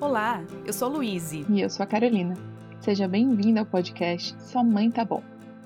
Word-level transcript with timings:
Olá, 0.00 0.44
eu 0.64 0.72
sou 0.72 0.88
a 0.88 0.92
Luíse. 0.92 1.44
E 1.48 1.60
eu 1.60 1.68
sou 1.68 1.82
a 1.82 1.86
Carolina. 1.86 2.34
Seja 2.80 3.08
bem-vinda 3.08 3.60
ao 3.60 3.66
podcast 3.66 4.40
Sua 4.42 4.62
Mãe 4.62 4.90
Tá 4.90 5.04
Bom 5.04 5.22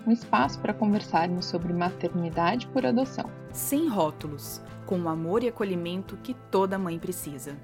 um 0.07 0.11
espaço 0.11 0.58
para 0.60 0.75
conversarmos 0.75 1.47
sobre 1.47 1.73
maternidade 1.73 2.67
por 2.68 2.84
adoção. 2.84 3.31
Sem 3.53 3.89
rótulos, 3.89 4.60
com 4.87 4.99
o 4.99 5.08
amor 5.08 5.42
e 5.42 5.49
acolhimento 5.49 6.17
que 6.17 6.34
toda 6.50 6.79
mãe 6.79 6.99
precisa. 6.99 7.57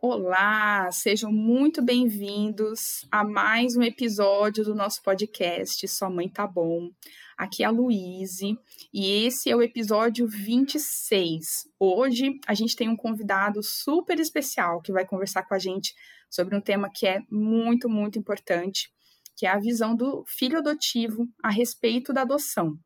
Olá, 0.00 0.90
sejam 0.90 1.32
muito 1.32 1.80
bem-vindos 1.80 3.06
a 3.10 3.24
mais 3.24 3.74
um 3.76 3.82
episódio 3.82 4.64
do 4.64 4.74
nosso 4.74 5.02
podcast 5.02 5.86
Sua 5.88 6.10
Mãe 6.10 6.28
Tá 6.28 6.46
Bom. 6.46 6.90
Aqui 7.36 7.64
é 7.64 7.66
a 7.66 7.70
Luíse 7.70 8.56
e 8.92 9.26
esse 9.26 9.50
é 9.50 9.56
o 9.56 9.62
episódio 9.62 10.26
26. 10.26 11.68
Hoje 11.78 12.38
a 12.46 12.54
gente 12.54 12.76
tem 12.76 12.88
um 12.88 12.96
convidado 12.96 13.62
super 13.62 14.20
especial 14.20 14.80
que 14.80 14.92
vai 14.92 15.04
conversar 15.04 15.42
com 15.42 15.54
a 15.54 15.58
gente 15.58 15.94
sobre 16.30 16.56
um 16.56 16.60
tema 16.60 16.88
que 16.88 17.06
é 17.06 17.20
muito, 17.30 17.88
muito 17.88 18.18
importante, 18.18 18.88
que 19.36 19.46
é 19.46 19.50
a 19.50 19.58
visão 19.58 19.96
do 19.96 20.24
filho 20.26 20.58
adotivo 20.58 21.28
a 21.42 21.50
respeito 21.50 22.12
da 22.12 22.22
adoção. 22.22 22.78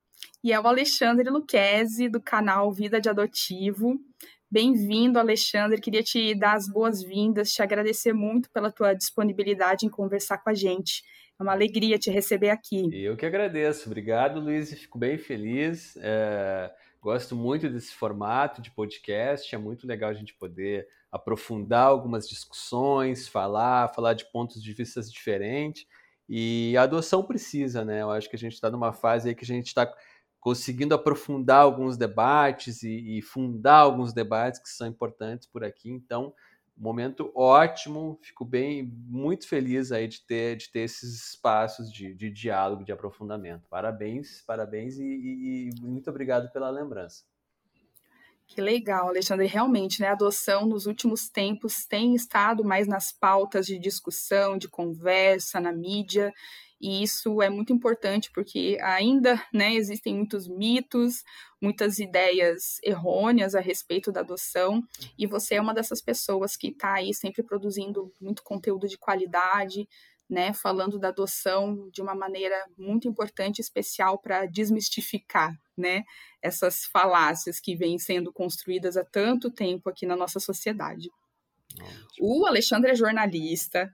E 0.42 0.52
é 0.52 0.58
o 0.58 0.66
Alexandre 0.66 1.28
Luquezzi, 1.28 2.08
do 2.08 2.20
canal 2.20 2.72
Vida 2.72 3.00
de 3.00 3.08
Adotivo. 3.08 4.00
Bem-vindo, 4.50 5.18
Alexandre. 5.18 5.80
Queria 5.80 6.02
te 6.02 6.34
dar 6.34 6.54
as 6.54 6.66
boas-vindas, 6.66 7.52
te 7.52 7.60
agradecer 7.60 8.14
muito 8.14 8.50
pela 8.50 8.72
tua 8.72 8.94
disponibilidade 8.94 9.84
em 9.84 9.90
conversar 9.90 10.38
com 10.38 10.48
a 10.48 10.54
gente. 10.54 11.02
É 11.38 11.42
uma 11.42 11.52
alegria 11.52 11.98
te 11.98 12.10
receber 12.10 12.50
aqui. 12.50 12.88
Eu 12.92 13.16
que 13.16 13.24
agradeço. 13.24 13.86
Obrigado, 13.86 14.40
Luiz. 14.40 14.72
Fico 14.72 14.98
bem 14.98 15.16
feliz. 15.16 15.96
É, 16.00 16.68
gosto 17.00 17.36
muito 17.36 17.68
desse 17.70 17.94
formato 17.94 18.60
de 18.60 18.72
podcast. 18.72 19.54
É 19.54 19.58
muito 19.58 19.86
legal 19.86 20.10
a 20.10 20.14
gente 20.14 20.34
poder 20.34 20.88
aprofundar 21.12 21.86
algumas 21.86 22.28
discussões, 22.28 23.28
falar, 23.28 23.94
falar 23.94 24.14
de 24.14 24.24
pontos 24.32 24.60
de 24.60 24.72
vista 24.72 25.00
diferentes. 25.02 25.86
E 26.28 26.76
a 26.76 26.82
adoção 26.82 27.22
precisa, 27.22 27.84
né? 27.84 28.02
Eu 28.02 28.10
acho 28.10 28.28
que 28.28 28.36
a 28.36 28.38
gente 28.38 28.54
está 28.54 28.68
numa 28.68 28.92
fase 28.92 29.28
aí 29.28 29.34
que 29.34 29.44
a 29.44 29.46
gente 29.46 29.68
está 29.68 29.90
conseguindo 30.40 30.94
aprofundar 30.94 31.62
alguns 31.62 31.96
debates 31.96 32.82
e, 32.82 33.18
e, 33.18 33.22
fundar 33.22 33.78
alguns 33.78 34.12
debates 34.12 34.60
que 34.60 34.68
são 34.68 34.86
importantes 34.86 35.46
por 35.46 35.64
aqui. 35.64 35.90
Então, 35.90 36.34
momento 36.78 37.32
ótimo, 37.34 38.18
fico 38.22 38.44
bem, 38.44 38.84
muito 39.06 39.48
feliz 39.48 39.90
aí 39.90 40.06
de 40.06 40.24
ter, 40.24 40.56
de 40.56 40.70
ter 40.70 40.80
esses 40.80 41.32
espaços 41.32 41.92
de, 41.92 42.14
de 42.14 42.30
diálogo, 42.30 42.84
de 42.84 42.92
aprofundamento. 42.92 43.68
Parabéns, 43.68 44.42
parabéns 44.46 44.98
e, 44.98 45.04
e, 45.04 45.70
e 45.70 45.80
muito 45.80 46.08
obrigado 46.08 46.50
pela 46.52 46.70
lembrança. 46.70 47.24
Que 48.46 48.62
legal, 48.62 49.08
Alexandre. 49.08 49.46
Realmente, 49.46 50.00
né, 50.00 50.08
a 50.08 50.12
adoção 50.12 50.64
nos 50.64 50.86
últimos 50.86 51.28
tempos 51.28 51.84
tem 51.84 52.14
estado 52.14 52.64
mais 52.64 52.88
nas 52.88 53.12
pautas 53.12 53.66
de 53.66 53.78
discussão, 53.78 54.56
de 54.56 54.68
conversa, 54.68 55.60
na 55.60 55.70
mídia, 55.70 56.32
e 56.80 57.02
isso 57.02 57.42
é 57.42 57.50
muito 57.50 57.72
importante 57.72 58.30
porque 58.32 58.78
ainda 58.80 59.42
né, 59.52 59.74
existem 59.74 60.14
muitos 60.14 60.46
mitos, 60.46 61.24
muitas 61.60 61.98
ideias 61.98 62.78
errôneas 62.82 63.54
a 63.54 63.60
respeito 63.60 64.12
da 64.12 64.20
adoção, 64.20 64.82
e 65.18 65.26
você 65.26 65.56
é 65.56 65.60
uma 65.60 65.74
dessas 65.74 66.00
pessoas 66.00 66.56
que 66.56 66.68
está 66.68 66.94
aí 66.94 67.12
sempre 67.12 67.42
produzindo 67.42 68.12
muito 68.20 68.42
conteúdo 68.42 68.86
de 68.86 68.96
qualidade, 68.96 69.88
né, 70.28 70.52
falando 70.52 70.98
da 70.98 71.08
adoção 71.08 71.88
de 71.90 72.02
uma 72.02 72.14
maneira 72.14 72.54
muito 72.76 73.08
importante, 73.08 73.60
especial 73.60 74.18
para 74.18 74.44
desmistificar, 74.46 75.58
né, 75.76 76.04
essas 76.42 76.84
falácias 76.84 77.58
que 77.58 77.74
vêm 77.74 77.98
sendo 77.98 78.32
construídas 78.32 78.96
há 78.96 79.04
tanto 79.04 79.50
tempo 79.50 79.88
aqui 79.88 80.06
na 80.06 80.14
nossa 80.14 80.38
sociedade. 80.38 81.08
O 82.20 82.46
Alexandre 82.46 82.90
é 82.90 82.94
jornalista, 82.94 83.90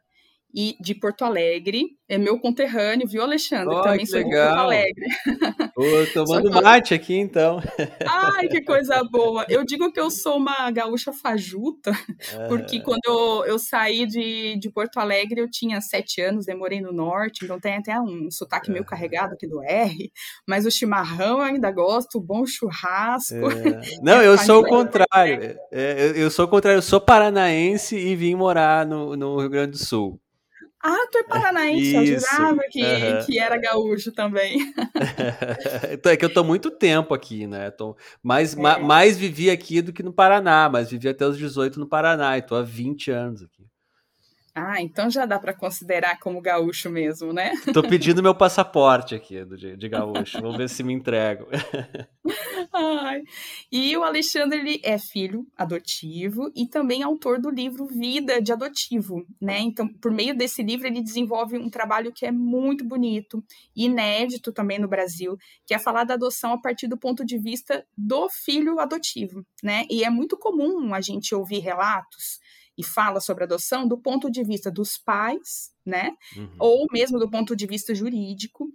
e 0.54 0.76
de 0.80 0.94
Porto 0.94 1.24
Alegre. 1.24 1.98
É 2.06 2.18
meu 2.18 2.38
conterrâneo, 2.38 3.08
viu, 3.08 3.22
Alexandre? 3.22 3.74
Oh, 3.74 3.82
Também 3.82 4.06
sou 4.06 4.18
legal. 4.18 4.30
de 4.30 4.46
Porto 4.46 4.60
Alegre. 4.60 6.12
Tomando 6.12 6.50
que... 6.50 6.60
mate 6.60 6.94
aqui, 6.94 7.16
então. 7.16 7.60
Ai, 8.06 8.46
que 8.46 8.62
coisa 8.62 9.02
boa. 9.10 9.44
Eu 9.48 9.64
digo 9.66 9.90
que 9.90 9.98
eu 9.98 10.10
sou 10.10 10.36
uma 10.36 10.70
gaúcha 10.70 11.12
fajuta, 11.12 11.90
é. 12.32 12.46
porque 12.46 12.80
quando 12.80 13.00
eu, 13.06 13.44
eu 13.46 13.58
saí 13.58 14.06
de, 14.06 14.56
de 14.58 14.70
Porto 14.70 14.98
Alegre, 14.98 15.40
eu 15.40 15.50
tinha 15.50 15.80
sete 15.80 16.20
anos, 16.20 16.46
demorei 16.46 16.80
no 16.80 16.92
norte, 16.92 17.44
então 17.44 17.58
tem 17.58 17.76
até 17.76 17.98
um 17.98 18.30
sotaque 18.30 18.70
meio 18.70 18.82
é. 18.82 18.86
carregado 18.86 19.34
aqui 19.34 19.48
do 19.48 19.62
R, 19.62 20.12
mas 20.46 20.66
o 20.66 20.70
chimarrão 20.70 21.38
eu 21.38 21.44
ainda 21.44 21.70
gosto, 21.72 22.18
o 22.18 22.22
bom 22.22 22.46
churrasco. 22.46 23.34
É. 23.34 23.80
Não, 24.02 24.22
eu 24.22 24.38
sou 24.38 24.62
o 24.62 24.68
contrário. 24.68 25.58
É, 25.72 26.12
eu 26.14 26.30
sou 26.30 26.44
o 26.44 26.48
contrário, 26.48 26.78
eu 26.78 26.82
sou 26.82 27.00
paranaense 27.00 27.96
e 27.96 28.14
vim 28.14 28.34
morar 28.34 28.86
no, 28.86 29.16
no 29.16 29.40
Rio 29.40 29.50
Grande 29.50 29.72
do 29.72 29.78
Sul. 29.78 30.20
Ah, 30.86 31.08
tu 31.10 31.16
é 31.16 31.22
paranaense, 31.22 31.94
eu 31.94 32.04
jurava 32.04 32.60
que, 32.70 32.82
uhum. 32.82 33.24
que 33.24 33.38
era 33.38 33.56
gaúcho 33.56 34.12
também. 34.12 34.58
então, 35.90 36.12
é 36.12 36.16
que 36.16 36.22
eu 36.22 36.32
tô 36.32 36.44
muito 36.44 36.70
tempo 36.70 37.14
aqui, 37.14 37.46
né? 37.46 37.70
Tô 37.70 37.96
mais, 38.22 38.54
é. 38.54 38.60
ma, 38.60 38.78
mais 38.78 39.16
vivi 39.16 39.50
aqui 39.50 39.80
do 39.80 39.94
que 39.94 40.02
no 40.02 40.12
Paraná, 40.12 40.68
mas 40.70 40.90
vivi 40.90 41.08
até 41.08 41.26
os 41.26 41.38
18 41.38 41.80
no 41.80 41.88
Paraná 41.88 42.36
e 42.36 42.42
tô 42.42 42.54
há 42.54 42.60
20 42.60 43.10
anos 43.10 43.42
aqui. 43.42 43.64
Ah, 44.56 44.80
então 44.80 45.10
já 45.10 45.26
dá 45.26 45.36
para 45.36 45.52
considerar 45.52 46.20
como 46.20 46.40
gaúcho 46.40 46.88
mesmo, 46.88 47.32
né? 47.32 47.52
Tô 47.74 47.82
pedindo 47.82 48.22
meu 48.22 48.36
passaporte 48.36 49.12
aqui 49.12 49.44
de, 49.44 49.76
de 49.76 49.88
gaúcho. 49.88 50.40
Vamos 50.40 50.56
ver 50.56 50.68
se 50.68 50.84
me 50.84 50.92
entrego. 50.92 51.48
Ai. 52.72 53.22
E 53.70 53.96
o 53.96 54.04
Alexandre 54.04 54.60
ele 54.60 54.80
é 54.84 54.96
filho 54.96 55.44
adotivo 55.56 56.52
e 56.54 56.68
também 56.68 57.02
autor 57.02 57.40
do 57.40 57.50
livro 57.50 57.86
Vida 57.86 58.40
de 58.40 58.52
Adotivo, 58.52 59.26
né? 59.40 59.58
Então, 59.58 59.88
por 59.88 60.12
meio 60.12 60.36
desse 60.36 60.62
livro, 60.62 60.86
ele 60.86 61.02
desenvolve 61.02 61.58
um 61.58 61.68
trabalho 61.68 62.12
que 62.12 62.24
é 62.24 62.30
muito 62.30 62.84
bonito 62.84 63.44
inédito 63.74 64.52
também 64.52 64.78
no 64.78 64.86
Brasil, 64.86 65.36
que 65.66 65.74
é 65.74 65.78
falar 65.80 66.04
da 66.04 66.14
adoção 66.14 66.52
a 66.52 66.60
partir 66.60 66.86
do 66.86 66.96
ponto 66.96 67.24
de 67.24 67.38
vista 67.38 67.84
do 67.98 68.28
filho 68.30 68.78
adotivo, 68.78 69.44
né? 69.62 69.84
E 69.90 70.04
é 70.04 70.10
muito 70.10 70.36
comum 70.36 70.94
a 70.94 71.00
gente 71.00 71.34
ouvir 71.34 71.58
relatos 71.58 72.38
e 72.76 72.84
fala 72.84 73.20
sobre 73.20 73.44
adoção 73.44 73.86
do 73.86 73.98
ponto 73.98 74.30
de 74.30 74.42
vista 74.42 74.70
dos 74.70 74.98
pais, 74.98 75.70
né? 75.84 76.12
Uhum. 76.36 76.56
Ou 76.58 76.86
mesmo 76.92 77.18
do 77.18 77.30
ponto 77.30 77.54
de 77.54 77.66
vista 77.66 77.94
jurídico. 77.94 78.68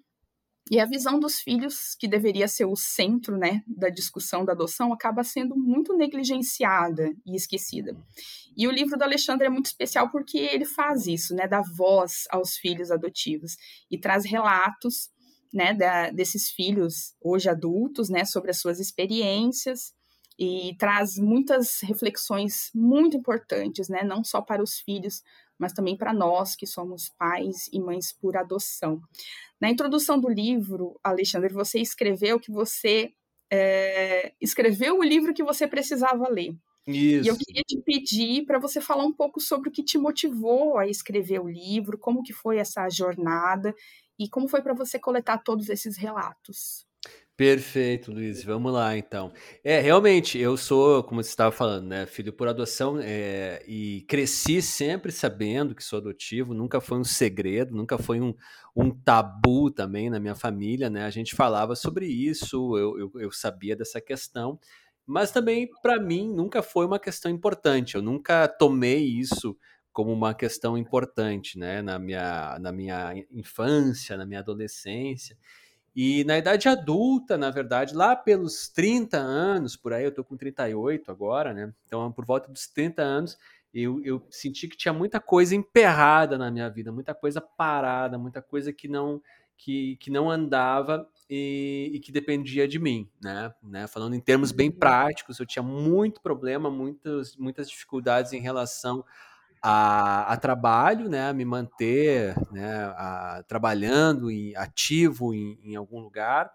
E 0.72 0.80
a 0.80 0.86
visão 0.86 1.20
dos 1.20 1.40
filhos, 1.40 1.96
que 2.00 2.08
deveria 2.08 2.48
ser 2.48 2.66
o 2.66 2.76
centro 2.76 3.36
né, 3.38 3.64
da 3.66 3.90
discussão 3.90 4.46
da 4.46 4.54
adoção, 4.54 4.94
acaba 4.94 5.24
sendo 5.24 5.56
muito 5.56 5.98
negligenciada 5.98 7.12
e 7.26 7.36
esquecida. 7.36 7.98
E 8.56 8.68
o 8.68 8.72
livro 8.72 8.96
do 8.96 9.04
Alexandre 9.04 9.48
é 9.48 9.50
muito 9.50 9.66
especial 9.66 10.12
porque 10.12 10.38
ele 10.38 10.66
faz 10.66 11.08
isso, 11.08 11.34
né, 11.34 11.48
dá 11.48 11.64
voz 11.76 12.26
aos 12.30 12.56
filhos 12.56 12.92
adotivos 12.92 13.56
e 13.90 13.98
traz 13.98 14.26
relatos 14.26 15.10
né, 15.52 15.74
da, 15.74 16.12
desses 16.12 16.50
filhos 16.50 17.16
hoje 17.20 17.50
adultos, 17.50 18.08
né, 18.08 18.24
sobre 18.24 18.52
as 18.52 18.60
suas 18.60 18.80
experiências 18.80 19.94
e 20.40 20.74
traz 20.78 21.18
muitas 21.18 21.82
reflexões 21.82 22.72
muito 22.74 23.18
importantes, 23.18 23.90
né, 23.90 24.04
não 24.06 24.24
só 24.24 24.42
para 24.42 24.64
os 24.64 24.80
filhos, 24.80 25.22
mas 25.58 25.74
também 25.74 25.98
para 25.98 26.14
nós 26.14 26.56
que 26.56 26.66
somos 26.66 27.10
pais 27.10 27.68
e 27.74 27.80
mães 27.80 28.14
por 28.14 28.38
adoção. 28.38 29.02
Na 29.60 29.70
introdução 29.70 30.18
do 30.18 30.30
livro, 30.30 30.98
Alexandre, 31.04 31.54
você 31.54 31.80
escreveu 31.80 32.40
que 32.40 32.50
você 32.50 33.12
é, 33.52 34.32
escreveu 34.40 35.00
o 35.00 35.04
livro 35.04 35.34
que 35.34 35.44
você 35.44 35.68
precisava 35.68 36.30
ler. 36.30 36.56
Isso. 36.88 37.26
E 37.26 37.28
eu 37.28 37.38
queria 37.38 37.64
te 37.64 37.82
pedir 37.82 38.46
para 38.46 38.58
você 38.58 38.80
falar 38.80 39.04
um 39.04 39.14
pouco 39.14 39.42
sobre 39.42 39.68
o 39.68 39.72
que 39.72 39.84
te 39.84 39.98
motivou 39.98 40.78
a 40.78 40.88
escrever 40.88 41.42
o 41.42 41.50
livro, 41.50 41.98
como 41.98 42.24
que 42.24 42.32
foi 42.32 42.58
essa 42.58 42.88
jornada 42.90 43.76
e 44.18 44.30
como 44.30 44.48
foi 44.48 44.62
para 44.62 44.74
você 44.74 44.98
coletar 44.98 45.40
todos 45.40 45.68
esses 45.68 45.98
relatos. 45.98 46.88
Perfeito, 47.40 48.12
Luiz. 48.12 48.44
Vamos 48.44 48.74
lá, 48.74 48.98
então. 48.98 49.32
É, 49.64 49.80
realmente, 49.80 50.38
eu 50.38 50.58
sou, 50.58 51.02
como 51.02 51.24
você 51.24 51.30
estava 51.30 51.54
falando, 51.54 51.88
né, 51.88 52.06
filho 52.06 52.34
por 52.34 52.50
adoção 52.50 53.00
é, 53.02 53.64
e 53.66 54.02
cresci 54.10 54.62
sempre 54.62 55.10
sabendo 55.10 55.74
que 55.74 55.82
sou 55.82 56.00
adotivo. 56.00 56.54
Nunca 56.54 56.82
foi 56.82 56.98
um 56.98 57.04
segredo, 57.06 57.74
nunca 57.74 57.98
foi 57.98 58.20
um, 58.20 58.36
um 58.76 58.92
tabu 58.92 59.72
também 59.72 60.10
na 60.10 60.20
minha 60.20 60.36
família, 60.36 60.90
né? 60.90 61.06
A 61.06 61.10
gente 61.10 61.34
falava 61.34 61.78
sobre 61.78 62.08
isso, 62.08 62.78
eu, 62.78 63.00
eu, 63.00 63.12
eu 63.22 63.32
sabia 63.32 63.74
dessa 63.74 64.02
questão, 64.02 64.60
mas 65.06 65.32
também 65.32 65.70
para 65.82 65.98
mim 65.98 66.28
nunca 66.28 66.62
foi 66.62 66.86
uma 66.86 67.00
questão 67.00 67.32
importante. 67.32 67.96
Eu 67.96 68.02
nunca 68.02 68.50
tomei 68.50 69.06
isso 69.06 69.58
como 69.94 70.12
uma 70.12 70.34
questão 70.34 70.78
importante, 70.78 71.58
né? 71.58 71.82
Na 71.82 71.98
minha, 71.98 72.60
na 72.60 72.74
minha 72.74 73.14
infância, 73.32 74.18
na 74.18 74.26
minha 74.26 74.42
adolescência. 74.42 75.38
E 76.02 76.24
na 76.24 76.38
idade 76.38 76.70
adulta, 76.70 77.38
na 77.38 77.52
verdade, 77.52 77.94
lá 77.94 78.16
pelos 78.16 78.70
30 78.70 79.18
anos, 79.18 79.76
por 79.76 79.92
aí, 79.92 80.06
eu 80.06 80.14
tô 80.14 80.24
com 80.24 80.38
38 80.38 81.12
agora, 81.12 81.54
né? 81.54 81.74
Então, 81.86 82.10
por 82.10 82.24
volta 82.24 82.50
dos 82.50 82.68
30 82.70 83.02
anos, 83.02 83.38
eu, 83.74 84.02
eu 84.06 84.26
senti 84.30 84.70
que 84.70 84.78
tinha 84.78 84.94
muita 84.94 85.20
coisa 85.20 85.54
emperrada 85.54 86.38
na 86.38 86.50
minha 86.50 86.70
vida, 86.70 86.90
muita 86.90 87.14
coisa 87.14 87.42
parada, 87.42 88.18
muita 88.18 88.42
coisa 88.42 88.72
que 88.72 88.88
não 88.88 89.22
que, 89.58 89.98
que 89.98 90.10
não 90.10 90.32
andava 90.32 91.06
e, 91.30 91.92
e, 91.94 92.00
que 92.00 92.14
dependia 92.14 92.66
de 92.66 92.80
mim, 92.80 93.10
né? 93.22 93.54
né? 93.62 93.86
Falando 93.86 94.14
em 94.14 94.22
termos 94.22 94.54
bem 94.54 94.70
uhum. 94.70 94.80
práticos, 94.80 95.38
eu 95.38 95.46
tinha 95.46 95.62
muito 95.62 96.22
problema, 96.22 96.72
muitas, 96.72 97.36
muitas 97.36 97.70
dificuldades 97.70 98.32
em 98.32 98.40
relação 98.40 99.04
a, 99.62 100.32
a 100.34 100.38
trabalho, 100.38 101.10
né? 101.10 101.30
A 101.30 101.34
me 101.34 101.46
manter 101.46 102.36
né? 102.52 102.86
A, 102.96 103.44
trabalhando, 103.48 104.32
em, 104.32 104.56
ativo 104.56 105.34
em, 105.34 105.60
em 105.64 105.76
algum 105.76 106.00
lugar. 106.00 106.52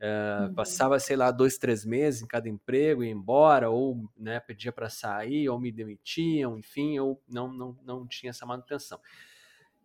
Uh, 0.00 0.48
uhum. 0.48 0.54
Passava, 0.54 0.98
sei 0.98 1.14
lá, 1.14 1.30
dois, 1.30 1.58
três 1.58 1.84
meses 1.84 2.22
em 2.22 2.26
cada 2.26 2.48
emprego, 2.48 3.04
ia 3.04 3.10
embora, 3.10 3.68
ou 3.68 4.08
né, 4.16 4.40
pedia 4.40 4.72
para 4.72 4.88
sair, 4.88 5.46
ou 5.46 5.60
me 5.60 5.70
demitiam, 5.70 6.56
enfim, 6.56 6.96
eu 6.96 7.20
não, 7.28 7.52
não, 7.52 7.76
não 7.84 8.06
tinha 8.06 8.30
essa 8.30 8.46
manutenção. 8.46 8.98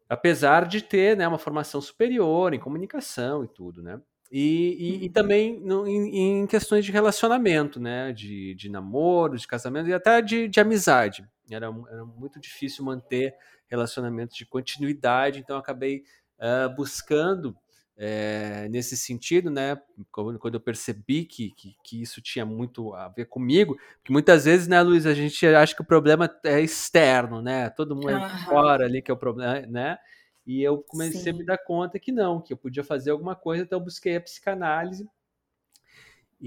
Apesar 0.08 0.68
de 0.68 0.82
ter 0.82 1.18
né, 1.18 1.28
uma 1.28 1.38
formação 1.38 1.82
superior 1.82 2.54
em 2.54 2.60
comunicação 2.60 3.44
e 3.44 3.48
tudo, 3.50 3.84
né? 3.84 4.00
E, 4.32 4.78
e, 4.80 5.04
e, 5.04 5.08
uhum. 5.08 5.12
também 5.12 5.60
no, 5.60 5.86
em, 5.86 6.42
em, 6.42 6.48
questões 6.48 6.86
de 6.86 6.92
relacionamento, 6.92 7.80
né? 7.80 8.14
De, 8.14 8.56
de 8.56 8.70
namoro, 8.70 9.38
de 9.38 9.48
casamento 9.48 9.90
e 9.90 9.94
até 9.94 10.22
de, 10.22 10.48
de 10.48 10.60
amizade. 10.60 11.28
Era, 11.50 11.68
era 11.90 12.06
muito 12.06 12.40
difícil 12.40 12.84
manter 12.84 13.36
relacionamentos 13.68 14.36
de 14.36 14.46
continuidade, 14.46 15.40
então 15.40 15.58
acabei 15.58 16.04
uh, 16.40 16.74
buscando 16.76 17.58
é, 17.98 18.68
nesse 18.70 18.98
sentido, 18.98 19.50
né? 19.50 19.80
Quando 20.12 20.56
eu 20.56 20.60
percebi 20.60 21.24
que, 21.24 21.52
que, 21.52 21.76
que, 21.84 22.02
isso 22.02 22.22
tinha 22.22 22.46
muito 22.46 22.94
a 22.94 23.08
ver 23.08 23.26
comigo, 23.26 23.78
porque 23.98 24.12
muitas 24.12 24.46
vezes, 24.46 24.68
né, 24.68 24.82
Luiz, 24.82 25.06
a 25.06 25.14
gente 25.14 25.46
acha 25.48 25.74
que 25.74 25.82
o 25.82 25.86
problema 25.86 26.30
é 26.44 26.60
externo, 26.60 27.42
né? 27.42 27.70
Todo 27.70 27.96
mundo 27.96 28.10
é 28.10 28.30
fora 28.46 28.86
ali 28.86 29.02
que 29.02 29.10
é 29.10 29.14
o 29.14 29.18
problema, 29.18 29.66
né? 29.68 29.98
E 30.46 30.62
eu 30.62 30.84
comecei 30.84 31.22
Sim. 31.22 31.30
a 31.30 31.34
me 31.34 31.46
dar 31.46 31.58
conta 31.58 31.98
que 31.98 32.12
não, 32.12 32.42
que 32.42 32.54
eu 32.54 32.58
podia 32.58 32.84
fazer 32.84 33.12
alguma 33.12 33.36
coisa, 33.36 33.64
então 33.64 33.80
eu 33.80 33.84
busquei 33.84 34.18
a 34.18 34.22
psicanálise. 34.22 35.08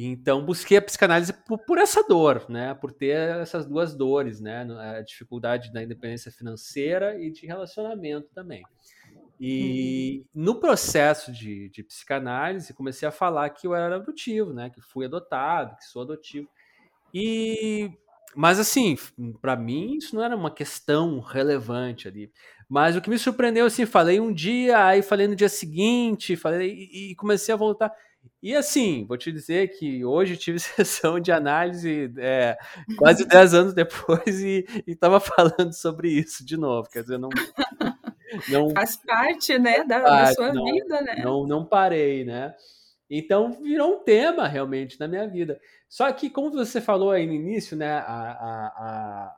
Então 0.00 0.44
busquei 0.44 0.78
a 0.78 0.82
psicanálise 0.82 1.32
por, 1.32 1.58
por 1.58 1.76
essa 1.76 2.04
dor, 2.06 2.46
né? 2.48 2.72
Por 2.72 2.92
ter 2.92 3.36
essas 3.40 3.66
duas 3.66 3.96
dores, 3.96 4.40
né? 4.40 4.64
A 4.78 5.02
dificuldade 5.02 5.72
da 5.72 5.82
independência 5.82 6.30
financeira 6.30 7.20
e 7.20 7.32
de 7.32 7.44
relacionamento 7.46 8.28
também. 8.32 8.62
E 9.40 10.24
uhum. 10.34 10.44
no 10.44 10.60
processo 10.60 11.32
de, 11.32 11.68
de, 11.70 11.82
psicanálise, 11.82 12.74
comecei 12.74 13.08
a 13.08 13.12
falar 13.12 13.50
que 13.50 13.66
eu 13.66 13.74
era 13.74 13.96
adotivo, 13.96 14.52
né? 14.52 14.70
Que 14.70 14.80
fui 14.80 15.04
adotado, 15.04 15.76
que 15.76 15.84
sou 15.84 16.02
adotivo. 16.02 16.48
E 17.12 17.90
mas 18.36 18.60
assim, 18.60 18.96
para 19.40 19.56
mim 19.56 19.96
isso 19.96 20.14
não 20.14 20.22
era 20.22 20.36
uma 20.36 20.50
questão 20.50 21.18
relevante 21.18 22.06
ali. 22.06 22.30
Mas 22.68 22.94
o 22.94 23.00
que 23.00 23.10
me 23.10 23.18
surpreendeu 23.18 23.66
assim, 23.66 23.84
falei 23.84 24.20
um 24.20 24.32
dia, 24.32 24.86
aí 24.86 25.02
falei 25.02 25.26
no 25.26 25.34
dia 25.34 25.48
seguinte, 25.48 26.36
falei 26.36 26.72
e, 26.72 27.10
e 27.10 27.16
comecei 27.16 27.52
a 27.52 27.56
voltar. 27.56 27.92
E 28.40 28.54
assim, 28.54 29.04
vou 29.04 29.18
te 29.18 29.32
dizer 29.32 29.68
que 29.78 30.04
hoje 30.04 30.36
tive 30.36 30.58
sessão 30.60 31.18
de 31.18 31.32
análise 31.32 32.12
é, 32.18 32.56
quase 32.96 33.26
10 33.26 33.54
anos 33.54 33.74
depois 33.74 34.40
e 34.42 34.64
estava 34.86 35.18
falando 35.18 35.72
sobre 35.72 36.08
isso 36.08 36.44
de 36.44 36.56
novo. 36.56 36.88
Quer 36.88 37.02
dizer, 37.02 37.18
não, 37.18 37.30
não 38.48 38.70
faz 38.74 38.96
parte, 38.96 39.58
né, 39.58 39.84
da, 39.84 40.00
parte, 40.00 40.28
da 40.28 40.34
sua 40.34 40.52
não, 40.52 40.64
vida, 40.64 41.00
né? 41.00 41.22
Não, 41.24 41.46
não 41.46 41.64
parei, 41.64 42.24
né? 42.24 42.54
Então 43.10 43.52
virou 43.52 43.96
um 43.96 44.04
tema 44.04 44.46
realmente 44.46 45.00
na 45.00 45.08
minha 45.08 45.26
vida. 45.26 45.58
Só 45.88 46.12
que, 46.12 46.28
como 46.28 46.50
você 46.50 46.80
falou 46.80 47.10
aí 47.10 47.26
no 47.26 47.32
início, 47.32 47.76
né, 47.76 47.90
a, 47.90 48.02
a, 48.02 48.66
a, 48.66 49.36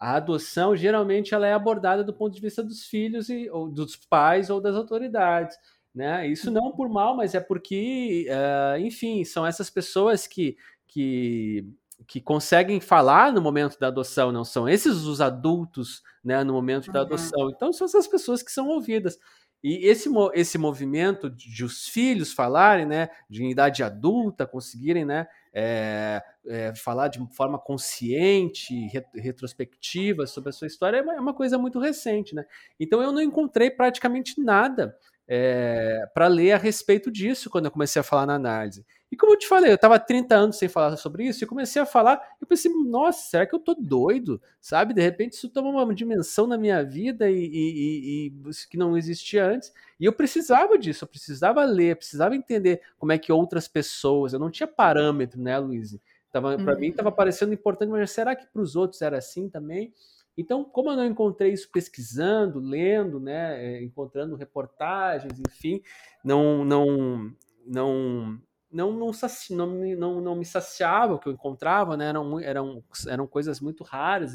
a 0.00 0.16
adoção 0.16 0.74
geralmente 0.74 1.34
ela 1.34 1.46
é 1.46 1.52
abordada 1.52 2.02
do 2.02 2.14
ponto 2.14 2.34
de 2.34 2.40
vista 2.40 2.62
dos 2.62 2.84
filhos 2.84 3.28
e, 3.28 3.48
ou 3.50 3.68
dos 3.68 3.94
pais 3.94 4.48
ou 4.48 4.60
das 4.60 4.74
autoridades. 4.74 5.56
Né? 5.94 6.28
Isso 6.28 6.50
não 6.50 6.70
por 6.72 6.88
mal, 6.88 7.16
mas 7.16 7.34
é 7.34 7.40
porque, 7.40 8.26
uh, 8.28 8.78
enfim, 8.78 9.24
são 9.24 9.44
essas 9.44 9.68
pessoas 9.68 10.26
que, 10.26 10.56
que 10.86 11.66
que 12.06 12.20
conseguem 12.20 12.80
falar 12.80 13.32
no 13.32 13.40
momento 13.40 13.78
da 13.78 13.88
adoção, 13.88 14.32
não 14.32 14.44
são 14.44 14.68
esses 14.68 15.04
os 15.04 15.20
adultos, 15.20 16.02
né, 16.24 16.42
no 16.42 16.52
momento 16.52 16.88
uhum. 16.88 16.92
da 16.92 17.00
adoção. 17.02 17.50
Então 17.50 17.72
são 17.72 17.84
essas 17.84 18.06
pessoas 18.06 18.42
que 18.42 18.50
são 18.50 18.68
ouvidas. 18.68 19.18
E 19.62 19.86
esse, 19.86 20.08
esse 20.32 20.56
movimento 20.56 21.28
de 21.28 21.64
os 21.64 21.86
filhos 21.86 22.32
falarem, 22.32 22.86
né, 22.86 23.10
de 23.28 23.44
idade 23.44 23.82
adulta, 23.82 24.46
conseguirem, 24.46 25.04
né, 25.04 25.26
é, 25.52 26.22
é, 26.46 26.74
falar 26.74 27.08
de 27.08 27.18
forma 27.34 27.58
consciente, 27.58 28.88
retrospectiva 29.14 30.26
sobre 30.26 30.48
a 30.48 30.52
sua 30.52 30.66
história, 30.66 30.98
é 30.98 31.02
uma, 31.02 31.14
é 31.14 31.20
uma, 31.20 31.34
coisa 31.34 31.58
muito 31.58 31.78
recente, 31.78 32.34
né? 32.34 32.46
Então 32.78 33.02
eu 33.02 33.12
não 33.12 33.20
encontrei 33.20 33.70
praticamente 33.70 34.40
nada 34.40 34.96
é, 35.32 36.10
para 36.12 36.26
ler 36.26 36.50
a 36.50 36.56
respeito 36.56 37.08
disso 37.08 37.48
quando 37.48 37.66
eu 37.66 37.70
comecei 37.70 38.00
a 38.00 38.02
falar 38.02 38.26
na 38.26 38.34
análise. 38.34 38.84
E 39.12 39.16
como 39.16 39.32
eu 39.32 39.38
te 39.38 39.46
falei, 39.46 39.70
eu 39.70 39.76
estava 39.76 39.96
30 39.96 40.34
anos 40.34 40.56
sem 40.56 40.68
falar 40.68 40.96
sobre 40.96 41.24
isso, 41.24 41.44
e 41.44 41.46
comecei 41.46 41.80
a 41.80 41.86
falar, 41.86 42.20
eu 42.40 42.46
pensei, 42.48 42.72
nossa, 42.72 43.30
será 43.30 43.46
que 43.46 43.54
eu 43.54 43.60
tô 43.60 43.72
doido? 43.74 44.42
Sabe? 44.60 44.92
De 44.92 45.00
repente 45.00 45.34
isso 45.34 45.48
toma 45.48 45.68
uma 45.70 45.94
dimensão 45.94 46.48
na 46.48 46.58
minha 46.58 46.82
vida 46.82 47.30
e, 47.30 47.44
e, 47.44 48.26
e, 48.26 48.32
que 48.68 48.76
não 48.76 48.96
existia 48.96 49.46
antes. 49.46 49.72
E 50.00 50.04
eu 50.04 50.12
precisava 50.12 50.76
disso, 50.76 51.04
eu 51.04 51.08
precisava 51.08 51.64
ler, 51.64 51.94
precisava 51.94 52.34
entender 52.34 52.80
como 52.98 53.12
é 53.12 53.18
que 53.18 53.30
outras 53.30 53.68
pessoas, 53.68 54.32
eu 54.32 54.40
não 54.40 54.50
tinha 54.50 54.66
parâmetro, 54.66 55.40
né, 55.40 55.56
Luiz? 55.58 55.96
Para 56.32 56.56
uhum. 56.56 56.78
mim 56.78 56.88
estava 56.88 57.12
parecendo 57.12 57.54
importante, 57.54 57.90
mas 57.90 58.10
será 58.10 58.34
que 58.34 58.46
para 58.48 58.62
os 58.62 58.74
outros 58.74 59.00
era 59.00 59.18
assim 59.18 59.48
também? 59.48 59.92
Então, 60.40 60.64
como 60.64 60.90
eu 60.90 60.96
não 60.96 61.04
encontrei 61.04 61.52
isso 61.52 61.70
pesquisando, 61.70 62.58
lendo, 62.58 63.20
né, 63.20 63.62
é, 63.62 63.82
encontrando 63.82 64.36
reportagens, 64.36 65.38
enfim, 65.38 65.82
não, 66.24 66.64
não, 66.64 67.32
não 67.66 68.40
não, 68.72 68.92
não, 68.92 69.12
saci, 69.12 69.52
não, 69.52 69.66
não, 69.96 70.20
não 70.20 70.36
me 70.36 70.44
saciava 70.44 71.14
o 71.14 71.18
que 71.18 71.28
eu 71.28 71.32
encontrava, 71.32 71.96
né? 71.96 72.06
Eram, 72.06 72.38
eram, 72.38 72.84
eram 73.08 73.26
coisas 73.26 73.60
muito 73.60 73.82
raras, 73.82 74.32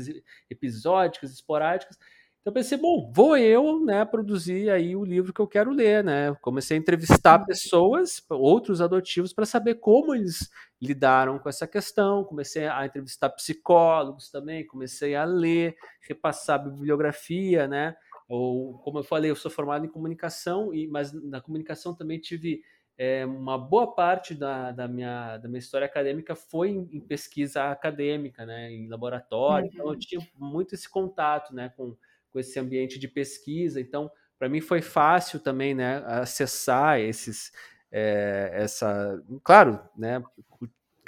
episódicas, 0.50 1.32
esporádicas. 1.32 1.98
Então 2.46 2.52
eu 2.52 2.62
pensei, 2.62 2.78
bom, 2.78 3.12
vou 3.12 3.36
eu, 3.36 3.84
né, 3.84 4.06
produzir 4.06 4.70
aí 4.70 4.96
o 4.96 5.04
livro 5.04 5.34
que 5.34 5.40
eu 5.40 5.48
quero 5.48 5.72
ler, 5.72 6.04
né? 6.04 6.32
Comecei 6.44 6.78
a 6.78 6.80
entrevistar 6.80 7.40
pessoas, 7.44 8.24
outros 8.30 8.82
adotivos, 8.82 9.34
para 9.34 9.48
saber 9.48 9.76
como 9.80 10.14
eles 10.14 10.48
lidaram 10.80 11.40
com 11.40 11.50
essa 11.50 11.66
questão. 11.66 12.24
Comecei 12.24 12.68
a 12.68 12.86
entrevistar 12.86 13.32
psicólogos 13.32 14.30
também, 14.30 14.64
comecei 14.64 15.16
a 15.16 15.24
ler, 15.24 15.76
repassar 16.08 16.60
a 16.60 16.64
bibliografia, 16.70 17.68
né? 17.68 17.96
Ou, 18.30 18.78
como 18.78 19.00
eu 19.00 19.04
falei, 19.04 19.32
eu 19.32 19.36
sou 19.36 19.50
formado 19.50 19.84
em 19.84 19.90
comunicação, 19.90 20.72
e, 20.72 20.88
mas 20.88 21.12
na 21.14 21.42
comunicação 21.42 21.96
também 21.96 22.20
tive 22.20 22.62
é, 22.96 23.26
uma 23.26 23.58
boa 23.58 23.96
parte 23.96 24.36
da, 24.36 24.72
da, 24.72 24.88
minha, 24.88 25.38
da 25.38 25.48
minha 25.50 25.58
história 25.58 25.86
acadêmica 25.86 26.36
foi 26.36 26.70
em, 26.70 26.88
em 26.92 27.00
pesquisa 27.00 27.72
acadêmica, 27.72 28.46
né, 28.46 28.72
em 28.72 28.88
laboratório. 28.88 29.66
Uhum. 29.66 29.74
Então, 29.74 29.86
eu 29.88 29.94
uhum. 29.94 29.98
tinha 29.98 30.28
muito 30.38 30.76
esse 30.76 30.88
contato 30.88 31.52
né, 31.52 31.74
com, 31.76 31.98
com 32.36 32.40
esse 32.42 32.60
ambiente 32.60 33.00
de 33.00 33.08
pesquisa. 33.08 33.80
Então, 33.80 34.12
para 34.38 34.50
mim 34.50 34.60
foi 34.60 34.82
fácil 34.82 35.40
também 35.40 35.74
né, 35.74 36.04
acessar 36.06 37.00
esses. 37.00 37.54
É, 37.90 38.52
essa, 38.54 39.24
claro, 39.42 39.80
né, 39.98 40.22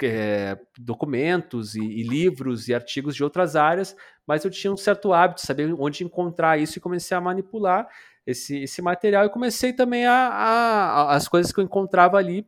é, 0.02 0.58
documentos 0.78 1.74
e, 1.74 1.82
e, 1.82 2.02
livros 2.02 2.66
e 2.66 2.72
artigos 2.72 3.14
de 3.14 3.22
outras 3.22 3.56
áreas, 3.56 3.94
mas 4.26 4.42
eu 4.42 4.50
tinha 4.50 4.72
um 4.72 4.76
certo 4.76 5.12
hábito 5.12 5.42
de 5.42 5.46
saber 5.46 5.70
onde 5.78 6.02
encontrar 6.02 6.58
isso 6.58 6.78
e 6.78 6.80
comecei 6.80 7.14
a 7.14 7.20
manipular 7.20 7.86
esse, 8.26 8.62
esse 8.62 8.80
material 8.80 9.26
e 9.26 9.28
comecei 9.28 9.74
também 9.74 10.06
a, 10.06 10.14
a, 10.14 11.02
a, 11.02 11.14
as 11.14 11.28
coisas 11.28 11.52
que 11.52 11.60
eu 11.60 11.64
encontrava 11.64 12.16
ali 12.16 12.46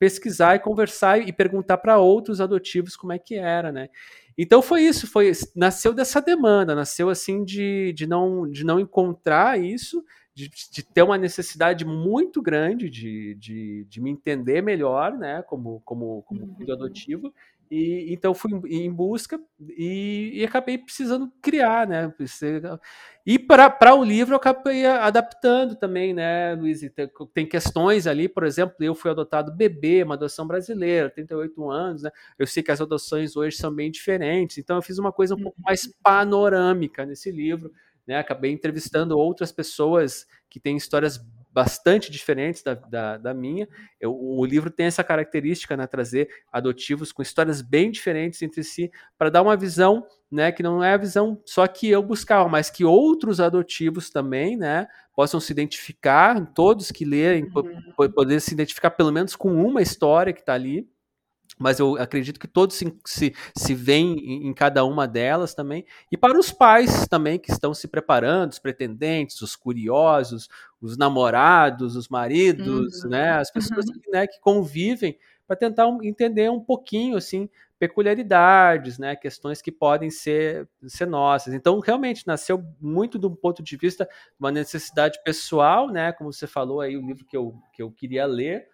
pesquisar 0.00 0.56
e 0.56 0.60
conversar 0.60 1.20
e 1.20 1.30
perguntar 1.30 1.76
para 1.76 1.98
outros 1.98 2.40
adotivos 2.40 2.96
como 2.96 3.12
é 3.12 3.18
que 3.18 3.34
era, 3.34 3.70
né? 3.70 3.90
Então 4.36 4.62
foi 4.62 4.82
isso, 4.82 5.06
foi 5.06 5.30
nasceu 5.54 5.92
dessa 5.92 6.22
demanda, 6.22 6.74
nasceu 6.74 7.10
assim 7.10 7.44
de, 7.44 7.92
de, 7.92 8.06
não, 8.06 8.50
de 8.50 8.64
não 8.64 8.80
encontrar 8.80 9.60
isso, 9.60 10.02
de, 10.34 10.48
de 10.48 10.82
ter 10.82 11.02
uma 11.02 11.18
necessidade 11.18 11.84
muito 11.84 12.40
grande 12.40 12.88
de, 12.88 13.34
de, 13.34 13.84
de, 13.86 14.00
me 14.00 14.10
entender 14.10 14.62
melhor, 14.62 15.12
né, 15.18 15.42
como, 15.42 15.82
como, 15.84 16.22
como 16.22 16.54
filho 16.56 16.68
uhum. 16.68 16.74
adotivo, 16.74 17.34
e 17.70 18.12
então 18.12 18.34
fui 18.34 18.50
em 18.68 18.92
busca 18.92 19.40
e, 19.60 20.32
e 20.34 20.44
acabei 20.44 20.76
precisando 20.76 21.30
criar, 21.40 21.86
né? 21.86 22.12
E 23.24 23.38
para 23.38 23.94
o 23.94 24.02
livro 24.02 24.34
eu 24.34 24.38
acabei 24.38 24.84
adaptando 24.84 25.76
também, 25.76 26.12
né, 26.12 26.54
Luiz? 26.54 26.80
Tem 27.32 27.46
questões 27.46 28.08
ali, 28.08 28.28
por 28.28 28.42
exemplo, 28.42 28.74
eu 28.80 28.94
fui 28.94 29.12
adotado 29.12 29.52
bebê, 29.52 30.02
uma 30.02 30.14
adoção 30.14 30.48
brasileira, 30.48 31.08
38 31.10 31.70
anos, 31.70 32.02
né? 32.02 32.10
Eu 32.36 32.46
sei 32.46 32.60
que 32.60 32.72
as 32.72 32.80
adoções 32.80 33.36
hoje 33.36 33.56
são 33.56 33.72
bem 33.72 33.88
diferentes, 33.88 34.58
então 34.58 34.74
eu 34.76 34.82
fiz 34.82 34.98
uma 34.98 35.12
coisa 35.12 35.36
um 35.36 35.42
pouco 35.42 35.60
mais 35.62 35.84
uhum. 35.84 35.92
panorâmica 36.02 37.06
nesse 37.06 37.30
livro, 37.30 37.72
né? 38.04 38.18
Acabei 38.18 38.50
entrevistando 38.50 39.16
outras 39.16 39.52
pessoas 39.52 40.26
que 40.48 40.58
têm 40.58 40.76
histórias 40.76 41.24
bastante 41.52 42.10
diferentes 42.10 42.62
da, 42.62 42.74
da, 42.74 43.16
da 43.18 43.34
minha. 43.34 43.68
Eu, 44.00 44.14
o 44.14 44.44
livro 44.44 44.70
tem 44.70 44.86
essa 44.86 45.02
característica, 45.02 45.76
né, 45.76 45.86
trazer 45.86 46.28
adotivos 46.52 47.12
com 47.12 47.22
histórias 47.22 47.60
bem 47.60 47.90
diferentes 47.90 48.40
entre 48.42 48.62
si, 48.62 48.90
para 49.18 49.30
dar 49.30 49.42
uma 49.42 49.56
visão, 49.56 50.06
né, 50.30 50.52
que 50.52 50.62
não 50.62 50.82
é 50.82 50.94
a 50.94 50.98
visão 50.98 51.40
só 51.44 51.66
que 51.66 51.88
eu 51.88 52.02
buscava, 52.02 52.48
mas 52.48 52.70
que 52.70 52.84
outros 52.84 53.40
adotivos 53.40 54.10
também, 54.10 54.56
né, 54.56 54.86
possam 55.14 55.40
se 55.40 55.52
identificar, 55.52 56.52
todos 56.54 56.90
que 56.90 57.04
lerem, 57.04 57.44
uhum. 57.44 58.10
poder 58.12 58.40
se 58.40 58.54
identificar 58.54 58.90
pelo 58.90 59.12
menos 59.12 59.34
com 59.34 59.52
uma 59.52 59.82
história 59.82 60.32
que 60.32 60.40
está 60.40 60.54
ali 60.54 60.88
mas 61.60 61.78
eu 61.78 61.96
acredito 61.96 62.40
que 62.40 62.48
todos 62.48 62.74
se, 62.74 62.90
se, 63.04 63.34
se 63.54 63.74
veem 63.74 64.16
em, 64.18 64.48
em, 64.48 64.54
cada 64.54 64.82
uma 64.82 65.06
delas 65.06 65.52
também. 65.52 65.84
E 66.10 66.16
para 66.16 66.38
os 66.38 66.50
pais 66.50 67.06
também 67.06 67.38
que 67.38 67.52
estão 67.52 67.74
se 67.74 67.86
preparando, 67.86 68.52
os 68.52 68.58
pretendentes, 68.58 69.42
os 69.42 69.54
curiosos, 69.54 70.48
os 70.80 70.96
namorados, 70.96 71.96
os 71.96 72.08
maridos, 72.08 73.04
uhum. 73.04 73.10
né, 73.10 73.32
as 73.32 73.50
pessoas 73.50 73.84
uhum. 73.86 74.00
que, 74.00 74.10
né, 74.10 74.26
que 74.26 74.40
convivem 74.40 75.18
para 75.46 75.54
tentar 75.54 75.86
entender 76.02 76.50
um 76.50 76.60
pouquinho 76.60 77.16
assim 77.18 77.46
peculiaridades, 77.78 78.98
né, 78.98 79.16
questões 79.16 79.60
que 79.60 79.72
podem 79.72 80.10
ser, 80.10 80.68
ser 80.86 81.06
nossas. 81.06 81.52
Então, 81.52 81.78
realmente 81.80 82.26
nasceu 82.26 82.62
muito 82.80 83.18
do 83.18 83.30
ponto 83.30 83.62
de 83.62 83.76
vista 83.76 84.04
de 84.04 84.10
uma 84.38 84.50
necessidade 84.50 85.18
pessoal, 85.24 85.88
né, 85.88 86.12
como 86.12 86.32
você 86.32 86.46
falou 86.46 86.80
aí, 86.80 86.96
o 86.96 87.06
livro 87.06 87.24
que 87.24 87.36
eu, 87.36 87.54
que 87.72 87.82
eu 87.82 87.90
queria 87.90 88.26
ler, 88.26 88.68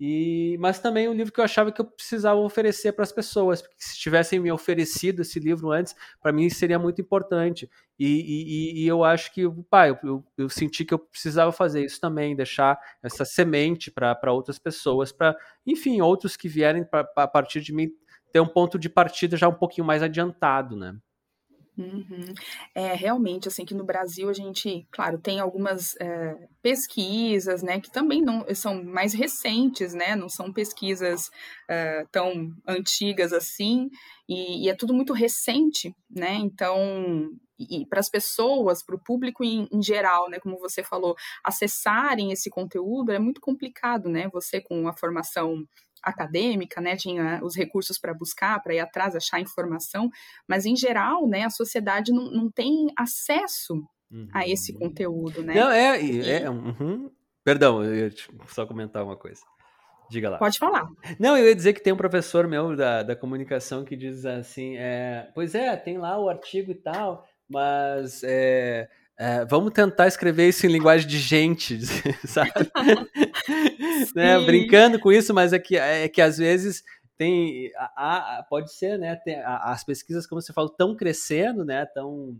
e, 0.00 0.56
mas 0.58 0.78
também 0.78 1.06
um 1.10 1.12
livro 1.12 1.30
que 1.30 1.38
eu 1.38 1.44
achava 1.44 1.70
que 1.70 1.78
eu 1.78 1.84
precisava 1.84 2.40
oferecer 2.40 2.92
para 2.92 3.02
as 3.02 3.12
pessoas, 3.12 3.60
porque 3.60 3.76
se 3.78 3.98
tivessem 3.98 4.40
me 4.40 4.50
oferecido 4.50 5.20
esse 5.20 5.38
livro 5.38 5.70
antes, 5.70 5.94
para 6.22 6.32
mim 6.32 6.48
seria 6.48 6.78
muito 6.78 7.02
importante. 7.02 7.70
E, 7.98 8.06
e, 8.06 8.82
e, 8.82 8.86
eu 8.88 9.04
acho 9.04 9.30
que, 9.30 9.42
pai, 9.68 9.90
eu, 9.90 9.98
eu, 10.02 10.24
eu, 10.38 10.48
senti 10.48 10.86
que 10.86 10.94
eu 10.94 10.98
precisava 10.98 11.52
fazer 11.52 11.84
isso 11.84 12.00
também, 12.00 12.34
deixar 12.34 12.80
essa 13.02 13.26
semente 13.26 13.90
para 13.90 14.32
outras 14.32 14.58
pessoas, 14.58 15.12
para, 15.12 15.36
enfim, 15.66 16.00
outros 16.00 16.34
que 16.34 16.48
vierem 16.48 16.82
pra, 16.82 17.04
pra, 17.04 17.24
a 17.24 17.28
partir 17.28 17.60
de 17.60 17.74
mim 17.74 17.90
ter 18.32 18.40
um 18.40 18.46
ponto 18.46 18.78
de 18.78 18.88
partida 18.88 19.36
já 19.36 19.48
um 19.48 19.54
pouquinho 19.54 19.86
mais 19.86 20.02
adiantado, 20.02 20.76
né? 20.76 20.96
Uhum. 21.80 22.34
É, 22.74 22.92
realmente, 22.94 23.48
assim, 23.48 23.64
que 23.64 23.72
no 23.72 23.84
Brasil 23.84 24.28
a 24.28 24.34
gente, 24.34 24.86
claro, 24.90 25.16
tem 25.18 25.40
algumas 25.40 25.96
é, 25.98 26.36
pesquisas, 26.60 27.62
né, 27.62 27.80
que 27.80 27.90
também 27.90 28.20
não 28.20 28.44
são 28.54 28.84
mais 28.84 29.14
recentes, 29.14 29.94
né, 29.94 30.14
não 30.14 30.28
são 30.28 30.52
pesquisas 30.52 31.30
é, 31.66 32.04
tão 32.12 32.52
antigas 32.68 33.32
assim, 33.32 33.88
e, 34.28 34.66
e, 34.66 34.68
é 34.68 34.74
tudo 34.74 34.92
muito 34.92 35.14
recente, 35.14 35.94
né, 36.10 36.34
então, 36.34 37.30
para 37.88 38.00
as 38.00 38.10
pessoas, 38.10 38.82
para 38.82 38.94
o 38.94 39.02
público 39.02 39.42
em, 39.42 39.66
em, 39.72 39.82
geral, 39.82 40.28
né, 40.28 40.38
como 40.38 40.58
você 40.58 40.82
falou, 40.82 41.16
acessarem 41.42 42.30
esse 42.30 42.50
conteúdo 42.50 43.10
é 43.10 43.18
muito 43.18 43.40
complicado, 43.40 44.10
né, 44.10 44.28
você 44.30 44.60
com 44.60 44.86
a 44.86 44.92
formação 44.92 45.64
acadêmica, 46.02 46.80
né, 46.80 46.96
tinha 46.96 47.40
os 47.42 47.56
recursos 47.56 47.98
para 47.98 48.14
buscar, 48.14 48.62
para 48.62 48.74
ir 48.74 48.80
atrás, 48.80 49.14
achar 49.14 49.40
informação, 49.40 50.10
mas 50.48 50.66
em 50.66 50.76
geral, 50.76 51.26
né, 51.26 51.44
a 51.44 51.50
sociedade 51.50 52.12
não, 52.12 52.30
não 52.30 52.50
tem 52.50 52.86
acesso 52.96 53.74
uhum. 54.10 54.28
a 54.32 54.46
esse 54.48 54.72
conteúdo, 54.72 55.42
né? 55.42 55.54
Não, 55.54 55.70
é, 55.70 56.00
é, 56.00 56.42
é 56.42 56.50
uhum. 56.50 57.10
perdão, 57.44 57.84
eu 57.84 57.94
ia 57.94 58.12
só 58.48 58.66
comentar 58.66 59.04
uma 59.04 59.16
coisa. 59.16 59.40
Diga 60.10 60.28
lá. 60.28 60.38
Pode 60.38 60.58
falar. 60.58 60.88
Não, 61.20 61.38
eu 61.38 61.46
ia 61.46 61.54
dizer 61.54 61.72
que 61.72 61.80
tem 61.80 61.92
um 61.92 61.96
professor 61.96 62.48
meu 62.48 62.74
da, 62.74 63.04
da 63.04 63.14
comunicação 63.14 63.84
que 63.84 63.94
diz 63.94 64.26
assim, 64.26 64.76
é, 64.76 65.30
pois 65.34 65.54
é, 65.54 65.76
tem 65.76 65.98
lá 65.98 66.18
o 66.18 66.28
artigo 66.28 66.72
e 66.72 66.74
tal, 66.74 67.24
mas 67.48 68.22
é, 68.24 68.88
é, 69.16 69.44
vamos 69.44 69.72
tentar 69.72 70.08
escrever 70.08 70.48
isso 70.48 70.66
em 70.66 70.70
linguagem 70.72 71.06
de 71.06 71.18
gente, 71.18 71.78
sabe? 72.26 72.50
né? 74.14 74.38
Brincando 74.44 74.98
com 74.98 75.12
isso, 75.12 75.32
mas 75.34 75.52
é 75.52 75.58
que, 75.58 75.76
é 75.76 76.08
que 76.08 76.20
às 76.20 76.38
vezes 76.38 76.82
tem. 77.16 77.70
A, 77.76 78.38
a, 78.38 78.42
pode 78.42 78.72
ser, 78.72 78.98
né? 78.98 79.16
Tem, 79.16 79.36
a, 79.40 79.72
as 79.72 79.84
pesquisas, 79.84 80.26
como 80.26 80.40
você 80.40 80.52
falou, 80.52 80.70
estão 80.70 80.96
crescendo, 80.96 81.64
né? 81.64 81.86
Tão, 81.86 82.38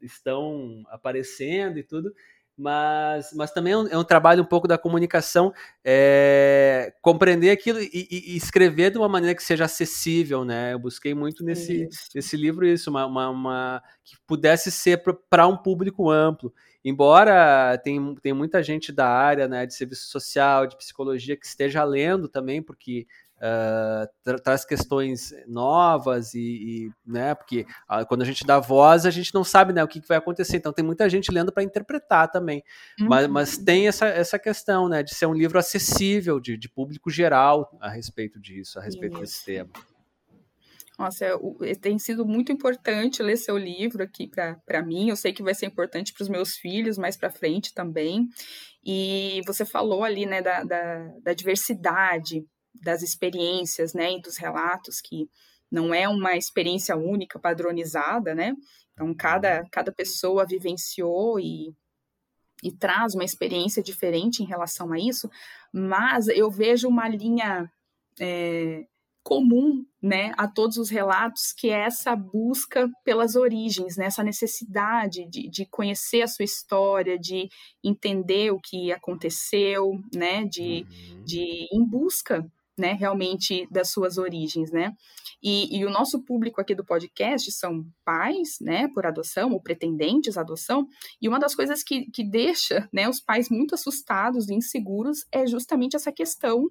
estão 0.00 0.82
aparecendo 0.90 1.78
e 1.78 1.82
tudo 1.82 2.12
mas, 2.58 3.32
mas 3.34 3.52
também 3.52 3.72
é 3.72 3.76
um, 3.76 3.86
é 3.86 3.96
um, 3.96 4.02
trabalho 4.02 4.42
um 4.42 4.46
pouco 4.46 4.66
da 4.66 4.76
comunicação, 4.76 5.54
é, 5.84 6.92
compreender 7.00 7.50
aquilo 7.50 7.78
e, 7.80 8.08
e, 8.10 8.36
escrever 8.36 8.90
de 8.90 8.98
uma 8.98 9.08
maneira 9.08 9.34
que 9.34 9.44
seja 9.44 9.66
acessível, 9.66 10.44
né? 10.44 10.72
Eu 10.72 10.78
busquei 10.80 11.14
muito 11.14 11.44
nesse, 11.44 11.88
nesse 12.12 12.36
livro 12.36 12.66
isso, 12.66 12.90
uma, 12.90 13.06
uma, 13.06 13.30
uma 13.30 13.82
que 14.04 14.16
pudesse 14.26 14.72
ser 14.72 15.00
para 15.30 15.46
um 15.46 15.56
público 15.56 16.10
amplo. 16.10 16.52
Embora 16.84 17.76
tem, 17.82 18.14
tem 18.16 18.32
muita 18.32 18.62
gente 18.62 18.92
da 18.92 19.08
área 19.08 19.48
né, 19.48 19.66
de 19.66 19.74
serviço 19.74 20.08
social, 20.08 20.66
de 20.66 20.76
psicologia, 20.76 21.36
que 21.36 21.46
esteja 21.46 21.84
lendo 21.84 22.28
também, 22.28 22.62
porque 22.62 23.06
Uh, 23.38 24.02
tra 24.24 24.36
traz 24.40 24.64
questões 24.64 25.32
novas 25.46 26.34
e, 26.34 26.40
e 26.40 26.92
né, 27.06 27.36
porque 27.36 27.64
uh, 27.88 28.04
quando 28.08 28.22
a 28.22 28.24
gente 28.24 28.44
dá 28.44 28.58
voz 28.58 29.06
a 29.06 29.10
gente 29.10 29.32
não 29.32 29.44
sabe 29.44 29.72
né, 29.72 29.84
o 29.84 29.86
que, 29.86 30.00
que 30.00 30.08
vai 30.08 30.18
acontecer, 30.18 30.56
então 30.56 30.72
tem 30.72 30.84
muita 30.84 31.08
gente 31.08 31.30
lendo 31.30 31.52
para 31.52 31.62
interpretar 31.62 32.28
também, 32.32 32.64
uhum. 32.98 33.06
mas, 33.06 33.28
mas, 33.28 33.56
tem 33.56 33.86
essa, 33.86 34.06
essa 34.06 34.40
questão 34.40 34.88
né, 34.88 35.04
de 35.04 35.14
ser 35.14 35.26
um 35.26 35.34
livro 35.34 35.56
acessível, 35.56 36.40
de, 36.40 36.56
de 36.56 36.68
público 36.68 37.10
geral 37.10 37.70
a 37.80 37.88
respeito 37.88 38.40
disso, 38.40 38.80
a 38.80 38.82
respeito 38.82 39.12
Isso. 39.12 39.22
desse 39.22 39.44
tema. 39.44 39.70
Nossa, 40.98 41.24
é, 41.24 41.30
é, 41.62 41.74
tem 41.76 41.96
sido 41.96 42.26
muito 42.26 42.50
importante 42.50 43.22
ler 43.22 43.36
seu 43.36 43.56
livro 43.56 44.02
aqui 44.02 44.28
para 44.66 44.82
mim. 44.82 45.08
Eu 45.08 45.16
sei 45.16 45.32
que 45.32 45.44
vai 45.44 45.54
ser 45.54 45.66
importante 45.66 46.12
para 46.12 46.24
os 46.24 46.28
meus 46.28 46.56
filhos 46.56 46.98
mais 46.98 47.16
para 47.16 47.30
frente 47.30 47.72
também. 47.72 48.28
E 48.84 49.40
você 49.46 49.64
falou 49.64 50.02
ali 50.02 50.26
né, 50.26 50.42
da, 50.42 50.64
da, 50.64 51.08
da 51.22 51.32
diversidade 51.32 52.44
das 52.82 53.02
experiências, 53.02 53.94
né, 53.94 54.12
e 54.14 54.20
dos 54.20 54.36
relatos, 54.36 55.00
que 55.00 55.28
não 55.70 55.94
é 55.94 56.08
uma 56.08 56.36
experiência 56.36 56.96
única, 56.96 57.38
padronizada, 57.38 58.34
né? 58.34 58.54
Então, 58.92 59.14
cada, 59.14 59.64
cada 59.70 59.92
pessoa 59.92 60.46
vivenciou 60.46 61.38
e, 61.38 61.74
e 62.62 62.72
traz 62.72 63.14
uma 63.14 63.24
experiência 63.24 63.82
diferente 63.82 64.42
em 64.42 64.46
relação 64.46 64.92
a 64.92 64.98
isso, 64.98 65.30
mas 65.72 66.28
eu 66.28 66.50
vejo 66.50 66.88
uma 66.88 67.08
linha 67.08 67.70
é, 68.18 68.86
comum, 69.28 69.84
né, 70.00 70.32
a 70.38 70.48
todos 70.48 70.78
os 70.78 70.88
relatos, 70.88 71.52
que 71.52 71.68
é 71.68 71.80
essa 71.80 72.16
busca 72.16 72.88
pelas 73.04 73.36
origens, 73.36 73.98
né, 73.98 74.06
essa 74.06 74.22
necessidade 74.22 75.28
de, 75.28 75.50
de 75.50 75.66
conhecer 75.66 76.22
a 76.22 76.26
sua 76.26 76.46
história, 76.46 77.18
de 77.18 77.46
entender 77.84 78.50
o 78.50 78.58
que 78.58 78.90
aconteceu, 78.90 80.00
né, 80.14 80.46
de, 80.46 80.86
uhum. 80.88 81.24
de 81.24 81.40
ir 81.40 81.68
em 81.70 81.84
busca 81.84 82.50
né, 82.78 82.92
realmente 82.92 83.66
das 83.70 83.90
suas 83.90 84.18
origens, 84.18 84.70
né? 84.70 84.94
E, 85.42 85.78
e, 85.78 85.84
o 85.84 85.90
nosso 85.90 86.24
público 86.24 86.60
aqui 86.60 86.74
do 86.74 86.84
podcast 86.84 87.52
são 87.52 87.84
pais, 88.04 88.58
né, 88.60 88.88
por 88.88 89.06
adoção, 89.06 89.52
ou 89.52 89.62
pretendentes 89.62 90.36
à 90.36 90.40
adoção, 90.40 90.86
e 91.22 91.28
uma 91.28 91.38
das 91.38 91.54
coisas 91.54 91.82
que, 91.82 92.10
que 92.10 92.24
deixa, 92.24 92.88
né, 92.92 93.08
os 93.08 93.20
pais 93.20 93.48
muito 93.48 93.74
assustados 93.74 94.48
e 94.48 94.54
inseguros 94.54 95.24
é 95.30 95.46
justamente 95.46 95.94
essa 95.94 96.10
questão 96.10 96.64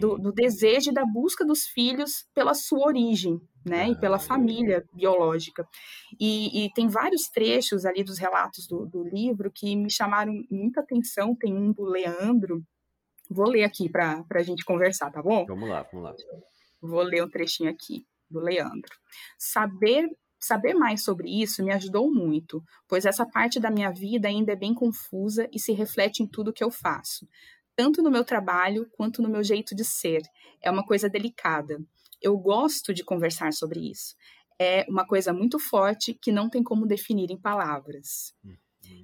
do, 0.00 0.16
do, 0.16 0.32
desejo 0.32 0.90
e 0.90 0.94
da 0.94 1.04
busca 1.04 1.44
dos 1.44 1.64
filhos 1.66 2.26
pela 2.34 2.54
sua 2.54 2.86
origem, 2.86 3.38
né, 3.64 3.82
ah, 3.82 3.88
e 3.88 4.00
pela 4.00 4.18
família 4.18 4.84
biológica. 4.94 5.66
E, 6.18 6.64
e, 6.64 6.72
tem 6.72 6.88
vários 6.88 7.28
trechos 7.28 7.84
ali 7.84 8.02
dos 8.02 8.18
relatos 8.18 8.66
do, 8.66 8.86
do 8.86 9.02
livro 9.02 9.50
que 9.52 9.76
me 9.76 9.90
chamaram 9.90 10.32
muita 10.50 10.80
atenção, 10.80 11.34
tem 11.34 11.52
um 11.52 11.72
do 11.72 11.82
Leandro, 11.82 12.64
Vou 13.30 13.48
ler 13.48 13.64
aqui 13.64 13.88
para 13.88 14.24
a 14.30 14.42
gente 14.42 14.64
conversar, 14.64 15.10
tá 15.10 15.22
bom? 15.22 15.44
Vamos 15.46 15.68
lá, 15.68 15.82
vamos 15.92 16.10
lá. 16.10 16.14
Vou 16.80 17.02
ler 17.02 17.24
um 17.24 17.30
trechinho 17.30 17.70
aqui 17.70 18.06
do 18.30 18.40
Leandro. 18.40 18.94
Saber 19.38 20.08
Saber 20.38 20.74
mais 20.74 21.02
sobre 21.02 21.28
isso 21.28 21.64
me 21.64 21.72
ajudou 21.72 22.12
muito, 22.12 22.62
pois 22.86 23.06
essa 23.06 23.24
parte 23.26 23.58
da 23.58 23.70
minha 23.70 23.90
vida 23.90 24.28
ainda 24.28 24.52
é 24.52 24.56
bem 24.56 24.74
confusa 24.74 25.48
e 25.50 25.58
se 25.58 25.72
reflete 25.72 26.22
em 26.22 26.26
tudo 26.26 26.52
que 26.52 26.62
eu 26.62 26.70
faço, 26.70 27.26
tanto 27.74 28.02
no 28.02 28.10
meu 28.10 28.24
trabalho 28.24 28.88
quanto 28.92 29.22
no 29.22 29.28
meu 29.30 29.42
jeito 29.42 29.74
de 29.74 29.84
ser. 29.84 30.22
É 30.62 30.70
uma 30.70 30.84
coisa 30.84 31.08
delicada. 31.08 31.78
Eu 32.20 32.36
gosto 32.36 32.92
de 32.92 33.02
conversar 33.02 33.52
sobre 33.52 33.90
isso. 33.90 34.14
É 34.58 34.86
uma 34.88 35.06
coisa 35.06 35.32
muito 35.32 35.58
forte 35.58 36.14
que 36.14 36.30
não 36.30 36.48
tem 36.48 36.62
como 36.62 36.86
definir 36.86 37.30
em 37.30 37.40
palavras. 37.40 38.34
Hum. 38.44 38.56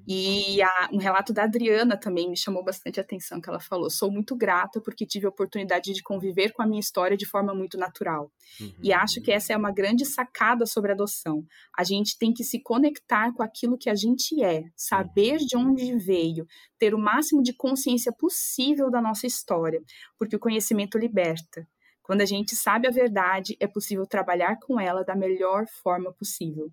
E 0.06 0.60
a, 0.60 0.88
um 0.92 0.98
relato 0.98 1.32
da 1.32 1.44
Adriana 1.44 1.96
também 1.96 2.28
me 2.28 2.36
chamou 2.36 2.64
bastante 2.64 2.98
atenção, 2.98 3.40
que 3.40 3.48
ela 3.48 3.60
falou: 3.60 3.88
sou 3.88 4.10
muito 4.10 4.34
grata 4.34 4.80
porque 4.80 5.06
tive 5.06 5.26
a 5.26 5.28
oportunidade 5.28 5.92
de 5.92 6.02
conviver 6.02 6.52
com 6.52 6.62
a 6.62 6.66
minha 6.66 6.80
história 6.80 7.16
de 7.16 7.26
forma 7.26 7.54
muito 7.54 7.78
natural. 7.78 8.32
Uhum. 8.60 8.72
E 8.82 8.92
acho 8.92 9.20
que 9.20 9.30
essa 9.30 9.52
é 9.52 9.56
uma 9.56 9.70
grande 9.70 10.04
sacada 10.04 10.66
sobre 10.66 10.92
adoção. 10.92 11.44
A 11.76 11.84
gente 11.84 12.18
tem 12.18 12.32
que 12.32 12.42
se 12.42 12.60
conectar 12.60 13.32
com 13.32 13.42
aquilo 13.42 13.78
que 13.78 13.88
a 13.88 13.94
gente 13.94 14.42
é, 14.42 14.64
saber 14.76 15.38
de 15.38 15.56
uhum. 15.56 15.70
onde 15.70 15.96
veio, 15.96 16.46
ter 16.78 16.94
o 16.94 16.98
máximo 16.98 17.42
de 17.42 17.52
consciência 17.52 18.12
possível 18.12 18.90
da 18.90 19.00
nossa 19.00 19.26
história, 19.26 19.80
porque 20.18 20.36
o 20.36 20.40
conhecimento 20.40 20.98
liberta. 20.98 21.66
Quando 22.02 22.20
a 22.20 22.26
gente 22.26 22.56
sabe 22.56 22.88
a 22.88 22.90
verdade, 22.90 23.56
é 23.60 23.66
possível 23.68 24.04
trabalhar 24.04 24.58
com 24.60 24.80
ela 24.80 25.04
da 25.04 25.14
melhor 25.14 25.66
forma 25.82 26.12
possível. 26.12 26.70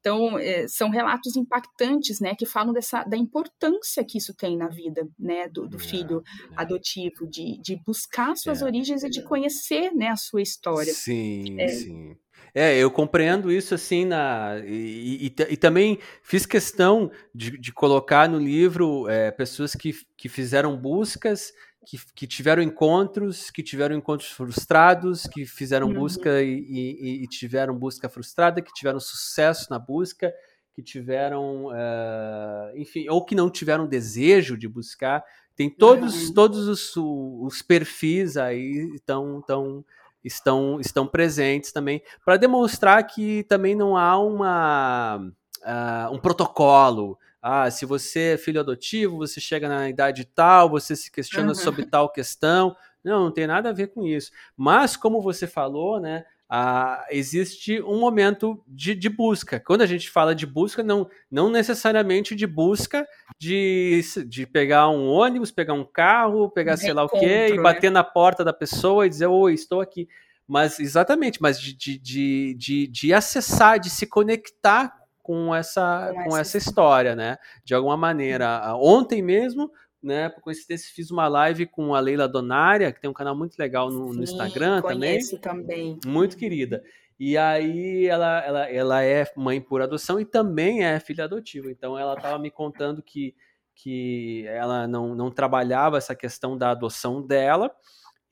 Então, 0.00 0.38
é, 0.38 0.66
são 0.68 0.90
relatos 0.90 1.36
impactantes, 1.36 2.20
né, 2.20 2.34
que 2.34 2.46
falam 2.46 2.72
dessa, 2.72 3.02
da 3.04 3.16
importância 3.16 4.04
que 4.04 4.18
isso 4.18 4.34
tem 4.34 4.56
na 4.56 4.68
vida, 4.68 5.08
né, 5.18 5.48
do, 5.48 5.68
do 5.68 5.76
é, 5.76 5.80
filho 5.80 6.22
é, 6.52 6.54
adotivo, 6.56 7.26
de, 7.26 7.60
de 7.60 7.76
buscar 7.84 8.36
suas 8.36 8.62
é, 8.62 8.64
origens 8.64 9.02
e 9.02 9.10
de 9.10 9.22
conhecer, 9.22 9.92
né, 9.94 10.08
a 10.08 10.16
sua 10.16 10.40
história. 10.40 10.92
Sim, 10.92 11.60
é. 11.60 11.68
sim. 11.68 12.16
É, 12.54 12.76
eu 12.76 12.90
compreendo 12.90 13.52
isso 13.52 13.74
assim 13.74 14.04
na 14.04 14.58
e, 14.64 15.26
e, 15.26 15.34
e 15.50 15.56
também 15.56 15.98
fiz 16.22 16.46
questão 16.46 17.10
de, 17.34 17.58
de 17.58 17.72
colocar 17.72 18.28
no 18.28 18.38
livro 18.38 19.08
é, 19.08 19.30
pessoas 19.30 19.74
que, 19.74 19.94
que 20.16 20.28
fizeram 20.28 20.76
buscas 20.76 21.52
que, 21.88 21.98
que, 22.14 22.26
tiveram 22.26 22.62
encontros, 22.62 23.50
que 23.50 23.62
tiveram 23.62 23.96
encontros 23.96 24.30
frustrados, 24.30 25.22
que 25.22 25.46
fizeram 25.46 25.86
uhum. 25.86 25.94
busca 25.94 26.42
e, 26.42 26.50
e, 26.50 27.22
e, 27.24 27.26
tiveram 27.26 27.74
busca 27.74 28.10
frustrada, 28.10 28.60
que 28.60 28.70
tiveram 28.74 29.00
sucesso 29.00 29.68
na 29.70 29.78
busca, 29.78 30.30
que 30.74 30.82
tiveram, 30.82 31.68
uh, 31.68 32.76
enfim, 32.76 33.08
ou 33.08 33.24
que 33.24 33.34
não 33.34 33.48
tiveram 33.48 33.86
desejo 33.86 34.54
de 34.58 34.68
buscar. 34.68 35.24
Tem 35.56 35.70
todos, 35.70 36.28
uhum. 36.28 36.34
todos 36.34 36.68
os, 36.68 36.94
os, 36.94 37.62
perfis 37.62 38.36
aí 38.36 38.90
estão, 38.94 39.38
estão, 39.38 39.84
estão, 40.22 40.80
estão 40.80 41.06
presentes 41.06 41.72
também 41.72 42.02
para 42.22 42.36
demonstrar 42.36 43.02
que 43.06 43.44
também 43.44 43.74
não 43.74 43.96
há 43.96 44.18
uma, 44.18 45.16
uh, 45.16 46.14
um 46.14 46.18
protocolo 46.18 47.18
ah, 47.50 47.70
se 47.70 47.86
você 47.86 48.34
é 48.34 48.36
filho 48.36 48.60
adotivo, 48.60 49.16
você 49.16 49.40
chega 49.40 49.70
na 49.70 49.88
idade 49.88 50.26
tal, 50.26 50.68
você 50.68 50.94
se 50.94 51.10
questiona 51.10 51.48
uhum. 51.48 51.54
sobre 51.54 51.86
tal 51.86 52.12
questão. 52.12 52.76
Não, 53.02 53.24
não 53.24 53.30
tem 53.30 53.46
nada 53.46 53.70
a 53.70 53.72
ver 53.72 53.86
com 53.86 54.06
isso. 54.06 54.30
Mas, 54.54 54.98
como 54.98 55.22
você 55.22 55.46
falou, 55.46 55.98
né, 55.98 56.26
ah, 56.46 57.06
existe 57.10 57.80
um 57.80 57.98
momento 57.98 58.62
de, 58.68 58.94
de, 58.94 59.08
busca. 59.08 59.58
Quando 59.58 59.80
a 59.80 59.86
gente 59.86 60.10
fala 60.10 60.34
de 60.34 60.44
busca, 60.44 60.82
não, 60.82 61.08
não 61.30 61.48
necessariamente 61.48 62.34
de 62.34 62.46
busca 62.46 63.08
de, 63.38 64.02
de 64.26 64.46
pegar 64.46 64.90
um 64.90 65.08
ônibus, 65.08 65.50
pegar 65.50 65.72
um 65.72 65.86
carro, 65.86 66.50
pegar 66.50 66.74
um 66.74 66.76
sei 66.76 66.92
lá 66.92 67.04
o 67.04 67.08
quê, 67.08 67.48
e 67.48 67.56
né? 67.56 67.62
bater 67.62 67.90
na 67.90 68.04
porta 68.04 68.44
da 68.44 68.52
pessoa 68.52 69.06
e 69.06 69.08
dizer, 69.08 69.26
oi, 69.26 69.54
estou 69.54 69.80
aqui. 69.80 70.06
Mas, 70.46 70.78
exatamente, 70.78 71.40
mas 71.40 71.58
de, 71.58 71.72
de, 71.72 71.98
de, 71.98 72.54
de, 72.58 72.86
de 72.88 73.14
acessar, 73.14 73.80
de 73.80 73.88
se 73.88 74.06
conectar 74.06 74.97
com 75.28 75.54
essa, 75.54 76.10
com, 76.24 76.34
essa 76.34 76.56
história, 76.56 77.14
né? 77.14 77.36
De 77.62 77.74
alguma 77.74 77.98
maneira. 77.98 78.74
Ontem 78.76 79.20
mesmo, 79.20 79.70
né, 80.02 80.30
por 80.30 80.40
coincidência, 80.40 80.90
fiz 80.94 81.10
uma 81.10 81.28
live 81.28 81.66
com 81.66 81.94
a 81.94 82.00
Leila 82.00 82.26
Donária, 82.26 82.90
que 82.90 82.98
tem 82.98 83.10
um 83.10 83.12
canal 83.14 83.36
muito 83.36 83.54
legal 83.58 83.90
no, 83.90 84.08
Sim, 84.08 84.16
no 84.16 84.22
Instagram 84.22 84.80
também. 84.80 85.18
também. 85.42 85.98
Muito 86.06 86.34
querida. 86.34 86.82
E 87.20 87.36
aí 87.36 88.06
ela, 88.06 88.42
ela, 88.42 88.70
ela 88.70 89.04
é 89.04 89.30
mãe 89.36 89.60
por 89.60 89.82
adoção 89.82 90.18
e 90.18 90.24
também 90.24 90.82
é 90.82 90.98
filha 90.98 91.24
adotiva. 91.24 91.70
Então 91.70 91.98
ela 91.98 92.14
estava 92.14 92.38
me 92.38 92.50
contando 92.50 93.02
que, 93.02 93.34
que 93.74 94.46
ela 94.46 94.88
não, 94.88 95.14
não 95.14 95.30
trabalhava 95.30 95.98
essa 95.98 96.16
questão 96.16 96.56
da 96.56 96.70
adoção 96.70 97.20
dela. 97.20 97.70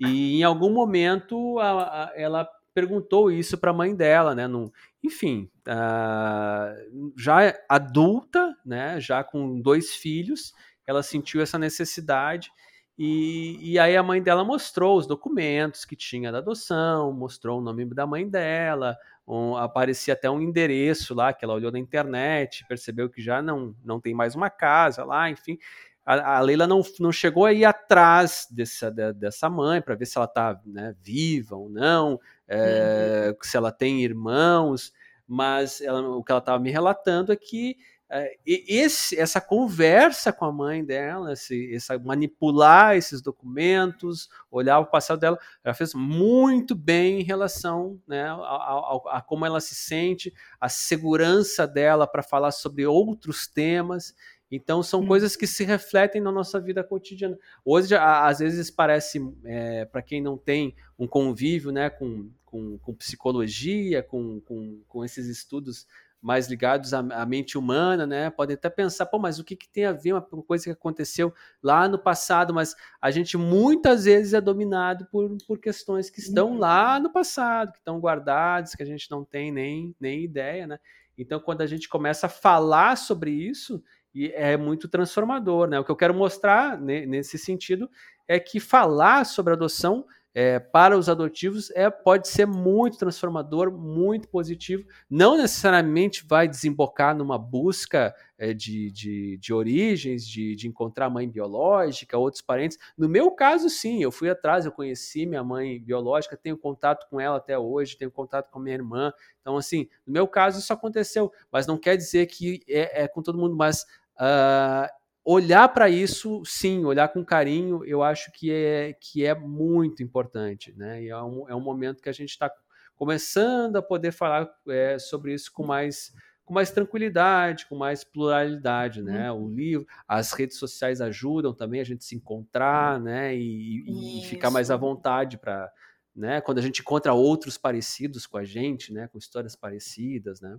E 0.00 0.40
em 0.40 0.44
algum 0.44 0.72
momento 0.72 1.58
a, 1.58 2.04
a, 2.04 2.12
ela 2.16 2.48
perguntou 2.72 3.30
isso 3.30 3.58
para 3.58 3.70
a 3.70 3.74
mãe 3.74 3.94
dela, 3.94 4.34
né? 4.34 4.46
Num, 4.46 4.70
enfim, 5.04 5.50
uh, 5.66 7.12
já 7.16 7.54
adulta, 7.68 8.56
né? 8.64 9.00
Já 9.00 9.22
com 9.22 9.60
dois 9.60 9.94
filhos, 9.94 10.54
ela 10.86 11.02
sentiu 11.02 11.40
essa 11.40 11.58
necessidade 11.58 12.50
e, 12.98 13.58
e, 13.72 13.78
aí 13.78 13.94
a 13.94 14.02
mãe 14.02 14.22
dela 14.22 14.42
mostrou 14.42 14.96
os 14.96 15.06
documentos 15.06 15.84
que 15.84 15.94
tinha 15.94 16.32
da 16.32 16.38
adoção, 16.38 17.12
mostrou 17.12 17.58
o 17.58 17.62
nome 17.62 17.84
da 17.84 18.06
mãe 18.06 18.26
dela, 18.26 18.96
um, 19.28 19.54
aparecia 19.54 20.14
até 20.14 20.30
um 20.30 20.40
endereço 20.40 21.14
lá 21.14 21.30
que 21.34 21.44
ela 21.44 21.52
olhou 21.52 21.70
na 21.70 21.78
internet, 21.78 22.64
percebeu 22.66 23.10
que 23.10 23.20
já 23.20 23.42
não, 23.42 23.76
não 23.84 24.00
tem 24.00 24.14
mais 24.14 24.34
uma 24.34 24.48
casa 24.48 25.04
lá, 25.04 25.28
enfim. 25.28 25.58
A, 26.06 26.38
a 26.38 26.40
Leila 26.40 26.66
não, 26.66 26.80
não 26.98 27.12
chegou 27.12 27.44
a 27.44 27.52
ir 27.52 27.66
atrás 27.66 28.46
dessa, 28.50 28.90
dessa 28.90 29.50
mãe 29.50 29.82
para 29.82 29.94
ver 29.94 30.06
se 30.06 30.16
ela 30.16 30.24
está 30.24 30.58
né, 30.64 30.94
viva 31.02 31.54
ou 31.54 31.68
não, 31.68 32.18
é, 32.48 33.28
uhum. 33.28 33.36
se 33.42 33.58
ela 33.58 33.70
tem 33.70 34.02
irmãos, 34.02 34.90
mas 35.26 35.80
ela, 35.80 36.00
o 36.08 36.22
que 36.22 36.32
ela 36.32 36.38
estava 36.38 36.58
me 36.58 36.70
relatando 36.70 37.32
é 37.32 37.36
que 37.36 37.76
é, 38.08 38.36
esse, 38.46 39.18
essa 39.18 39.40
conversa 39.40 40.32
com 40.32 40.44
a 40.44 40.52
mãe 40.52 40.84
dela, 40.84 41.32
esse, 41.32 41.74
essa, 41.74 41.98
manipular 41.98 42.96
esses 42.96 43.20
documentos, 43.20 44.28
olhar 44.48 44.78
o 44.78 44.86
passado 44.86 45.18
dela, 45.18 45.36
ela 45.64 45.74
fez 45.74 45.92
muito 45.92 46.72
bem 46.74 47.20
em 47.20 47.24
relação 47.24 48.00
né, 48.06 48.28
a, 48.28 48.34
a, 48.34 49.00
a 49.16 49.22
como 49.22 49.44
ela 49.44 49.60
se 49.60 49.74
sente, 49.74 50.32
a 50.60 50.68
segurança 50.68 51.66
dela 51.66 52.06
para 52.06 52.22
falar 52.22 52.52
sobre 52.52 52.86
outros 52.86 53.48
temas. 53.48 54.14
Então, 54.48 54.84
são 54.84 55.00
hum. 55.00 55.06
coisas 55.08 55.34
que 55.34 55.46
se 55.46 55.64
refletem 55.64 56.20
na 56.20 56.30
nossa 56.30 56.60
vida 56.60 56.84
cotidiana. 56.84 57.36
Hoje, 57.64 57.96
às 57.96 58.38
vezes, 58.38 58.70
parece, 58.70 59.20
é, 59.44 59.84
para 59.84 60.00
quem 60.00 60.22
não 60.22 60.38
tem 60.38 60.76
um 60.96 61.08
convívio 61.08 61.72
né, 61.72 61.90
com, 61.90 62.30
com, 62.56 62.78
com 62.78 62.94
psicologia, 62.94 64.02
com, 64.02 64.40
com, 64.40 64.82
com, 64.88 65.04
esses 65.04 65.26
estudos 65.26 65.86
mais 66.20 66.48
ligados 66.48 66.94
à, 66.94 67.00
à, 67.00 67.26
mente 67.26 67.58
humana, 67.58 68.06
né? 68.06 68.30
Podem 68.30 68.54
até 68.54 68.70
pensar, 68.70 69.06
pô, 69.06 69.18
mas 69.18 69.38
o 69.38 69.44
que, 69.44 69.54
que 69.54 69.68
tem 69.68 69.84
a 69.84 69.92
ver 69.92 70.14
uma 70.14 70.22
coisa 70.22 70.64
que 70.64 70.70
aconteceu 70.70 71.32
lá 71.62 71.86
no 71.86 71.98
passado? 71.98 72.54
Mas 72.54 72.74
a 73.00 73.10
gente 73.10 73.36
muitas 73.36 74.04
vezes 74.04 74.32
é 74.32 74.40
dominado 74.40 75.06
por, 75.12 75.36
por 75.46 75.60
questões 75.60 76.08
que 76.08 76.20
estão 76.20 76.52
uhum. 76.52 76.58
lá 76.58 76.98
no 76.98 77.12
passado, 77.12 77.72
que 77.72 77.78
estão 77.78 78.00
guardadas, 78.00 78.74
que 78.74 78.82
a 78.82 78.86
gente 78.86 79.10
não 79.10 79.24
tem 79.24 79.52
nem, 79.52 79.94
nem 80.00 80.24
ideia, 80.24 80.66
né? 80.66 80.78
Então, 81.18 81.38
quando 81.38 81.62
a 81.62 81.66
gente 81.66 81.88
começa 81.88 82.26
a 82.26 82.30
falar 82.30 82.96
sobre 82.96 83.30
isso, 83.30 83.82
e 84.14 84.30
é 84.34 84.56
muito 84.56 84.88
transformador, 84.88 85.68
né? 85.68 85.78
O 85.78 85.84
que 85.84 85.90
eu 85.90 85.96
quero 85.96 86.14
mostrar 86.14 86.80
né, 86.80 87.04
nesse 87.06 87.38
sentido 87.38 87.88
é 88.26 88.40
que 88.40 88.58
falar 88.58 89.24
sobre 89.24 89.52
adoção 89.52 90.06
é, 90.38 90.58
para 90.58 90.98
os 90.98 91.08
adotivos 91.08 91.70
é, 91.70 91.88
pode 91.88 92.28
ser 92.28 92.46
muito 92.46 92.98
transformador, 92.98 93.72
muito 93.72 94.28
positivo. 94.28 94.84
Não 95.08 95.38
necessariamente 95.38 96.26
vai 96.28 96.46
desembocar 96.46 97.16
numa 97.16 97.38
busca 97.38 98.14
é, 98.36 98.52
de, 98.52 98.90
de, 98.90 99.38
de, 99.38 99.54
origens, 99.54 100.28
de, 100.28 100.54
de 100.54 100.68
encontrar 100.68 101.08
mãe 101.08 101.26
biológica, 101.26 102.18
outros 102.18 102.42
parentes. 102.42 102.76
No 102.98 103.08
meu 103.08 103.30
caso, 103.30 103.70
sim, 103.70 104.02
eu 104.02 104.12
fui 104.12 104.28
atrás, 104.28 104.66
eu 104.66 104.72
conheci 104.72 105.24
minha 105.24 105.42
mãe 105.42 105.80
biológica, 105.80 106.36
tenho 106.36 106.58
contato 106.58 107.08
com 107.08 107.18
ela 107.18 107.38
até 107.38 107.58
hoje, 107.58 107.96
tenho 107.96 108.10
contato 108.10 108.50
com 108.50 108.58
minha 108.58 108.74
irmã. 108.74 109.14
Então, 109.40 109.56
assim, 109.56 109.88
no 110.06 110.12
meu 110.12 110.28
caso, 110.28 110.58
isso 110.58 110.70
aconteceu, 110.70 111.32
mas 111.50 111.66
não 111.66 111.78
quer 111.78 111.96
dizer 111.96 112.26
que 112.26 112.60
é, 112.68 113.04
é 113.04 113.08
com 113.08 113.22
todo 113.22 113.38
mundo, 113.38 113.56
mas 113.56 113.86
Uh, 114.16 114.88
olhar 115.26 115.68
para 115.70 115.90
isso, 115.90 116.40
sim, 116.44 116.84
olhar 116.84 117.08
com 117.08 117.24
carinho, 117.24 117.84
eu 117.84 118.00
acho 118.00 118.30
que 118.30 118.52
é, 118.52 118.92
que 118.92 119.26
é 119.26 119.34
muito 119.34 120.00
importante, 120.00 120.72
né? 120.76 121.02
E 121.02 121.08
é 121.08 121.20
um, 121.20 121.48
é 121.48 121.54
um 121.54 121.60
momento 121.60 122.00
que 122.00 122.08
a 122.08 122.12
gente 122.12 122.30
está 122.30 122.48
começando 122.94 123.74
a 123.74 123.82
poder 123.82 124.12
falar 124.12 124.48
é, 124.68 125.00
sobre 125.00 125.34
isso 125.34 125.52
com 125.52 125.66
mais 125.66 126.14
com 126.44 126.54
mais 126.54 126.70
tranquilidade, 126.70 127.66
com 127.66 127.74
mais 127.74 128.04
pluralidade, 128.04 129.02
né? 129.02 129.32
Uhum. 129.32 129.46
O 129.46 129.52
livro, 129.52 129.84
as 130.06 130.32
redes 130.32 130.58
sociais 130.58 131.00
ajudam 131.00 131.52
também 131.52 131.80
a 131.80 131.84
gente 131.84 132.04
se 132.04 132.14
encontrar, 132.14 133.00
né? 133.00 133.36
E, 133.36 134.20
e 134.20 134.24
ficar 134.26 134.48
mais 134.48 134.70
à 134.70 134.76
vontade 134.76 135.38
para, 135.38 135.68
né? 136.14 136.40
Quando 136.40 136.58
a 136.58 136.62
gente 136.62 136.82
encontra 136.82 137.12
outros 137.12 137.58
parecidos 137.58 138.28
com 138.28 138.38
a 138.38 138.44
gente, 138.44 138.92
né? 138.92 139.08
Com 139.08 139.18
histórias 139.18 139.56
parecidas, 139.56 140.40
né? 140.40 140.56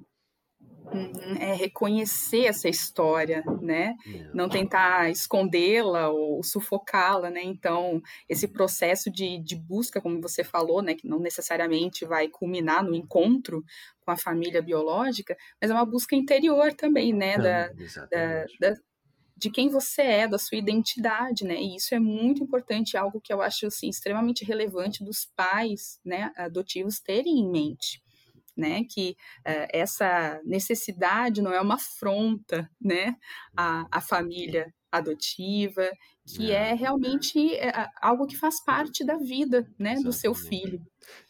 Uhum, 0.93 1.35
é 1.39 1.53
reconhecer 1.53 2.45
essa 2.45 2.69
história, 2.69 3.43
né? 3.61 3.95
É. 4.07 4.31
Não 4.33 4.47
tentar 4.47 5.09
escondê-la 5.09 6.09
ou 6.09 6.41
sufocá-la, 6.43 7.29
né? 7.29 7.41
Então, 7.43 8.01
esse 8.29 8.47
processo 8.47 9.11
de, 9.11 9.37
de 9.39 9.55
busca, 9.55 10.01
como 10.01 10.21
você 10.21 10.43
falou, 10.43 10.81
né? 10.81 10.95
Que 10.95 11.07
não 11.07 11.19
necessariamente 11.19 12.05
vai 12.05 12.29
culminar 12.29 12.83
no 12.83 12.95
encontro 12.95 13.63
com 13.99 14.11
a 14.11 14.17
família 14.17 14.61
biológica, 14.61 15.35
mas 15.61 15.69
é 15.69 15.73
uma 15.73 15.85
busca 15.85 16.15
interior 16.15 16.73
também, 16.73 17.13
né? 17.13 17.37
Da, 17.37 17.67
da, 18.09 18.45
da, 18.59 18.73
de 19.35 19.51
quem 19.51 19.69
você 19.69 20.01
é, 20.01 20.27
da 20.27 20.37
sua 20.37 20.57
identidade, 20.57 21.43
né? 21.43 21.55
E 21.61 21.75
isso 21.75 21.93
é 21.93 21.99
muito 21.99 22.41
importante, 22.41 22.95
algo 22.95 23.19
que 23.19 23.33
eu 23.33 23.41
acho 23.41 23.67
assim, 23.67 23.89
extremamente 23.89 24.45
relevante 24.45 25.03
dos 25.03 25.25
pais, 25.35 25.99
né, 26.03 26.31
adotivos 26.37 26.99
terem 26.99 27.39
em 27.39 27.51
mente 27.51 28.01
né? 28.57 28.83
Que 28.89 29.15
uh, 29.47 29.67
essa 29.71 30.41
necessidade 30.43 31.41
não 31.41 31.53
é 31.53 31.61
uma 31.61 31.75
afronta, 31.75 32.69
né? 32.81 33.15
A, 33.55 33.85
a 33.91 34.01
família 34.01 34.73
adotiva, 34.91 35.89
que 36.25 36.51
é, 36.51 36.71
é 36.71 36.73
realmente 36.73 37.55
é, 37.55 37.89
algo 38.01 38.25
que 38.25 38.37
faz 38.37 38.63
parte 38.63 39.05
da 39.05 39.17
vida, 39.17 39.61
né, 39.77 39.93
Exatamente. 39.93 40.03
do 40.03 40.13
seu 40.13 40.33
filho. 40.33 40.81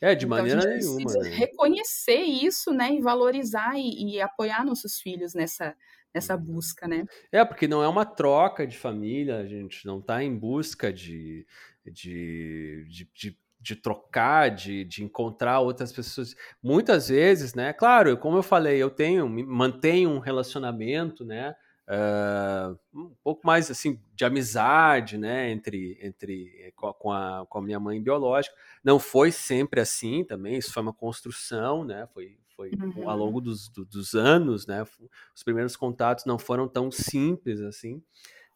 É, 0.02 0.16
de 0.16 0.26
então, 0.26 0.38
maneira 0.38 0.64
nenhuma. 0.66 1.12
Né? 1.14 1.30
Reconhecer 1.30 2.22
isso, 2.22 2.72
né, 2.72 2.94
e 2.94 3.02
valorizar 3.02 3.78
e, 3.78 4.16
e, 4.16 4.22
apoiar 4.22 4.66
nossos 4.66 5.00
filhos 5.00 5.34
nessa 5.34 5.76
nessa 6.14 6.36
busca, 6.36 6.88
né? 6.88 7.06
É, 7.32 7.46
porque 7.46 7.68
não 7.68 7.84
é 7.84 7.88
uma 7.88 8.06
troca 8.06 8.66
de 8.66 8.76
família, 8.76 9.38
a 9.38 9.46
gente 9.46 9.86
não 9.86 10.00
está 10.00 10.24
em 10.24 10.36
busca 10.36 10.92
de, 10.92 11.46
de, 11.86 12.86
de, 12.90 13.10
de 13.14 13.40
de 13.68 13.76
trocar, 13.76 14.50
de, 14.50 14.86
de 14.86 15.04
encontrar 15.04 15.60
outras 15.60 15.92
pessoas. 15.92 16.34
Muitas 16.64 17.10
vezes, 17.10 17.54
né? 17.54 17.74
Claro, 17.74 18.18
como 18.18 18.38
eu 18.38 18.44
falei, 18.44 18.82
eu 18.82 18.90
tenho, 18.90 19.28
mantenho 19.28 20.10
um 20.10 20.20
relacionamento, 20.20 21.26
né? 21.26 21.54
Uh, 21.90 22.78
um 22.94 23.16
pouco 23.24 23.46
mais 23.46 23.72
assim 23.72 24.02
de 24.14 24.26
amizade, 24.26 25.18
né, 25.18 25.50
entre, 25.52 25.98
entre 26.02 26.74
com 26.76 27.14
a, 27.14 27.46
com 27.48 27.60
a 27.60 27.62
minha 27.62 27.80
mãe 27.80 28.02
biológica. 28.02 28.54
Não 28.84 29.00
foi 29.00 29.32
sempre 29.32 29.80
assim 29.80 30.26
também, 30.26 30.58
isso 30.58 30.74
foi 30.74 30.84
uma 30.84 30.92
construção, 30.92 31.86
né, 31.86 32.06
foi, 32.14 32.38
foi 32.58 32.72
uhum. 32.72 33.10
ao 33.10 33.18
longo 33.18 33.40
dos, 33.40 33.70
dos 33.70 34.16
anos, 34.16 34.68
né, 34.68 34.86
os 35.34 35.44
primeiros 35.44 35.78
contatos 35.78 36.26
não 36.26 36.38
foram 36.38 36.68
tão 36.68 36.92
simples 36.92 37.62
assim, 37.62 38.04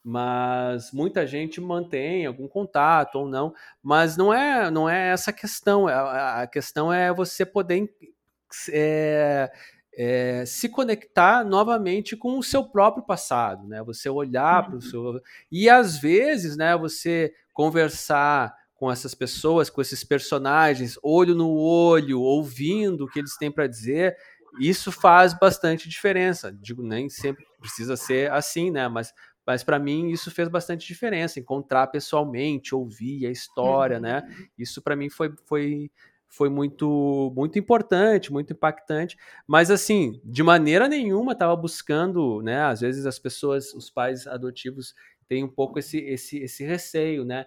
mas 0.03 0.91
muita 0.91 1.27
gente 1.27 1.61
mantém 1.61 2.25
algum 2.25 2.47
contato 2.47 3.15
ou 3.15 3.27
não, 3.27 3.53
mas 3.81 4.17
não 4.17 4.33
é, 4.33 4.71
não 4.71 4.89
é 4.89 5.09
essa 5.09 5.31
a 5.31 5.33
questão, 5.33 5.87
a, 5.87 6.41
a 6.41 6.47
questão 6.47 6.91
é 6.91 7.13
você 7.13 7.45
poder 7.45 7.87
é, 8.71 9.51
é, 9.93 10.43
se 10.45 10.69
conectar 10.69 11.43
novamente 11.43 12.15
com 12.15 12.37
o 12.37 12.43
seu 12.43 12.63
próprio 12.63 13.05
passado, 13.05 13.67
né? 13.67 13.83
Você 13.83 14.09
olhar 14.09 14.63
para 14.63 14.73
o 14.73 14.75
uhum. 14.75 14.81
seu 14.81 15.21
e 15.51 15.69
às 15.69 15.97
vezes, 15.97 16.57
né? 16.57 16.75
Você 16.77 17.33
conversar 17.53 18.55
com 18.75 18.91
essas 18.91 19.13
pessoas, 19.13 19.69
com 19.69 19.79
esses 19.79 20.03
personagens, 20.03 20.97
olho 21.03 21.35
no 21.35 21.51
olho, 21.51 22.19
ouvindo 22.19 23.05
o 23.05 23.07
que 23.07 23.19
eles 23.19 23.37
têm 23.37 23.51
para 23.51 23.67
dizer, 23.67 24.17
isso 24.59 24.91
faz 24.91 25.33
bastante 25.33 25.87
diferença. 25.87 26.51
Digo, 26.51 26.81
nem 26.81 27.07
sempre 27.07 27.45
precisa 27.59 27.95
ser 27.95 28.31
assim, 28.31 28.71
né? 28.71 28.87
Mas 28.87 29.13
mas 29.51 29.65
para 29.65 29.77
mim 29.77 30.11
isso 30.11 30.31
fez 30.31 30.47
bastante 30.47 30.87
diferença, 30.87 31.37
encontrar 31.37 31.87
pessoalmente, 31.87 32.73
ouvir 32.73 33.27
a 33.27 33.29
história, 33.29 33.99
né? 33.99 34.21
uhum. 34.21 34.29
né? 34.29 34.47
Isso 34.57 34.81
para 34.81 34.95
mim 34.95 35.09
foi, 35.09 35.33
foi 35.45 35.91
foi 36.29 36.47
muito 36.47 37.33
muito 37.35 37.59
importante, 37.59 38.31
muito 38.31 38.53
impactante, 38.53 39.17
mas 39.45 39.69
assim, 39.69 40.21
de 40.23 40.41
maneira 40.41 40.87
nenhuma 40.87 41.33
estava 41.33 41.53
buscando, 41.53 42.41
né? 42.41 42.61
Às 42.63 42.79
vezes 42.79 43.05
as 43.05 43.19
pessoas, 43.19 43.73
os 43.73 43.89
pais 43.89 44.25
adotivos 44.25 44.95
têm 45.27 45.43
um 45.43 45.49
pouco 45.49 45.79
esse 45.79 45.97
esse, 45.97 46.37
esse 46.37 46.63
receio, 46.63 47.25
né? 47.25 47.45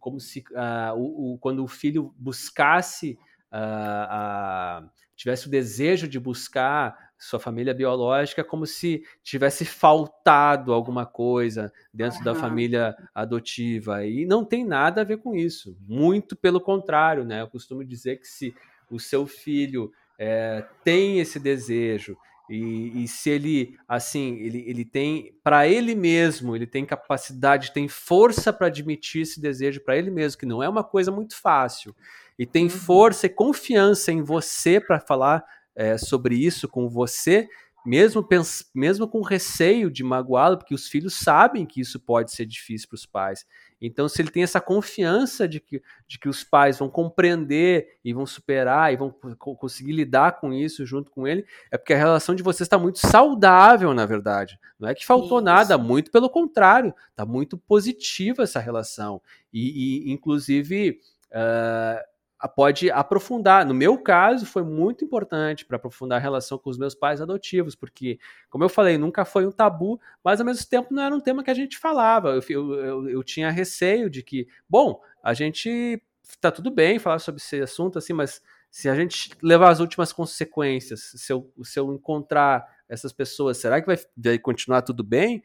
Como 0.00 0.18
se 0.18 0.40
uh, 0.50 0.96
o, 0.96 1.34
o, 1.34 1.38
quando 1.38 1.62
o 1.62 1.68
filho 1.68 2.12
buscasse 2.18 3.16
uh, 3.52 4.84
uh, 4.84 4.90
tivesse 5.14 5.46
o 5.46 5.50
desejo 5.50 6.08
de 6.08 6.18
buscar 6.18 7.05
sua 7.18 7.40
família 7.40 7.72
biológica 7.72 8.44
como 8.44 8.66
se 8.66 9.02
tivesse 9.22 9.64
faltado 9.64 10.72
alguma 10.72 11.06
coisa 11.06 11.72
dentro 11.92 12.18
uhum. 12.18 12.24
da 12.24 12.34
família 12.34 12.96
adotiva. 13.14 14.04
E 14.04 14.26
não 14.26 14.44
tem 14.44 14.64
nada 14.64 15.00
a 15.00 15.04
ver 15.04 15.18
com 15.18 15.34
isso. 15.34 15.76
Muito 15.86 16.36
pelo 16.36 16.60
contrário, 16.60 17.24
né? 17.24 17.40
Eu 17.40 17.48
costumo 17.48 17.84
dizer 17.84 18.18
que 18.18 18.28
se 18.28 18.54
o 18.90 19.00
seu 19.00 19.26
filho 19.26 19.92
é, 20.18 20.64
tem 20.84 21.18
esse 21.18 21.38
desejo 21.38 22.16
e, 22.48 23.02
e, 23.02 23.08
se 23.08 23.28
ele 23.28 23.76
assim 23.88 24.36
ele, 24.36 24.64
ele 24.68 24.84
tem 24.84 25.36
para 25.42 25.66
ele 25.66 25.96
mesmo 25.96 26.54
ele 26.54 26.66
tem 26.66 26.86
capacidade 26.86 27.72
tem 27.72 27.88
força 27.88 28.52
para 28.52 28.68
admitir 28.68 29.22
esse 29.22 29.40
desejo 29.40 29.80
para 29.80 29.96
ele 29.96 30.12
mesmo 30.12 30.38
que 30.38 30.46
não 30.46 30.62
é 30.62 30.68
uma 30.68 30.84
coisa 30.84 31.10
muito 31.10 31.36
fácil 31.36 31.94
e 32.38 32.46
tem 32.46 32.64
uhum. 32.64 32.70
força 32.70 33.26
e 33.26 33.30
confiança 33.30 34.12
em 34.12 34.22
você 34.22 34.80
para 34.80 35.00
falar 35.00 35.44
é, 35.76 35.98
sobre 35.98 36.34
isso 36.34 36.66
com 36.66 36.88
você, 36.88 37.48
mesmo, 37.86 38.26
mesmo 38.74 39.06
com 39.06 39.22
receio 39.22 39.88
de 39.88 40.02
magoá-lo, 40.02 40.58
porque 40.58 40.74
os 40.74 40.88
filhos 40.88 41.14
sabem 41.14 41.64
que 41.64 41.80
isso 41.80 42.00
pode 42.00 42.32
ser 42.32 42.44
difícil 42.44 42.88
para 42.88 42.96
os 42.96 43.06
pais. 43.06 43.46
Então, 43.80 44.08
se 44.08 44.20
ele 44.20 44.30
tem 44.30 44.42
essa 44.42 44.60
confiança 44.60 45.46
de 45.46 45.60
que, 45.60 45.80
de 46.08 46.18
que 46.18 46.28
os 46.28 46.42
pais 46.42 46.78
vão 46.80 46.88
compreender 46.88 47.98
e 48.04 48.12
vão 48.12 48.26
superar 48.26 48.92
e 48.92 48.96
vão 48.96 49.14
conseguir 49.38 49.92
lidar 49.92 50.40
com 50.40 50.52
isso 50.52 50.84
junto 50.84 51.12
com 51.12 51.28
ele, 51.28 51.46
é 51.70 51.78
porque 51.78 51.94
a 51.94 51.98
relação 51.98 52.34
de 52.34 52.42
vocês 52.42 52.66
está 52.66 52.76
muito 52.76 52.98
saudável, 52.98 53.94
na 53.94 54.04
verdade. 54.04 54.58
Não 54.80 54.88
é 54.88 54.94
que 54.94 55.06
faltou 55.06 55.38
isso. 55.38 55.44
nada, 55.44 55.78
muito 55.78 56.10
pelo 56.10 56.28
contrário, 56.28 56.92
está 57.10 57.24
muito 57.24 57.56
positiva 57.56 58.42
essa 58.42 58.58
relação. 58.58 59.22
E, 59.52 60.08
e 60.08 60.12
inclusive. 60.12 60.98
Uh, 61.30 62.15
pode 62.54 62.90
aprofundar. 62.90 63.64
No 63.64 63.72
meu 63.72 63.98
caso, 63.98 64.44
foi 64.44 64.62
muito 64.62 65.04
importante 65.04 65.64
para 65.64 65.76
aprofundar 65.76 66.18
a 66.18 66.22
relação 66.22 66.58
com 66.58 66.68
os 66.68 66.76
meus 66.76 66.94
pais 66.94 67.20
adotivos, 67.20 67.74
porque, 67.74 68.18
como 68.50 68.64
eu 68.64 68.68
falei, 68.68 68.98
nunca 68.98 69.24
foi 69.24 69.46
um 69.46 69.52
tabu, 69.52 69.98
mas 70.22 70.40
ao 70.40 70.46
mesmo 70.46 70.66
tempo 70.68 70.92
não 70.92 71.02
era 71.02 71.14
um 71.14 71.20
tema 71.20 71.42
que 71.42 71.50
a 71.50 71.54
gente 71.54 71.78
falava. 71.78 72.30
Eu, 72.30 72.74
eu, 72.74 73.08
eu, 73.08 73.22
tinha 73.22 73.50
receio 73.50 74.10
de 74.10 74.22
que, 74.22 74.46
bom, 74.68 75.00
a 75.22 75.32
gente 75.32 76.02
tá 76.40 76.50
tudo 76.50 76.70
bem 76.70 76.98
falar 76.98 77.18
sobre 77.20 77.40
esse 77.40 77.60
assunto, 77.60 77.98
assim, 77.98 78.12
mas 78.12 78.42
se 78.70 78.88
a 78.88 78.94
gente 78.94 79.30
levar 79.42 79.70
as 79.70 79.80
últimas 79.80 80.12
consequências, 80.12 81.12
se 81.14 81.32
eu, 81.32 81.50
se 81.62 81.78
eu 81.78 81.94
encontrar 81.94 82.66
essas 82.88 83.12
pessoas, 83.12 83.56
será 83.56 83.80
que 83.80 83.86
vai, 83.86 83.96
vai 84.16 84.38
continuar 84.38 84.82
tudo 84.82 85.02
bem? 85.02 85.42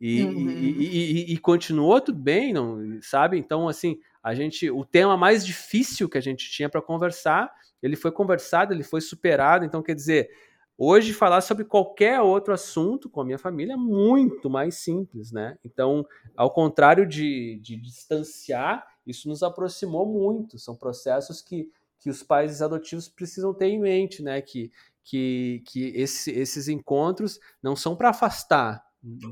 E, 0.00 0.22
uhum. 0.22 0.50
e, 0.50 1.30
e, 1.30 1.32
e, 1.32 1.38
continuou 1.38 2.00
tudo 2.00 2.18
bem, 2.18 2.52
não, 2.52 2.98
sabe? 3.00 3.38
Então, 3.38 3.68
assim, 3.68 3.98
a 4.24 4.32
gente, 4.32 4.70
o 4.70 4.86
tema 4.86 5.18
mais 5.18 5.44
difícil 5.44 6.08
que 6.08 6.16
a 6.16 6.20
gente 6.20 6.50
tinha 6.50 6.66
para 6.66 6.80
conversar, 6.80 7.52
ele 7.82 7.94
foi 7.94 8.10
conversado, 8.10 8.72
ele 8.72 8.82
foi 8.82 9.02
superado. 9.02 9.66
Então, 9.66 9.82
quer 9.82 9.94
dizer, 9.94 10.30
hoje 10.78 11.12
falar 11.12 11.42
sobre 11.42 11.66
qualquer 11.66 12.22
outro 12.22 12.54
assunto 12.54 13.10
com 13.10 13.20
a 13.20 13.24
minha 13.24 13.38
família 13.38 13.74
é 13.74 13.76
muito 13.76 14.48
mais 14.48 14.76
simples, 14.76 15.30
né? 15.30 15.58
Então, 15.62 16.06
ao 16.34 16.50
contrário 16.50 17.06
de, 17.06 17.60
de 17.62 17.76
distanciar, 17.76 18.86
isso 19.06 19.28
nos 19.28 19.42
aproximou 19.42 20.06
muito. 20.06 20.58
São 20.58 20.74
processos 20.74 21.42
que, 21.42 21.70
que 22.00 22.08
os 22.08 22.22
pais 22.22 22.62
adotivos 22.62 23.06
precisam 23.10 23.52
ter 23.52 23.66
em 23.66 23.78
mente, 23.78 24.22
né? 24.22 24.40
Que, 24.40 24.72
que, 25.02 25.62
que 25.66 25.88
esse, 25.88 26.30
esses 26.30 26.66
encontros 26.66 27.38
não 27.62 27.76
são 27.76 27.94
para 27.94 28.08
afastar, 28.08 28.82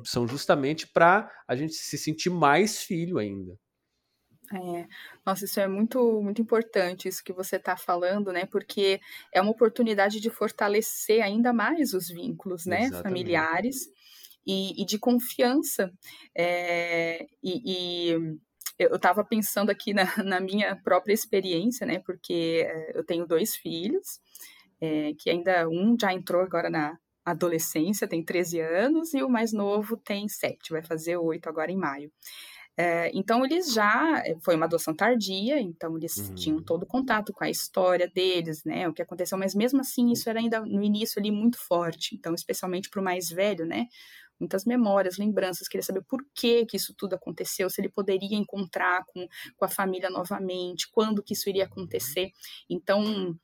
são 0.05 0.29
justamente 0.29 0.87
para 0.87 1.31
a 1.49 1.57
gente 1.57 1.73
se 1.73 1.97
sentir 1.97 2.29
mais 2.29 2.83
filho 2.83 3.17
ainda. 3.17 3.59
É, 4.53 4.87
nossa, 5.25 5.45
isso 5.45 5.59
é 5.61 5.67
muito, 5.67 6.21
muito 6.23 6.43
importante, 6.43 7.09
isso 7.09 7.25
que 7.25 7.33
você 7.33 7.57
está 7.57 7.77
falando, 7.77 8.33
né? 8.33 8.45
Porque 8.47 9.01
é 9.33 9.41
uma 9.41 9.51
oportunidade 9.51 10.21
de 10.21 10.31
fortalecer 10.31 11.23
ainda 11.23 11.53
mais 11.53 11.95
os 11.95 12.09
vínculos, 12.09 12.67
né? 12.67 12.83
Exatamente. 12.83 13.03
Familiares 13.03 13.89
e, 14.47 14.83
e, 14.83 14.85
de 14.85 14.99
confiança. 14.99 15.91
É, 16.37 17.27
e, 17.43 17.63
e, 18.13 18.39
eu 18.79 18.97
estava 18.97 19.25
pensando 19.25 19.71
aqui 19.71 19.95
na, 19.95 20.05
na, 20.23 20.41
minha 20.41 20.77
própria 20.77 21.15
experiência, 21.15 21.87
né? 21.87 22.01
Porque 22.05 22.67
é, 22.67 22.99
eu 22.99 23.05
tenho 23.05 23.27
dois 23.27 23.57
filhos, 23.57 24.21
é, 24.81 25.13
que 25.19 25.31
ainda 25.31 25.69
um 25.69 25.97
já 25.99 26.13
entrou 26.13 26.43
agora 26.43 26.69
na 26.69 26.99
adolescência, 27.25 28.09
tem 28.09 28.25
13 28.25 28.61
anos, 28.61 29.15
e 29.15 29.23
o 29.23 29.29
mais 29.29 29.53
novo 29.53 29.97
tem 29.97 30.29
7, 30.29 30.73
vai 30.73 30.83
fazer 30.83 31.17
8 31.17 31.49
agora 31.49 31.71
em 31.71 31.77
maio. 31.77 32.11
É, 32.77 33.11
então 33.13 33.45
eles 33.45 33.73
já 33.75 34.23
eh, 34.25 34.37
foi 34.41 34.57
uma 34.57 34.65
adoção 34.65 34.95
tardia, 34.95 35.61
então 35.61 35.97
eles 35.97 36.17
uhum. 36.17 36.35
tinham 36.35 36.63
todo 36.63 36.85
o 36.85 36.87
contato 36.87 37.31
com 37.31 37.45
a 37.45 37.51
história 37.51 38.09
deles, 38.09 38.65
né, 38.65 38.89
o 38.89 38.95
que 38.95 39.03
aconteceu, 39.03 39.37
mas 39.37 39.55
mesmo 39.55 39.81
assim 39.81 40.11
isso 40.11 40.29
era 40.31 40.41
ainda 40.41 40.61
no 40.61 40.83
início 40.83 41.21
ali 41.21 41.31
muito 41.31 41.59
forte. 41.59 42.15
Então, 42.15 42.35
especialmente 42.35 42.89
para 42.89 43.01
o 43.01 43.05
mais 43.05 43.29
velho, 43.29 43.67
né, 43.67 43.89
muitas 44.41 44.65
memórias, 44.65 45.19
lembranças, 45.19 45.69
queria 45.69 45.85
saber 45.85 46.03
por 46.03 46.25
que 46.35 46.65
que 46.67 46.77
isso 46.77 46.95
tudo 46.97 47.15
aconteceu, 47.15 47.69
se 47.69 47.81
ele 47.81 47.91
poderia 47.91 48.37
encontrar 48.37 49.05
com, 49.07 49.29
com 49.57 49.65
a 49.65 49.69
família 49.69 50.09
novamente, 50.11 50.91
quando 50.91 51.23
que 51.23 51.35
isso 51.35 51.49
iria 51.51 51.65
acontecer. 51.65 52.33
Então, 52.71 53.39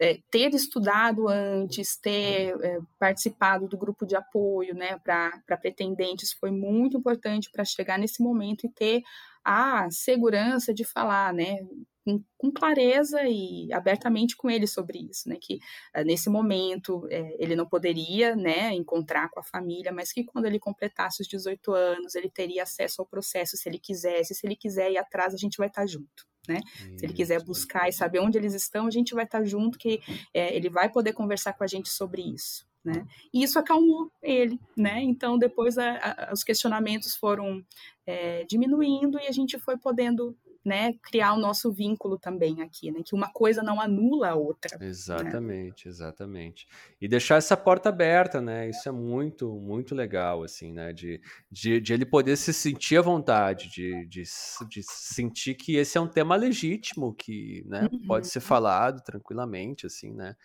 é, 0.00 0.18
ter 0.30 0.54
estudado 0.54 1.28
antes, 1.28 1.98
ter 1.98 2.56
é, 2.62 2.78
participado 2.98 3.68
do 3.68 3.76
grupo 3.76 4.06
de 4.06 4.16
apoio 4.16 4.74
né, 4.74 4.98
para 4.98 5.58
pretendentes 5.60 6.32
foi 6.32 6.50
muito 6.50 6.96
importante 6.96 7.50
para 7.52 7.64
chegar 7.66 7.98
nesse 7.98 8.22
momento 8.22 8.66
e 8.66 8.70
ter 8.70 9.02
a 9.44 9.90
segurança 9.90 10.72
de 10.72 10.84
falar, 10.84 11.34
né, 11.34 11.58
com, 12.02 12.22
com, 12.38 12.50
clareza 12.50 13.20
e 13.24 13.70
abertamente 13.72 14.34
com 14.36 14.48
ele 14.50 14.66
sobre 14.66 14.98
isso, 15.10 15.28
né, 15.28 15.36
que 15.38 15.58
é, 15.92 16.02
nesse 16.02 16.30
momento 16.30 17.06
é, 17.10 17.36
ele 17.38 17.54
não 17.54 17.66
poderia, 17.66 18.34
né, 18.34 18.72
encontrar 18.72 19.28
com 19.28 19.40
a 19.40 19.44
família, 19.44 19.92
mas 19.92 20.12
que 20.12 20.24
quando 20.24 20.46
ele 20.46 20.58
completasse 20.58 21.20
os 21.20 21.28
18 21.28 21.72
anos 21.72 22.14
ele 22.14 22.30
teria 22.30 22.62
acesso 22.62 23.02
ao 23.02 23.06
processo 23.06 23.56
se 23.56 23.68
ele 23.68 23.78
quisesse, 23.78 24.34
se 24.34 24.46
ele 24.46 24.56
quiser 24.56 24.90
ir 24.92 24.98
atrás 24.98 25.34
a 25.34 25.38
gente 25.38 25.58
vai 25.58 25.68
estar 25.68 25.86
junto 25.86 26.29
né? 26.50 26.60
Isso. 26.64 26.98
Se 26.98 27.06
ele 27.06 27.12
quiser 27.12 27.42
buscar 27.44 27.88
e 27.88 27.92
saber 27.92 28.18
onde 28.18 28.36
eles 28.36 28.54
estão, 28.54 28.86
a 28.86 28.90
gente 28.90 29.14
vai 29.14 29.24
estar 29.24 29.44
junto, 29.44 29.78
que 29.78 30.00
é, 30.34 30.54
ele 30.54 30.68
vai 30.68 30.90
poder 30.90 31.12
conversar 31.12 31.52
com 31.52 31.62
a 31.62 31.66
gente 31.66 31.88
sobre 31.88 32.22
isso. 32.22 32.68
Né? 32.84 33.06
E 33.32 33.42
isso 33.42 33.58
acalmou 33.58 34.10
ele, 34.22 34.58
né? 34.74 35.02
Então 35.02 35.38
depois 35.38 35.76
a, 35.76 36.30
a, 36.30 36.32
os 36.32 36.42
questionamentos 36.42 37.14
foram 37.14 37.62
é, 38.06 38.42
diminuindo 38.44 39.18
e 39.20 39.26
a 39.26 39.32
gente 39.32 39.58
foi 39.58 39.76
podendo 39.76 40.34
né, 40.64 40.92
criar 41.02 41.32
o 41.32 41.38
nosso 41.38 41.72
vínculo 41.72 42.18
também 42.18 42.60
aqui, 42.60 42.90
né? 42.90 43.00
Que 43.04 43.14
uma 43.14 43.32
coisa 43.32 43.62
não 43.62 43.80
anula 43.80 44.30
a 44.30 44.34
outra. 44.34 44.76
Né. 44.78 44.86
Exatamente, 44.86 45.86
né? 45.86 45.90
exatamente. 45.90 46.66
E 47.00 47.08
deixar 47.08 47.36
essa 47.36 47.56
porta 47.56 47.88
aberta, 47.88 48.40
né? 48.40 48.68
Isso 48.68 48.88
é 48.88 48.92
muito, 48.92 49.58
muito 49.58 49.94
legal, 49.94 50.42
assim, 50.42 50.72
né? 50.72 50.92
De, 50.92 51.20
de, 51.50 51.80
de 51.80 51.92
ele 51.94 52.04
poder 52.04 52.36
se 52.36 52.52
sentir 52.52 52.98
à 52.98 53.02
vontade, 53.02 53.70
de, 53.70 54.06
de, 54.06 54.22
de, 54.68 54.82
sentir 54.82 55.54
que 55.54 55.76
esse 55.76 55.96
é 55.96 56.00
um 56.00 56.08
tema 56.08 56.36
legítimo, 56.36 57.14
que 57.14 57.64
né, 57.66 57.88
uhum. 57.90 58.06
pode 58.06 58.28
ser 58.28 58.40
falado 58.40 59.02
tranquilamente, 59.02 59.86
assim, 59.86 60.12
né? 60.12 60.36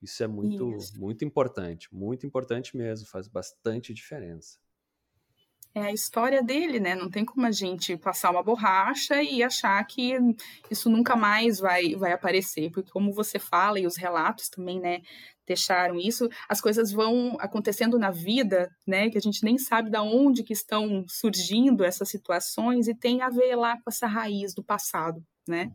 Isso 0.00 0.22
é 0.22 0.26
muito, 0.26 0.76
Isso. 0.76 1.00
muito 1.00 1.24
importante, 1.24 1.88
muito 1.92 2.26
importante 2.26 2.76
mesmo, 2.76 3.08
faz 3.08 3.26
bastante 3.26 3.92
diferença 3.94 4.58
é 5.74 5.82
a 5.82 5.92
história 5.92 6.42
dele, 6.42 6.78
né? 6.78 6.94
Não 6.94 7.10
tem 7.10 7.24
como 7.24 7.44
a 7.46 7.50
gente 7.50 7.96
passar 7.96 8.30
uma 8.30 8.42
borracha 8.42 9.20
e 9.22 9.42
achar 9.42 9.84
que 9.86 10.12
isso 10.70 10.88
nunca 10.88 11.16
mais 11.16 11.58
vai, 11.58 11.96
vai 11.96 12.12
aparecer, 12.12 12.70
porque 12.70 12.90
como 12.92 13.12
você 13.12 13.38
fala 13.38 13.80
e 13.80 13.86
os 13.86 13.96
relatos 13.96 14.48
também, 14.48 14.80
né, 14.80 15.02
deixaram 15.46 15.96
isso, 15.98 16.28
as 16.48 16.60
coisas 16.60 16.92
vão 16.92 17.36
acontecendo 17.40 17.98
na 17.98 18.10
vida, 18.10 18.70
né, 18.86 19.10
que 19.10 19.18
a 19.18 19.20
gente 19.20 19.44
nem 19.44 19.58
sabe 19.58 19.90
da 19.90 20.02
onde 20.02 20.44
que 20.44 20.52
estão 20.52 21.04
surgindo 21.08 21.84
essas 21.84 22.08
situações 22.08 22.88
e 22.88 22.94
tem 22.94 23.20
a 23.20 23.28
ver 23.28 23.56
lá 23.56 23.74
com 23.76 23.90
essa 23.90 24.06
raiz 24.06 24.54
do 24.54 24.62
passado, 24.64 25.22
né? 25.46 25.72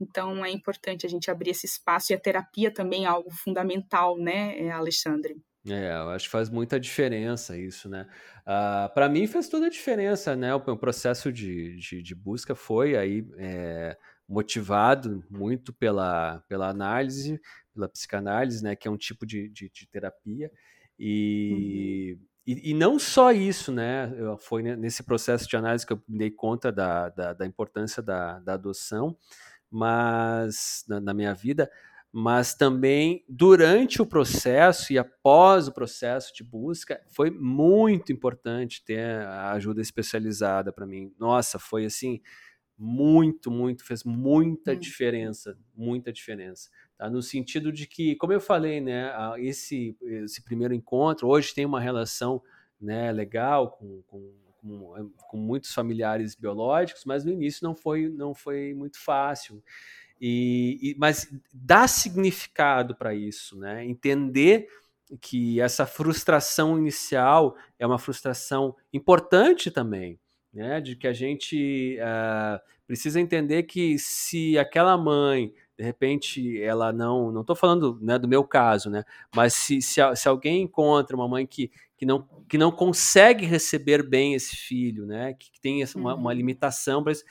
Então 0.00 0.44
é 0.44 0.50
importante 0.50 1.06
a 1.06 1.08
gente 1.08 1.30
abrir 1.30 1.50
esse 1.50 1.66
espaço 1.66 2.12
e 2.12 2.14
a 2.14 2.20
terapia 2.20 2.72
também 2.72 3.04
é 3.06 3.08
algo 3.08 3.30
fundamental, 3.30 4.16
né, 4.18 4.70
Alexandre? 4.70 5.36
É, 5.70 5.92
eu 5.92 6.10
acho 6.10 6.26
que 6.26 6.30
faz 6.30 6.48
muita 6.48 6.78
diferença 6.78 7.56
isso, 7.56 7.88
né? 7.88 8.06
Uh, 8.40 8.86
ah, 8.86 8.90
para 8.94 9.08
mim 9.08 9.26
fez 9.26 9.48
toda 9.48 9.66
a 9.66 9.70
diferença, 9.70 10.34
né? 10.36 10.54
O, 10.54 10.58
o 10.58 10.76
processo 10.76 11.32
de, 11.32 11.76
de, 11.76 12.02
de, 12.02 12.14
busca 12.14 12.54
foi 12.54 12.96
aí 12.96 13.26
é, 13.36 13.96
motivado 14.28 15.24
muito 15.30 15.72
pela, 15.72 16.42
pela 16.48 16.68
análise, 16.68 17.40
pela 17.74 17.88
psicanálise, 17.88 18.62
né? 18.62 18.76
Que 18.76 18.88
é 18.88 18.90
um 18.90 18.96
tipo 18.96 19.26
de, 19.26 19.48
de, 19.48 19.68
de 19.68 19.86
terapia. 19.88 20.50
E, 20.98 22.16
uhum. 22.18 22.26
e, 22.46 22.70
e, 22.70 22.74
não 22.74 22.98
só 22.98 23.32
isso, 23.32 23.72
né? 23.72 24.10
Foi 24.40 24.62
nesse 24.62 25.02
processo 25.02 25.48
de 25.48 25.56
análise 25.56 25.86
que 25.86 25.92
eu 25.92 26.02
me 26.08 26.18
dei 26.18 26.30
conta 26.30 26.72
da, 26.72 27.08
da, 27.08 27.32
da 27.32 27.46
importância 27.46 28.02
da, 28.02 28.38
da 28.40 28.54
adoção, 28.54 29.16
mas 29.70 30.84
na, 30.88 31.00
na 31.00 31.14
minha 31.14 31.34
vida, 31.34 31.70
mas 32.12 32.54
também 32.54 33.24
durante 33.28 34.00
o 34.00 34.06
processo 34.06 34.92
e 34.92 34.98
após 34.98 35.68
o 35.68 35.72
processo 35.72 36.34
de 36.34 36.42
busca, 36.42 37.00
foi 37.08 37.30
muito 37.30 38.12
importante 38.12 38.82
ter 38.84 39.00
a 39.26 39.52
ajuda 39.52 39.80
especializada 39.80 40.72
para 40.72 40.86
mim. 40.86 41.12
Nossa, 41.18 41.58
foi 41.58 41.84
assim, 41.84 42.20
muito, 42.78 43.50
muito, 43.50 43.84
fez 43.84 44.04
muita 44.04 44.72
hum. 44.72 44.78
diferença, 44.78 45.58
muita 45.74 46.12
diferença. 46.12 46.70
Tá? 46.96 47.10
No 47.10 47.20
sentido 47.20 47.72
de 47.72 47.86
que, 47.86 48.16
como 48.16 48.32
eu 48.32 48.40
falei, 48.40 48.80
né, 48.80 49.12
esse, 49.38 49.96
esse 50.00 50.42
primeiro 50.42 50.72
encontro, 50.72 51.28
hoje 51.28 51.52
tem 51.54 51.66
uma 51.66 51.80
relação 51.80 52.42
né, 52.80 53.12
legal 53.12 53.72
com, 53.72 54.02
com, 54.06 54.32
com, 54.60 55.10
com 55.28 55.36
muitos 55.36 55.74
familiares 55.74 56.34
biológicos, 56.34 57.04
mas 57.04 57.24
no 57.24 57.32
início 57.32 57.64
não 57.64 57.74
foi, 57.74 58.08
não 58.08 58.32
foi 58.32 58.72
muito 58.74 58.98
fácil. 58.98 59.62
E, 60.20 60.78
e 60.82 60.96
mas 60.98 61.28
dar 61.52 61.88
significado 61.88 62.94
para 62.96 63.14
isso, 63.14 63.58
né? 63.58 63.84
Entender 63.84 64.68
que 65.20 65.60
essa 65.60 65.86
frustração 65.86 66.78
inicial 66.78 67.56
é 67.78 67.86
uma 67.86 67.98
frustração 67.98 68.74
importante 68.92 69.70
também, 69.70 70.18
né? 70.52 70.80
De 70.80 70.96
que 70.96 71.06
a 71.06 71.12
gente 71.12 71.98
uh, 72.00 72.60
precisa 72.86 73.20
entender 73.20 73.62
que 73.64 73.98
se 73.98 74.58
aquela 74.58 74.96
mãe 74.96 75.52
de 75.78 75.84
repente 75.84 76.60
ela 76.60 76.92
não 76.92 77.30
não 77.30 77.42
estou 77.42 77.54
falando 77.54 77.96
né, 78.02 78.18
do 78.18 78.26
meu 78.26 78.42
caso 78.42 78.90
né 78.90 79.04
mas 79.32 79.54
se, 79.54 79.80
se, 79.80 80.00
se, 80.16 80.28
alguém 80.28 80.62
encontra 80.62 81.14
uma 81.14 81.28
mãe 81.28 81.46
que, 81.46 81.70
que, 81.96 82.04
não, 82.04 82.28
que 82.48 82.58
não 82.58 82.72
consegue 82.72 83.46
receber 83.46 84.02
bem 84.02 84.34
esse 84.34 84.56
filho 84.56 85.06
né 85.06 85.34
que, 85.34 85.52
que 85.52 85.60
tem 85.60 85.80
essa, 85.80 85.96
uma, 85.96 86.16
uma 86.16 86.30
uhum. 86.30 86.36
limitação 86.36 87.04
para 87.04 87.12
isso 87.12 87.24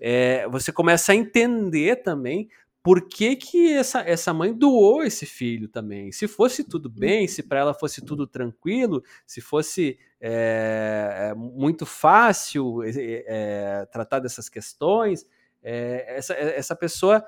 é, 0.00 0.46
você 0.48 0.72
começa 0.72 1.12
a 1.12 1.14
entender 1.14 1.96
também 2.02 2.48
por 2.82 3.08
que, 3.08 3.34
que 3.34 3.72
essa, 3.72 4.00
essa 4.00 4.34
mãe 4.34 4.52
doou 4.52 5.02
esse 5.02 5.24
filho 5.24 5.66
também. 5.68 6.12
Se 6.12 6.28
fosse 6.28 6.62
tudo 6.62 6.90
bem, 6.90 7.26
se 7.26 7.42
para 7.42 7.60
ela 7.60 7.72
fosse 7.72 8.04
tudo 8.04 8.26
tranquilo, 8.26 9.02
se 9.26 9.40
fosse 9.40 9.98
é, 10.20 11.32
muito 11.34 11.86
fácil 11.86 12.82
é, 12.84 13.86
tratar 13.90 14.18
dessas 14.18 14.50
questões, 14.50 15.26
é, 15.62 16.18
essa, 16.18 16.34
essa 16.34 16.76
pessoa 16.76 17.24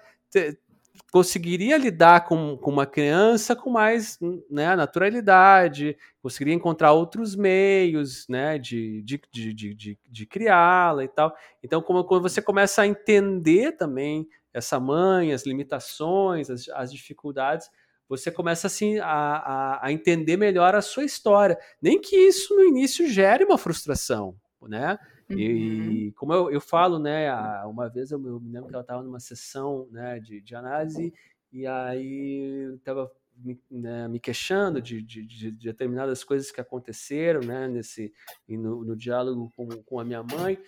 conseguiria 1.13 1.77
lidar 1.77 2.27
com, 2.27 2.57
com 2.57 2.71
uma 2.71 2.87
criança 2.87 3.57
com 3.57 3.71
mais 3.71 4.19
né, 4.51 4.75
naturalidade, 4.77 5.97
conseguiria 6.23 6.55
encontrar 6.55 6.93
outros 6.93 7.35
meios 7.35 8.27
né, 8.29 8.59
de, 8.59 9.03
de, 9.03 9.21
de, 9.33 9.75
de, 9.75 9.99
de 10.09 10.27
criá-la 10.27 11.05
e 11.05 11.09
tal. 11.09 11.35
Então, 11.63 11.81
como, 11.81 12.05
quando 12.05 12.23
você 12.23 12.43
começa 12.43 12.83
a 12.83 12.87
entender 12.87 13.73
também 13.73 14.29
essa 14.53 14.81
mãe, 14.81 15.33
as 15.33 15.45
limitações, 15.45 16.49
as, 16.51 16.69
as 16.71 16.93
dificuldades, 16.93 17.71
você 18.09 18.31
começa 18.31 18.67
assim 18.67 18.99
a, 18.99 19.07
a, 19.07 19.87
a, 19.87 19.93
entender 19.93 20.37
melhor 20.37 20.75
a 20.75 20.83
sua 20.83 21.05
história. 21.05 21.59
Nem 21.83 22.01
que 22.01 22.17
isso 22.17 22.55
no 22.55 22.65
início 22.65 23.09
gere 23.09 23.45
uma 23.45 23.59
frustração, 23.59 24.37
né? 24.63 24.99
Uhum. 25.29 25.39
E, 25.39 26.13
como 26.13 26.33
eu, 26.33 26.51
eu 26.51 26.61
falo, 26.61 26.99
né? 26.99 27.31
Uma 27.65 27.89
vez 27.89 28.11
eu, 28.11 28.19
me 28.19 28.51
lembro 28.51 28.69
que 28.69 28.75
ela 28.75 28.83
estava 28.83 29.03
numa 29.03 29.21
sessão 29.21 29.89
né, 29.91 30.21
de, 30.21 30.41
de 30.41 30.55
análise 30.55 31.13
e 31.53 31.67
aí 31.67 32.75
estava 32.77 33.11
me, 33.37 33.61
né, 33.71 34.09
me, 34.09 34.21
queixando 34.21 34.81
de, 34.81 35.03
de, 35.03 35.27
de, 35.27 35.51
determinadas 35.51 36.25
coisas 36.25 36.51
que 36.51 36.61
aconteceram, 36.61 37.41
né? 37.41 37.69
Nesse 37.69 38.13
no, 38.49 38.85
no 38.85 38.97
diálogo 38.97 39.53
com, 39.57 39.69
com 39.69 40.01
a 40.01 40.05
minha 40.05 40.23
mãe 40.23 40.59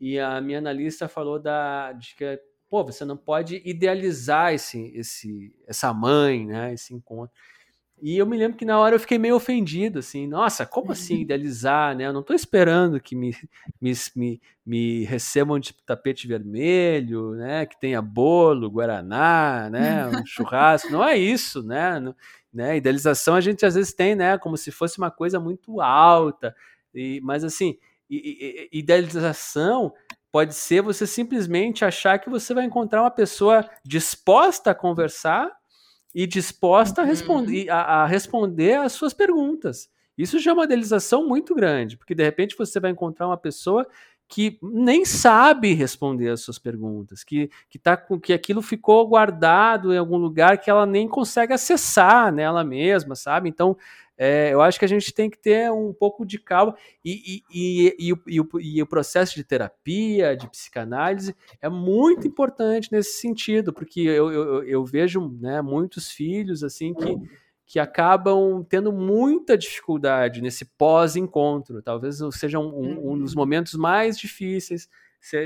e 0.00 0.18
a 0.18 0.40
minha 0.40 0.58
analista 0.58 1.08
falou 1.08 1.38
da 1.38 1.92
de 1.92 2.14
que 2.14 2.40
pô, 2.68 2.82
você 2.84 3.04
não 3.04 3.16
pode 3.16 3.62
idealizar 3.64 4.52
esse, 4.52 4.90
esse, 4.96 5.54
essa 5.66 5.94
mãe, 5.94 6.44
né, 6.44 6.74
esse 6.74 6.92
encontro. 6.92 7.34
E 8.02 8.18
eu 8.18 8.26
me 8.26 8.36
lembro 8.36 8.58
que 8.58 8.64
na 8.64 8.78
hora 8.78 8.96
eu 8.96 9.00
fiquei 9.00 9.16
meio 9.18 9.36
ofendido, 9.36 10.00
assim, 10.00 10.26
nossa, 10.26 10.66
como 10.66 10.92
assim 10.92 11.20
idealizar, 11.20 11.96
né? 11.96 12.06
Eu 12.06 12.12
não 12.12 12.20
estou 12.20 12.36
esperando 12.36 13.00
que 13.00 13.16
me, 13.16 13.34
me, 13.80 13.92
me, 14.14 14.42
me, 14.66 15.04
recebam 15.04 15.58
de 15.58 15.72
tapete 15.86 16.26
vermelho, 16.26 17.32
né? 17.32 17.64
Que 17.66 17.80
tenha 17.80 18.02
bolo, 18.02 18.70
guaraná, 18.70 19.70
né? 19.70 20.06
Um 20.08 20.24
churrasco, 20.26 20.90
não 20.90 21.02
é 21.02 21.16
isso, 21.16 21.62
né? 21.62 21.98
né? 22.52 22.76
Idealização 22.76 23.36
a 23.36 23.40
gente 23.40 23.64
às 23.64 23.74
vezes 23.74 23.94
tem, 23.94 24.14
né? 24.14 24.36
Como 24.38 24.56
se 24.56 24.70
fosse 24.70 24.98
uma 24.98 25.10
coisa 25.10 25.40
muito 25.40 25.80
alta, 25.80 26.54
e, 26.94 27.20
mas 27.22 27.42
assim, 27.42 27.78
idealização 28.70 29.92
Pode 30.34 30.52
ser 30.52 30.82
você 30.82 31.06
simplesmente 31.06 31.84
achar 31.84 32.18
que 32.18 32.28
você 32.28 32.52
vai 32.52 32.64
encontrar 32.64 33.02
uma 33.02 33.10
pessoa 33.10 33.70
disposta 33.84 34.72
a 34.72 34.74
conversar 34.74 35.48
e 36.14 36.26
disposta 36.26 37.02
a, 37.02 37.04
responder, 37.04 37.66
uhum. 37.66 37.74
a, 37.74 37.80
a 37.80 38.06
responder 38.06 38.74
às 38.74 38.92
suas 38.92 39.12
perguntas. 39.12 39.90
Isso 40.16 40.38
já 40.38 40.52
é 40.52 40.54
uma 40.54 40.64
idealização 40.64 41.26
muito 41.26 41.54
grande, 41.54 41.96
porque 41.96 42.14
de 42.14 42.22
repente 42.22 42.56
você 42.56 42.78
vai 42.78 42.92
encontrar 42.92 43.26
uma 43.26 43.36
pessoa 43.36 43.86
que 44.28 44.58
nem 44.62 45.04
sabe 45.04 45.74
responder 45.74 46.30
as 46.30 46.40
suas 46.40 46.58
perguntas, 46.58 47.22
que, 47.22 47.50
que, 47.68 47.78
tá, 47.78 47.96
que 48.22 48.32
aquilo 48.32 48.62
ficou 48.62 49.06
guardado 49.06 49.92
em 49.92 49.98
algum 49.98 50.16
lugar 50.16 50.58
que 50.58 50.70
ela 50.70 50.86
nem 50.86 51.06
consegue 51.06 51.52
acessar 51.52 52.32
nela 52.32 52.64
mesma, 52.64 53.14
sabe? 53.14 53.48
Então, 53.48 53.76
é, 54.16 54.52
eu 54.52 54.60
acho 54.60 54.78
que 54.78 54.84
a 54.84 54.88
gente 54.88 55.12
tem 55.12 55.28
que 55.28 55.38
ter 55.38 55.70
um 55.72 55.92
pouco 55.92 56.24
de 56.24 56.38
calma 56.38 56.76
e, 57.04 57.42
e, 57.52 57.88
e, 57.88 57.94
e, 57.98 58.12
o, 58.12 58.48
e, 58.60 58.82
o, 58.82 58.86
processo 58.86 59.34
de 59.34 59.42
terapia, 59.42 60.36
de 60.36 60.48
psicanálise 60.48 61.34
é 61.60 61.68
muito 61.68 62.26
importante 62.26 62.92
nesse 62.92 63.18
sentido, 63.20 63.72
porque 63.72 64.00
eu, 64.00 64.30
eu, 64.30 64.62
eu 64.62 64.84
vejo 64.84 65.36
né, 65.40 65.60
muitos 65.60 66.10
filhos 66.10 66.62
assim 66.62 66.94
que, 66.94 67.16
que 67.66 67.78
acabam 67.80 68.64
tendo 68.68 68.92
muita 68.92 69.58
dificuldade 69.58 70.40
nesse 70.40 70.64
pós-encontro. 70.64 71.82
Talvez 71.82 72.18
seja 72.32 72.60
um, 72.60 73.12
um, 73.12 73.18
dos 73.18 73.32
uhum. 73.32 73.40
momentos 73.40 73.74
mais 73.74 74.16
difíceis 74.16 74.88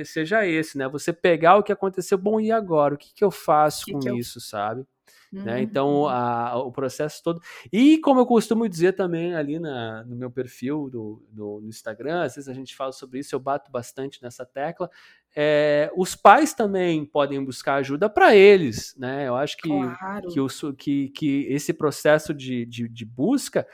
seja 0.05 0.45
esse, 0.45 0.77
né? 0.77 0.89
Você 0.89 1.13
pegar 1.13 1.57
o 1.57 1.63
que 1.63 1.71
aconteceu, 1.71 2.19
bom, 2.19 2.41
e 2.41 2.51
agora? 2.51 2.97
O 2.97 2.99
que, 2.99 3.15
que 3.15 3.23
eu 3.23 3.31
faço 3.31 3.85
que 3.85 3.93
com 3.93 4.01
que 4.01 4.11
isso, 4.11 4.41
eu... 4.53 4.85
Né? 5.33 5.57
Uhum. 5.57 5.59
Então, 5.59 6.09
a, 6.09 6.57
o 6.57 6.73
processo 6.73 7.23
todo. 7.23 7.41
E 7.73 7.99
como 7.99 8.21
eu 8.21 8.27
costumo 8.27 8.69
dizer 8.69 8.95
também 8.95 9.35
ali 9.35 9.59
na, 9.59 10.05
no 10.05 10.17
meu 10.17 10.31
perfil 10.31 10.89
do, 10.91 11.23
do, 11.31 11.61
no 11.61 11.69
Instagram, 11.69 12.23
às 12.23 12.35
vezes 12.35 12.49
a 12.49 12.55
gente 12.55 12.75
fala 12.75 12.93
sobre 12.93 13.19
isso, 13.21 13.35
eu 13.35 13.41
bato 13.41 13.71
bastante 13.71 14.23
nessa 14.23 14.47
tecla. 14.47 14.91
É, 15.37 15.91
os 15.97 16.17
pais 16.17 16.55
também 16.55 17.05
podem 17.05 17.45
buscar 17.45 17.75
ajuda 17.75 18.09
para 18.09 18.35
eles, 18.35 18.95
né? 18.99 19.29
Eu 19.29 19.37
acho 19.37 19.57
que, 19.59 19.69
claro. 19.69 20.29
que, 20.31 20.41
o, 20.41 20.49
que, 20.75 21.09
que 21.11 21.47
esse 21.51 21.73
processo 21.73 22.33
de, 22.33 22.65
de, 22.65 22.89
de 22.89 23.05
busca 23.05 23.67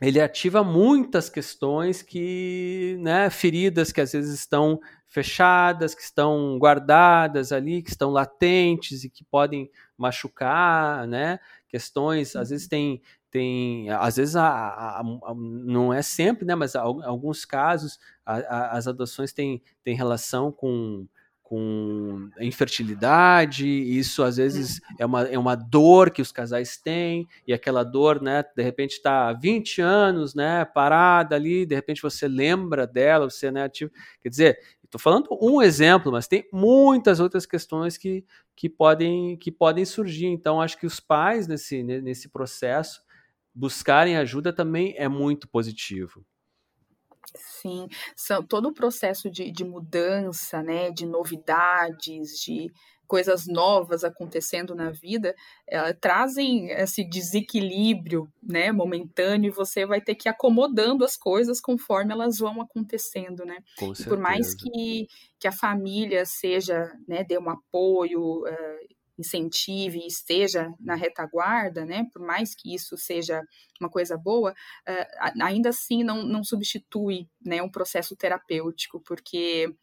ele 0.00 0.20
ativa 0.20 0.62
muitas 0.62 1.30
questões 1.30 2.02
que, 2.02 2.98
né, 3.00 3.30
feridas 3.30 3.92
que 3.92 4.00
às 4.00 4.12
vezes 4.12 4.34
estão 4.34 4.78
fechadas, 5.06 5.94
que 5.94 6.02
estão 6.02 6.58
guardadas 6.58 7.50
ali, 7.50 7.82
que 7.82 7.88
estão 7.88 8.10
latentes 8.10 9.04
e 9.04 9.10
que 9.10 9.24
podem 9.24 9.70
machucar, 9.96 11.06
né? 11.06 11.38
Questões, 11.68 12.36
às 12.36 12.50
vezes 12.50 12.64
uhum. 12.66 12.70
tem, 12.70 13.02
tem 13.30 13.90
às 13.90 14.16
vezes 14.16 14.36
a, 14.36 14.46
a, 14.46 15.00
a, 15.00 15.34
não 15.34 15.92
é 15.92 16.02
sempre, 16.02 16.44
né? 16.44 16.54
Mas 16.54 16.74
alguns 16.76 17.44
casos 17.44 17.98
as 18.24 18.86
adoções 18.88 19.32
têm, 19.32 19.62
têm 19.84 19.94
relação 19.94 20.50
com 20.50 21.06
com 21.48 22.28
infertilidade, 22.40 23.68
isso 23.68 24.24
às 24.24 24.36
vezes 24.36 24.78
uhum. 24.78 24.96
é 24.98 25.06
uma, 25.06 25.22
é 25.22 25.38
uma 25.38 25.54
dor 25.54 26.10
que 26.10 26.20
os 26.20 26.32
casais 26.32 26.76
têm, 26.76 27.24
e 27.46 27.52
aquela 27.52 27.84
dor, 27.84 28.20
né, 28.20 28.42
de 28.56 28.64
repente 28.64 28.94
está 28.94 29.28
há 29.28 29.32
20 29.32 29.80
anos, 29.80 30.34
né, 30.34 30.64
parada 30.64 31.36
ali, 31.36 31.64
de 31.64 31.72
repente 31.72 32.02
você 32.02 32.26
lembra 32.26 32.84
dela, 32.84 33.30
você, 33.30 33.52
né, 33.52 33.68
tipo, 33.68 33.94
quer 34.20 34.28
dizer, 34.28 34.58
estou 34.96 34.98
falando 34.98 35.28
um 35.40 35.62
exemplo, 35.62 36.10
mas 36.10 36.26
tem 36.26 36.48
muitas 36.52 37.20
outras 37.20 37.46
questões 37.46 37.96
que, 37.96 38.24
que, 38.54 38.68
podem, 38.68 39.36
que 39.36 39.52
podem 39.52 39.84
surgir, 39.84 40.26
então 40.26 40.60
acho 40.60 40.78
que 40.78 40.86
os 40.86 40.98
pais 40.98 41.46
nesse, 41.46 41.82
nesse 41.82 42.28
processo 42.28 43.02
buscarem 43.54 44.16
ajuda 44.16 44.52
também 44.52 44.94
é 44.96 45.08
muito 45.08 45.48
positivo. 45.48 46.24
Sim, 47.34 47.86
são, 48.14 48.42
todo 48.42 48.68
o 48.68 48.74
processo 48.74 49.30
de, 49.30 49.50
de 49.50 49.64
mudança, 49.64 50.62
né, 50.62 50.90
de 50.90 51.04
novidades, 51.04 52.38
de 52.40 52.70
coisas 53.06 53.46
novas 53.46 54.04
acontecendo 54.04 54.74
na 54.74 54.90
vida, 54.90 55.34
eh, 55.68 55.92
trazem 55.94 56.70
esse 56.70 57.04
desequilíbrio, 57.08 58.28
né, 58.42 58.72
momentâneo, 58.72 59.48
e 59.48 59.54
você 59.54 59.86
vai 59.86 60.00
ter 60.00 60.14
que 60.14 60.28
ir 60.28 60.30
acomodando 60.30 61.04
as 61.04 61.16
coisas 61.16 61.60
conforme 61.60 62.12
elas 62.12 62.38
vão 62.38 62.60
acontecendo, 62.60 63.44
né? 63.44 63.58
Com 63.78 63.92
e 63.98 64.04
por 64.04 64.18
mais 64.18 64.54
que, 64.54 65.06
que 65.38 65.48
a 65.48 65.52
família 65.52 66.24
seja, 66.26 66.92
né, 67.08 67.24
dê 67.24 67.38
um 67.38 67.50
apoio, 67.50 68.42
uh, 68.44 68.96
incentive 69.18 69.98
e 70.00 70.06
esteja 70.06 70.72
na 70.78 70.94
retaguarda, 70.94 71.84
né, 71.84 72.06
por 72.12 72.20
mais 72.22 72.54
que 72.54 72.74
isso 72.74 72.96
seja 72.96 73.42
uma 73.80 73.88
coisa 73.90 74.16
boa, 74.16 74.52
uh, 74.52 75.42
ainda 75.42 75.70
assim 75.70 76.04
não, 76.04 76.22
não 76.22 76.44
substitui 76.44 77.28
né, 77.44 77.62
um 77.62 77.70
processo 77.70 78.14
terapêutico, 78.16 79.00
porque 79.00 79.74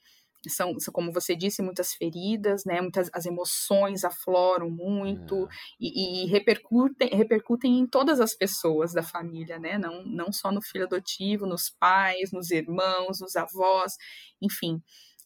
são, 0.50 0.80
são, 0.80 0.94
como 0.94 1.12
você 1.12 1.36
disse, 1.36 1.62
muitas 1.62 1.94
feridas, 1.94 2.66
né? 2.66 2.82
Muitas 2.82 3.10
as 3.14 3.26
emoções 3.26 4.04
afloram 4.04 4.70
muito 4.70 5.46
é. 5.46 5.48
e, 5.80 6.24
e, 6.24 6.28
repercutem, 6.28 7.10
repercutem 7.10 7.80
em 7.80 7.88
todas 7.88 8.20
as 8.20 8.36
pessoas 8.36 8.94
da 8.94 9.04
família, 9.04 9.60
né? 9.60 9.78
Não, 9.78 10.04
não 10.06 10.32
só 10.32 10.52
no 10.52 10.62
filho 10.62 10.86
adotivo, 10.86 11.46
nos 11.46 11.70
pais, 11.70 12.32
nos 12.32 12.52
irmãos, 12.52 13.20
nos 13.20 13.36
avós, 13.36 13.94
enfim. 14.42 14.82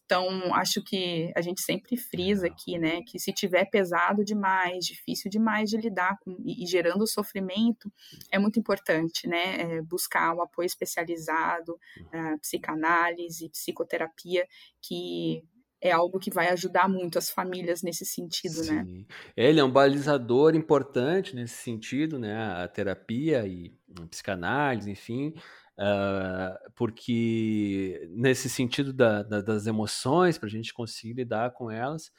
Então, 0.08 0.54
acho 0.54 0.82
que 0.82 1.30
a 1.36 1.42
gente 1.42 1.60
sempre 1.60 1.94
frisa 1.94 2.46
aqui, 2.46 2.78
né, 2.78 3.02
que 3.02 3.18
se 3.18 3.30
tiver 3.30 3.66
pesado 3.66 4.24
demais, 4.24 4.86
difícil 4.86 5.30
demais 5.30 5.68
de 5.68 5.76
lidar 5.76 6.18
com 6.20 6.34
e, 6.46 6.64
gerando 6.66 7.06
sofrimento, 7.06 7.92
é 8.32 8.38
muito 8.38 8.58
importante, 8.58 9.28
né, 9.28 9.60
é 9.60 9.82
buscar 9.82 10.34
um 10.34 10.40
apoio 10.40 10.64
especializado, 10.64 11.74
uh, 11.74 12.38
psicanálise, 12.40 13.50
psicoterapia, 13.50 14.48
que 14.80 15.44
é 15.78 15.92
algo 15.92 16.18
que 16.18 16.30
vai 16.30 16.48
ajudar 16.48 16.88
muito 16.88 17.18
as 17.18 17.28
famílias 17.28 17.82
nesse 17.82 18.06
sentido, 18.06 18.64
né. 18.64 18.84
Sim. 18.84 18.98
né? 19.00 19.04
Ele 19.36 19.60
é 19.60 19.64
um 19.64 19.70
balizador 19.70 20.54
importante 20.54 21.36
nesse 21.36 21.56
sentido, 21.56 22.18
né, 22.18 22.34
a 22.34 22.66
terapia 22.66 23.46
e 23.46 23.74
a 24.00 24.06
psicanálise, 24.06 24.90
enfim, 24.90 25.34
Uh, 25.78 26.72
porque 26.74 28.08
nesse 28.10 28.50
sentido 28.50 28.92
da, 28.92 29.22
da, 29.22 29.40
das 29.40 29.68
emoções, 29.68 30.36
para 30.36 30.48
a 30.48 30.50
gente 30.50 30.74
conseguir 30.74 31.14
lidar 31.14 31.52
com 31.52 31.70
elas, 31.70 32.10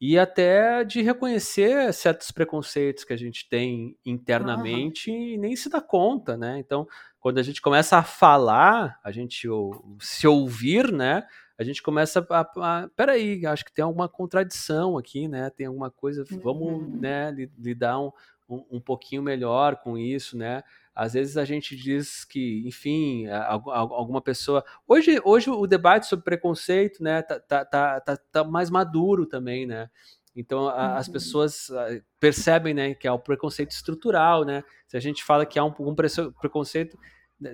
e 0.00 0.18
até 0.18 0.82
de 0.82 1.00
reconhecer 1.00 1.92
certos 1.94 2.32
preconceitos 2.32 3.04
que 3.04 3.12
a 3.12 3.16
gente 3.16 3.48
tem 3.48 3.96
internamente 4.04 5.10
uhum. 5.10 5.16
e 5.16 5.38
nem 5.38 5.54
se 5.54 5.68
dá 5.68 5.80
conta, 5.80 6.36
né? 6.36 6.58
Então, 6.58 6.86
quando 7.20 7.38
a 7.38 7.42
gente 7.42 7.62
começa 7.62 7.96
a 7.96 8.02
falar, 8.02 8.98
a 9.04 9.12
gente 9.12 9.48
ou, 9.48 9.96
se 10.00 10.26
ouvir, 10.26 10.92
né? 10.92 11.24
A 11.56 11.62
gente 11.62 11.80
começa 11.82 12.26
a, 12.28 12.40
a, 12.40 12.88
peraí, 12.96 13.46
acho 13.46 13.64
que 13.64 13.72
tem 13.72 13.84
alguma 13.84 14.08
contradição 14.08 14.98
aqui, 14.98 15.28
né? 15.28 15.48
Tem 15.50 15.66
alguma 15.66 15.90
coisa, 15.90 16.24
vamos, 16.42 16.82
uhum. 16.82 17.00
né, 17.00 17.30
lidar 17.56 18.00
um, 18.00 18.10
um, 18.48 18.64
um 18.72 18.80
pouquinho 18.80 19.22
melhor 19.22 19.76
com 19.76 19.96
isso, 19.96 20.36
né? 20.36 20.64
Às 20.94 21.14
vezes 21.14 21.36
a 21.36 21.44
gente 21.44 21.74
diz 21.74 22.24
que, 22.24 22.62
enfim, 22.66 23.26
alguma 23.26 24.20
pessoa. 24.20 24.64
Hoje, 24.86 25.20
hoje 25.24 25.50
o 25.50 25.66
debate 25.66 26.06
sobre 26.06 26.24
preconceito, 26.24 27.02
né, 27.02 27.20
tá, 27.22 27.40
tá, 27.40 27.64
tá, 27.64 28.00
tá, 28.00 28.16
tá 28.16 28.44
mais 28.44 28.70
maduro 28.70 29.26
também, 29.26 29.66
né? 29.66 29.90
Então 30.36 30.68
a, 30.68 30.96
as 30.96 31.06
uhum. 31.06 31.12
pessoas 31.12 31.70
ah, 31.70 32.00
percebem, 32.20 32.74
né, 32.74 32.94
que 32.94 33.08
é 33.08 33.12
o 33.12 33.18
preconceito 33.18 33.72
estrutural, 33.72 34.44
né? 34.44 34.62
Se 34.86 34.96
a 34.96 35.00
gente 35.00 35.24
fala 35.24 35.44
que 35.44 35.58
há 35.58 35.64
um, 35.64 35.74
um 35.80 35.94
preconceito 35.94 36.96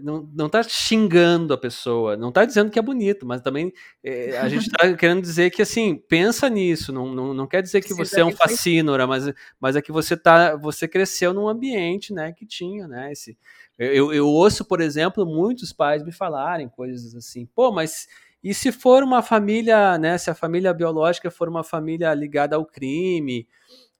não, 0.02 0.28
não 0.32 0.48
tá 0.48 0.62
xingando 0.62 1.52
a 1.52 1.58
pessoa, 1.58 2.16
não 2.16 2.30
tá 2.30 2.44
dizendo 2.44 2.70
que 2.70 2.78
é 2.78 2.82
bonito, 2.82 3.26
mas 3.26 3.40
também 3.40 3.72
é, 4.02 4.38
a 4.38 4.48
gente 4.48 4.70
tá 4.70 4.78
querendo 4.96 5.20
dizer 5.20 5.50
que, 5.50 5.62
assim, 5.62 5.96
pensa 6.08 6.48
nisso, 6.48 6.92
não, 6.92 7.12
não, 7.12 7.34
não 7.34 7.46
quer 7.46 7.62
dizer 7.62 7.80
que 7.80 7.92
você 7.94 8.20
é 8.20 8.24
um 8.24 8.30
fascínora, 8.32 9.06
mas, 9.06 9.32
mas 9.58 9.76
é 9.76 9.82
que 9.82 9.92
você 9.92 10.16
tá, 10.16 10.56
você 10.56 10.86
cresceu 10.86 11.34
num 11.34 11.48
ambiente, 11.48 12.12
né, 12.12 12.32
que 12.32 12.46
tinha, 12.46 12.86
né, 12.86 13.10
esse... 13.12 13.36
Eu, 13.78 14.12
eu 14.12 14.28
ouço, 14.28 14.62
por 14.64 14.80
exemplo, 14.80 15.24
muitos 15.24 15.72
pais 15.72 16.02
me 16.02 16.12
falarem 16.12 16.68
coisas 16.68 17.14
assim, 17.14 17.46
pô, 17.46 17.72
mas 17.72 18.06
e 18.42 18.54
se 18.54 18.72
for 18.72 19.02
uma 19.02 19.22
família, 19.22 19.98
né, 19.98 20.16
se 20.18 20.30
a 20.30 20.34
família 20.34 20.72
biológica 20.72 21.30
for 21.30 21.48
uma 21.48 21.64
família 21.64 22.12
ligada 22.14 22.56
ao 22.56 22.64
crime, 22.64 23.46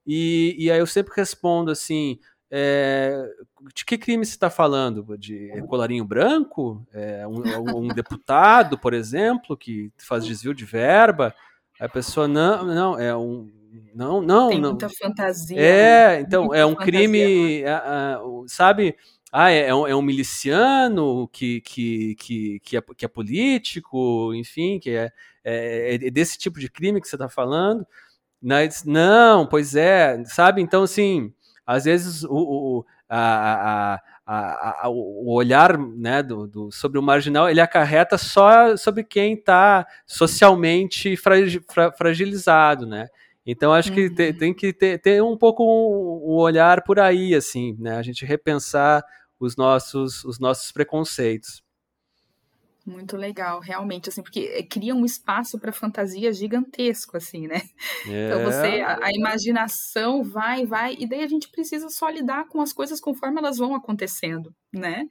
e, 0.05 0.55
e 0.57 0.71
aí 0.71 0.79
eu 0.79 0.87
sempre 0.87 1.13
respondo 1.15 1.71
assim, 1.71 2.19
é, 2.53 3.29
de 3.73 3.85
que 3.85 3.97
crime 3.97 4.25
você 4.25 4.31
está 4.31 4.49
falando? 4.49 5.17
De 5.17 5.49
colarinho 5.69 6.03
branco? 6.03 6.85
É, 6.93 7.25
um, 7.25 7.41
um, 7.77 7.87
deputado, 7.87 8.77
por 8.77 8.93
exemplo, 8.93 9.55
que 9.55 9.89
faz 9.97 10.25
desvio 10.25 10.53
de 10.53 10.65
verba? 10.65 11.33
A 11.79 11.87
pessoa 11.87 12.27
não, 12.27 12.65
não, 12.65 12.99
é 12.99 13.15
um. 13.15 13.49
Não, 13.95 14.21
não. 14.21 14.49
Tem 14.49 14.59
não. 14.59 14.71
muita 14.71 14.89
fantasia. 14.89 15.57
É, 15.57 16.17
né? 16.17 16.21
então, 16.21 16.53
é 16.53 16.65
um 16.65 16.75
crime. 16.75 17.61
É, 17.61 17.69
é, 17.69 18.17
sabe? 18.47 18.97
Ah, 19.31 19.49
é, 19.49 19.67
é, 19.67 19.73
um, 19.73 19.87
é 19.87 19.95
um 19.95 20.01
miliciano 20.01 21.29
que, 21.29 21.61
que, 21.61 22.15
que, 22.15 22.59
que, 22.59 22.75
é, 22.75 22.81
que 22.81 23.05
é 23.05 23.07
político, 23.07 24.33
enfim, 24.35 24.77
que 24.77 24.89
é, 24.89 25.09
é, 25.41 25.95
é 25.95 26.11
desse 26.11 26.37
tipo 26.37 26.59
de 26.59 26.69
crime 26.69 26.99
que 26.99 27.07
você 27.07 27.15
está 27.15 27.29
falando. 27.29 27.87
Não, 28.85 29.47
pois 29.47 29.73
é, 29.73 30.21
sabe? 30.25 30.61
Então, 30.61 30.83
assim, 30.83 31.33
às 31.65 31.85
vezes 31.85 32.23
o, 32.23 32.29
o, 32.29 32.85
a, 33.09 33.99
a, 34.25 34.85
a, 34.85 34.89
o 34.89 35.33
olhar 35.33 35.77
né, 35.77 36.23
do, 36.23 36.47
do, 36.47 36.71
sobre 36.71 36.97
o 36.97 37.03
marginal 37.03 37.49
ele 37.49 37.61
acarreta 37.61 38.17
só 38.17 38.75
sobre 38.77 39.03
quem 39.03 39.33
está 39.33 39.85
socialmente 40.05 41.15
fragilizado, 41.97 42.85
né? 42.85 43.07
Então 43.45 43.73
acho 43.73 43.91
que 43.91 44.09
tem, 44.09 44.31
uhum. 44.31 44.37
tem 44.37 44.53
que 44.53 44.71
ter, 44.71 44.99
ter, 44.99 45.23
um 45.23 45.35
pouco 45.35 45.63
um, 45.63 46.31
um, 46.31 46.35
olhar 46.35 46.83
por 46.83 46.99
aí, 46.99 47.33
assim, 47.33 47.75
né? 47.79 47.97
A 47.97 48.01
gente 48.01 48.25
repensar 48.25 49.03
os 49.39 49.55
nossos, 49.55 50.23
os 50.23 50.39
nossos 50.39 50.71
preconceitos. 50.71 51.63
Muito 52.91 53.15
legal, 53.15 53.61
realmente, 53.61 54.09
assim, 54.09 54.21
porque 54.21 54.51
eh, 54.53 54.63
cria 54.63 54.93
um 54.93 55.05
espaço 55.05 55.57
para 55.57 55.71
fantasia 55.71 56.33
gigantesco, 56.33 57.15
assim, 57.15 57.47
né? 57.47 57.61
É. 58.05 58.27
Então 58.27 58.43
você, 58.43 58.81
a, 58.81 59.05
a, 59.05 59.11
imaginação 59.11 60.21
vai, 60.21 60.65
vai, 60.65 60.95
e 60.99 61.07
daí 61.07 61.23
a 61.23 61.27
gente 61.27 61.49
precisa 61.49 61.87
só 61.89 62.09
lidar 62.09 62.47
com 62.49 62.59
as 62.61 62.73
coisas 62.73 62.99
conforme 62.99 63.39
elas 63.39 63.57
vão 63.57 63.73
acontecendo, 63.73 64.53
né? 64.73 65.05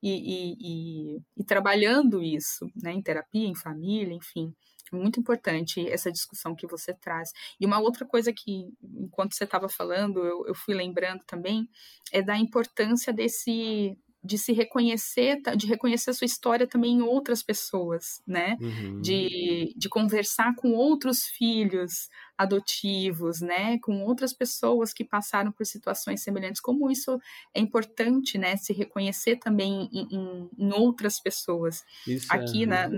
E, 0.00 0.10
e, 0.10 0.56
e, 0.60 1.18
e 1.38 1.44
trabalhando 1.44 2.22
isso, 2.22 2.66
né, 2.76 2.92
em 2.92 3.02
terapia, 3.02 3.48
em 3.48 3.54
família, 3.54 4.14
enfim, 4.14 4.54
muito 4.92 5.18
importante 5.18 5.88
essa 5.88 6.12
discussão 6.12 6.54
que 6.54 6.66
você 6.66 6.94
traz. 6.94 7.30
E 7.58 7.66
uma 7.66 7.80
outra 7.80 8.06
coisa 8.06 8.32
que, 8.32 8.68
enquanto 8.82 9.34
você 9.34 9.44
estava 9.44 9.68
falando, 9.68 10.24
eu, 10.24 10.46
eu 10.46 10.54
fui 10.54 10.74
lembrando 10.74 11.24
também, 11.26 11.68
é 12.12 12.22
da 12.22 12.36
importância 12.36 13.12
desse 13.12 13.96
de 14.24 14.38
se 14.38 14.52
reconhecer, 14.52 15.40
de 15.54 15.66
reconhecer 15.66 16.10
a 16.10 16.14
sua 16.14 16.24
história 16.24 16.66
também 16.66 16.94
em 16.94 17.02
outras 17.02 17.42
pessoas, 17.42 18.22
né? 18.26 18.56
Uhum. 18.58 19.02
De, 19.02 19.74
de 19.76 19.88
conversar 19.88 20.54
com 20.56 20.72
outros 20.72 21.24
filhos 21.24 22.08
adotivos, 22.38 23.42
né? 23.42 23.78
Com 23.80 24.02
outras 24.04 24.32
pessoas 24.32 24.94
que 24.94 25.04
passaram 25.04 25.52
por 25.52 25.66
situações 25.66 26.22
semelhantes. 26.22 26.60
Como 26.60 26.90
isso 26.90 27.20
é 27.52 27.60
importante, 27.60 28.38
né? 28.38 28.56
Se 28.56 28.72
reconhecer 28.72 29.36
também 29.36 29.90
em, 29.92 30.08
em, 30.10 30.48
em 30.58 30.72
outras 30.72 31.20
pessoas. 31.20 31.82
Isso 32.06 32.26
Aqui 32.30 32.62
é. 32.62 32.66
na, 32.66 32.88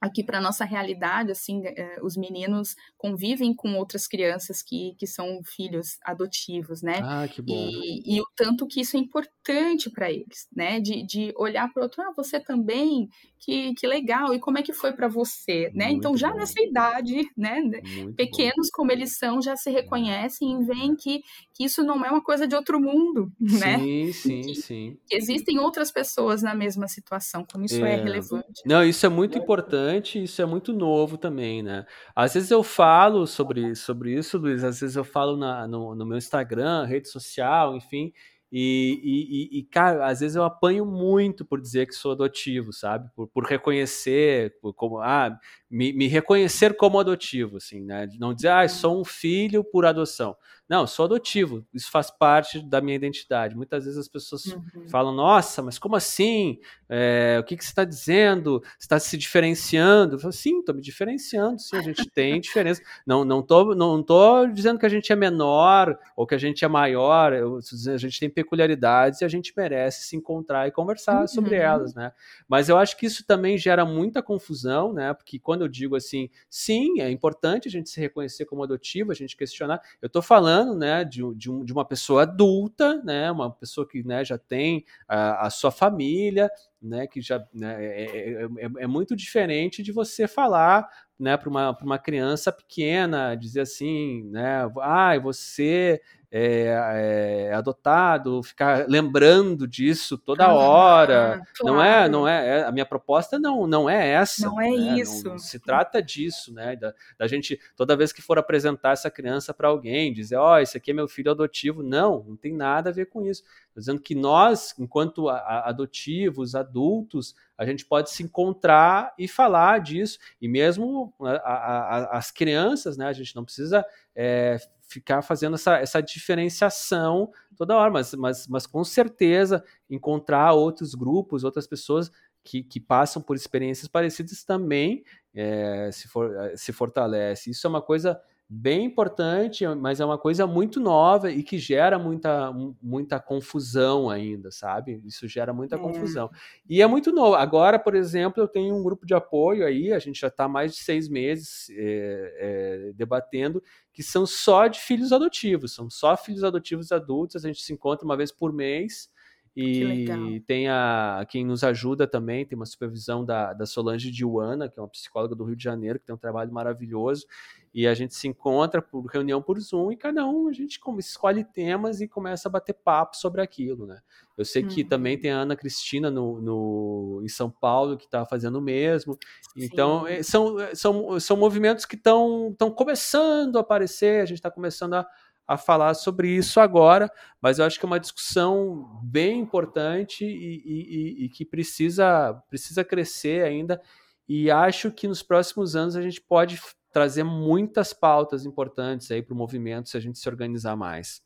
aqui 0.00 0.24
para 0.24 0.40
nossa 0.40 0.64
realidade, 0.64 1.30
assim, 1.30 1.62
é, 1.66 1.98
os 2.02 2.16
meninos 2.16 2.74
convivem 2.96 3.54
com 3.54 3.74
outras 3.74 4.06
crianças 4.06 4.62
que, 4.62 4.94
que 4.98 5.06
são 5.06 5.42
filhos 5.44 5.98
adotivos, 6.02 6.80
né? 6.80 7.00
Ah, 7.02 7.28
que 7.28 7.42
bom. 7.42 7.52
E, 7.52 8.16
e 8.16 8.20
o 8.20 8.24
tanto 8.34 8.66
que 8.66 8.80
isso 8.80 8.96
é 8.96 9.00
importante 9.00 9.39
importante 9.50 9.90
para 9.90 10.10
eles, 10.10 10.48
né? 10.54 10.80
De, 10.80 11.02
de 11.02 11.32
olhar 11.36 11.72
para 11.72 11.80
o 11.80 11.82
outro, 11.84 12.02
ah, 12.02 12.12
você 12.16 12.38
também, 12.38 13.08
que, 13.38 13.74
que 13.74 13.86
legal, 13.86 14.34
e 14.34 14.38
como 14.38 14.58
é 14.58 14.62
que 14.62 14.72
foi 14.72 14.92
para 14.92 15.08
você, 15.08 15.70
né? 15.74 15.90
então, 15.90 16.16
já 16.16 16.30
bom. 16.30 16.38
nessa 16.38 16.60
idade, 16.62 17.28
né? 17.36 17.60
Muito 17.60 18.14
pequenos 18.14 18.68
bom. 18.68 18.72
como 18.74 18.92
eles 18.92 19.16
são, 19.16 19.42
já 19.42 19.56
se 19.56 19.70
reconhecem 19.70 20.60
e 20.60 20.64
veem 20.64 20.94
que, 20.94 21.22
que 21.54 21.64
isso 21.64 21.82
não 21.82 22.04
é 22.04 22.10
uma 22.10 22.22
coisa 22.22 22.46
de 22.46 22.54
outro 22.54 22.80
mundo, 22.80 23.32
né? 23.40 23.78
Sim, 23.78 24.12
sim, 24.12 24.54
sim. 24.54 24.98
Existem 25.10 25.58
outras 25.58 25.90
pessoas 25.90 26.42
na 26.42 26.54
mesma 26.54 26.86
situação, 26.86 27.44
como 27.50 27.64
isso 27.64 27.84
é, 27.84 27.94
é 27.94 28.02
relevante. 28.02 28.62
Não, 28.64 28.84
isso 28.84 29.04
é 29.04 29.08
muito 29.08 29.38
importante, 29.38 30.22
isso 30.22 30.40
é 30.40 30.46
muito 30.46 30.72
novo 30.72 31.16
também, 31.16 31.62
né? 31.62 31.86
Às 32.14 32.34
vezes 32.34 32.50
eu 32.50 32.62
falo 32.62 33.26
sobre, 33.26 33.74
sobre 33.74 34.14
isso, 34.16 34.38
Luiz, 34.38 34.62
às 34.62 34.80
vezes 34.80 34.96
eu 34.96 35.04
falo 35.04 35.36
na, 35.36 35.66
no, 35.66 35.94
no 35.94 36.06
meu 36.06 36.18
Instagram, 36.18 36.84
rede 36.84 37.08
social, 37.08 37.76
enfim, 37.76 38.12
e, 38.52 39.48
e, 39.52 39.58
e, 39.60 39.62
cara, 39.64 40.06
às 40.08 40.20
vezes 40.20 40.36
eu 40.36 40.44
apanho 40.44 40.84
muito 40.84 41.44
por 41.44 41.60
dizer 41.60 41.86
que 41.86 41.94
sou 41.94 42.12
adotivo, 42.12 42.72
sabe? 42.72 43.08
Por, 43.14 43.28
por 43.28 43.44
reconhecer, 43.44 44.58
por, 44.60 44.74
como, 44.74 44.98
ah, 44.98 45.38
me, 45.70 45.92
me, 45.92 46.08
reconhecer 46.08 46.76
como 46.76 46.98
adotivo, 46.98 47.58
assim, 47.58 47.80
né? 47.80 48.08
Não 48.18 48.34
dizer, 48.34 48.48
ah, 48.48 48.68
sou 48.68 49.00
um 49.00 49.04
filho 49.04 49.62
por 49.62 49.86
adoção. 49.86 50.36
Não, 50.70 50.86
sou 50.86 51.04
adotivo, 51.06 51.66
isso 51.74 51.90
faz 51.90 52.12
parte 52.12 52.60
da 52.60 52.80
minha 52.80 52.94
identidade. 52.94 53.56
Muitas 53.56 53.86
vezes 53.86 53.98
as 53.98 54.06
pessoas 54.06 54.46
uhum. 54.46 54.88
falam, 54.88 55.12
nossa, 55.12 55.60
mas 55.62 55.80
como 55.80 55.96
assim? 55.96 56.60
É, 56.88 57.38
o 57.40 57.44
que, 57.44 57.56
que 57.56 57.64
você 57.64 57.70
está 57.70 57.84
dizendo? 57.84 58.60
Você 58.78 58.84
está 58.84 59.00
se 59.00 59.18
diferenciando? 59.18 60.14
Eu 60.14 60.20
falo, 60.20 60.32
sim, 60.32 60.60
estou 60.60 60.72
me 60.72 60.80
diferenciando, 60.80 61.60
sim, 61.60 61.76
a 61.76 61.82
gente 61.82 62.08
tem 62.08 62.38
diferença. 62.40 62.80
Não, 63.04 63.24
não, 63.24 63.42
tô, 63.42 63.74
não 63.74 64.00
tô 64.00 64.46
dizendo 64.46 64.78
que 64.78 64.86
a 64.86 64.88
gente 64.88 65.12
é 65.12 65.16
menor 65.16 65.98
ou 66.14 66.24
que 66.24 66.36
a 66.36 66.38
gente 66.38 66.64
é 66.64 66.68
maior, 66.68 67.32
eu, 67.32 67.58
a 67.92 67.96
gente 67.96 68.20
tem 68.20 68.30
peculiaridades 68.30 69.22
e 69.22 69.24
a 69.24 69.28
gente 69.28 69.52
merece 69.56 70.04
se 70.04 70.14
encontrar 70.14 70.68
e 70.68 70.70
conversar 70.70 71.22
uhum. 71.22 71.26
sobre 71.26 71.56
elas, 71.56 71.96
né? 71.96 72.12
Mas 72.48 72.68
eu 72.68 72.78
acho 72.78 72.96
que 72.96 73.06
isso 73.06 73.26
também 73.26 73.58
gera 73.58 73.84
muita 73.84 74.22
confusão, 74.22 74.92
né? 74.92 75.12
Porque 75.14 75.36
quando 75.40 75.59
eu 75.62 75.68
digo 75.68 75.96
assim, 75.96 76.28
sim, 76.48 77.00
é 77.00 77.10
importante 77.10 77.68
a 77.68 77.70
gente 77.70 77.90
se 77.90 78.00
reconhecer 78.00 78.44
como 78.44 78.62
adotivo, 78.62 79.12
a 79.12 79.14
gente 79.14 79.36
questionar, 79.36 79.80
eu 80.00 80.06
estou 80.06 80.22
falando 80.22 80.76
né, 80.76 81.04
de, 81.04 81.22
de, 81.34 81.50
um, 81.50 81.64
de 81.64 81.72
uma 81.72 81.84
pessoa 81.84 82.22
adulta, 82.22 83.02
né, 83.02 83.30
uma 83.30 83.50
pessoa 83.50 83.86
que 83.86 84.02
né, 84.02 84.24
já 84.24 84.38
tem 84.38 84.84
a, 85.08 85.46
a 85.46 85.50
sua 85.50 85.70
família, 85.70 86.50
né, 86.80 87.06
que 87.06 87.20
já 87.20 87.44
né, 87.52 87.76
é, 87.84 88.04
é, 88.04 88.42
é, 88.42 88.70
é, 88.80 88.86
muito 88.86 89.14
diferente 89.14 89.82
de 89.82 89.92
você 89.92 90.26
falar 90.26 90.88
né, 91.18 91.36
para 91.36 91.50
uma, 91.50 91.76
uma 91.82 91.98
criança 91.98 92.50
pequena, 92.50 93.34
dizer 93.34 93.60
assim, 93.60 94.24
né, 94.30 94.62
ah, 94.80 95.18
você 95.18 96.00
é, 96.32 97.48
é, 97.50 97.54
adotado, 97.54 98.40
ficar 98.42 98.86
lembrando 98.88 99.66
disso 99.66 100.16
toda 100.16 100.52
hora. 100.52 101.42
Claro. 101.56 101.74
Não 101.74 101.82
é, 101.82 102.08
não 102.08 102.28
é, 102.28 102.60
é, 102.60 102.64
A 102.64 102.70
minha 102.70 102.86
proposta 102.86 103.36
não, 103.36 103.66
não 103.66 103.90
é 103.90 104.10
essa. 104.10 104.46
Não 104.46 104.60
é 104.60 104.70
né? 104.70 105.00
isso. 105.00 105.28
Não, 105.28 105.38
se 105.38 105.58
trata 105.58 106.00
disso, 106.00 106.54
né? 106.54 106.76
Da, 106.76 106.94
da, 107.18 107.26
gente 107.26 107.58
toda 107.74 107.96
vez 107.96 108.12
que 108.12 108.22
for 108.22 108.38
apresentar 108.38 108.92
essa 108.92 109.10
criança 109.10 109.52
para 109.52 109.66
alguém, 109.66 110.12
dizer, 110.12 110.36
ó, 110.36 110.54
oh, 110.54 110.58
esse 110.58 110.76
aqui 110.76 110.92
é 110.92 110.94
meu 110.94 111.08
filho 111.08 111.32
adotivo. 111.32 111.82
Não, 111.82 112.22
não 112.22 112.36
tem 112.36 112.54
nada 112.54 112.90
a 112.90 112.92
ver 112.92 113.06
com 113.06 113.22
isso. 113.22 113.42
Estou 113.42 113.80
dizendo 113.80 114.00
que 114.00 114.14
nós, 114.14 114.72
enquanto 114.78 115.28
adotivos, 115.28 116.54
adultos, 116.54 117.34
a 117.58 117.64
gente 117.66 117.84
pode 117.84 118.08
se 118.10 118.22
encontrar 118.22 119.12
e 119.18 119.26
falar 119.26 119.80
disso. 119.80 120.18
E 120.40 120.46
mesmo 120.46 121.12
a, 121.20 121.32
a, 121.32 122.18
as 122.18 122.30
crianças, 122.30 122.96
né? 122.96 123.06
A 123.06 123.12
gente 123.12 123.34
não 123.34 123.44
precisa 123.44 123.84
é, 124.14 124.58
ficar 124.90 125.22
fazendo 125.22 125.54
essa, 125.54 125.76
essa 125.76 126.00
diferenciação 126.00 127.30
toda 127.56 127.76
hora, 127.76 127.90
mas, 127.90 128.12
mas, 128.14 128.48
mas 128.48 128.66
com 128.66 128.82
certeza 128.82 129.64
encontrar 129.88 130.52
outros 130.52 130.94
grupos, 130.94 131.44
outras 131.44 131.66
pessoas 131.66 132.10
que, 132.42 132.64
que 132.64 132.80
passam 132.80 133.22
por 133.22 133.36
experiências 133.36 133.86
parecidas 133.86 134.42
também 134.42 135.04
é, 135.32 135.90
se, 135.92 136.08
for, 136.08 136.32
se 136.56 136.72
fortalece. 136.72 137.50
Isso 137.50 137.66
é 137.66 137.70
uma 137.70 137.80
coisa 137.80 138.20
bem 138.52 138.84
importante, 138.84 139.64
mas 139.76 140.00
é 140.00 140.04
uma 140.04 140.18
coisa 140.18 140.44
muito 140.44 140.80
nova 140.80 141.30
e 141.30 141.40
que 141.40 141.56
gera 141.56 142.00
muita, 142.00 142.52
muita 142.82 143.20
confusão 143.20 144.10
ainda, 144.10 144.50
sabe? 144.50 145.00
Isso 145.04 145.28
gera 145.28 145.52
muita 145.52 145.76
é. 145.76 145.78
confusão. 145.78 146.28
E 146.68 146.82
é 146.82 146.86
muito 146.88 147.12
novo. 147.12 147.36
Agora, 147.36 147.78
por 147.78 147.94
exemplo, 147.94 148.42
eu 148.42 148.48
tenho 148.48 148.74
um 148.74 148.82
grupo 148.82 149.06
de 149.06 149.14
apoio 149.14 149.64
aí, 149.64 149.92
a 149.92 150.00
gente 150.00 150.20
já 150.20 150.26
está 150.26 150.48
mais 150.48 150.74
de 150.74 150.78
seis 150.78 151.08
meses 151.08 151.70
é, 151.70 152.88
é, 152.88 152.92
debatendo, 152.92 153.62
que 153.92 154.02
são 154.02 154.26
só 154.26 154.66
de 154.66 154.80
filhos 154.80 155.12
adotivos, 155.12 155.72
são 155.72 155.88
só 155.88 156.16
filhos 156.16 156.42
adotivos 156.42 156.90
adultos, 156.90 157.44
a 157.44 157.48
gente 157.48 157.62
se 157.62 157.72
encontra 157.72 158.04
uma 158.04 158.16
vez 158.16 158.32
por 158.32 158.52
mês. 158.52 159.08
E 159.56 160.40
tem 160.46 160.68
a 160.68 161.26
quem 161.28 161.44
nos 161.44 161.64
ajuda 161.64 162.06
também, 162.06 162.46
tem 162.46 162.56
uma 162.56 162.64
supervisão 162.64 163.24
da, 163.24 163.52
da 163.52 163.66
Solange 163.66 164.10
Diuana, 164.10 164.68
que 164.68 164.78
é 164.78 164.82
uma 164.82 164.88
psicóloga 164.88 165.34
do 165.34 165.44
Rio 165.44 165.56
de 165.56 165.64
Janeiro, 165.64 165.98
que 165.98 166.06
tem 166.06 166.14
um 166.14 166.18
trabalho 166.18 166.52
maravilhoso 166.52 167.26
e 167.72 167.86
a 167.86 167.94
gente 167.94 168.14
se 168.14 168.26
encontra 168.26 168.82
por 168.82 169.06
reunião 169.06 169.40
por 169.40 169.58
Zoom 169.60 169.92
e 169.92 169.96
cada 169.96 170.26
um 170.26 170.48
a 170.48 170.52
gente 170.52 170.80
escolhe 170.98 171.44
temas 171.44 172.00
e 172.00 172.08
começa 172.08 172.48
a 172.48 172.50
bater 172.50 172.72
papo 172.72 173.16
sobre 173.16 173.40
aquilo, 173.40 173.86
né? 173.86 174.00
Eu 174.36 174.44
sei 174.44 174.64
que 174.64 174.82
também 174.82 175.16
uhum. 175.16 175.22
tem 175.22 175.30
a 175.30 175.38
Ana 175.38 175.54
Cristina 175.54 176.10
no, 176.10 176.40
no 176.40 177.20
em 177.22 177.28
São 177.28 177.50
Paulo 177.50 177.96
que 177.96 178.06
está 178.06 178.24
fazendo 178.24 178.58
o 178.58 178.62
mesmo. 178.62 179.16
Então, 179.54 180.06
é, 180.06 180.22
são, 180.22 180.58
é, 180.58 180.74
são, 180.74 181.20
são 181.20 181.36
movimentos 181.36 181.84
que 181.84 181.94
estão 181.94 182.56
começando 182.74 183.56
a 183.56 183.60
aparecer, 183.60 184.22
a 184.22 184.24
gente 184.24 184.38
está 184.38 184.50
começando 184.50 184.94
a, 184.94 185.06
a 185.46 185.56
falar 185.56 185.94
sobre 185.94 186.28
isso 186.28 186.58
agora, 186.58 187.10
mas 187.40 187.58
eu 187.58 187.64
acho 187.64 187.78
que 187.78 187.84
é 187.84 187.88
uma 187.88 188.00
discussão 188.00 189.00
bem 189.04 189.38
importante 189.38 190.24
e, 190.24 190.62
e, 190.64 191.24
e, 191.24 191.28
que 191.28 191.44
precisa, 191.44 192.34
precisa 192.48 192.82
crescer 192.82 193.44
ainda. 193.44 193.80
E 194.28 194.50
acho 194.50 194.90
que 194.90 195.06
nos 195.06 195.22
próximos 195.22 195.76
anos 195.76 195.96
a 195.96 196.02
gente 196.02 196.20
pode 196.20 196.56
trazer 196.92 197.24
muitas 197.24 197.92
pautas 197.92 198.44
importantes 198.44 199.10
aí 199.10 199.22
para 199.22 199.34
o 199.34 199.36
movimento 199.36 199.88
se 199.88 199.96
a 199.96 200.00
gente 200.00 200.18
se 200.18 200.28
organizar 200.28 200.76
mais. 200.76 201.22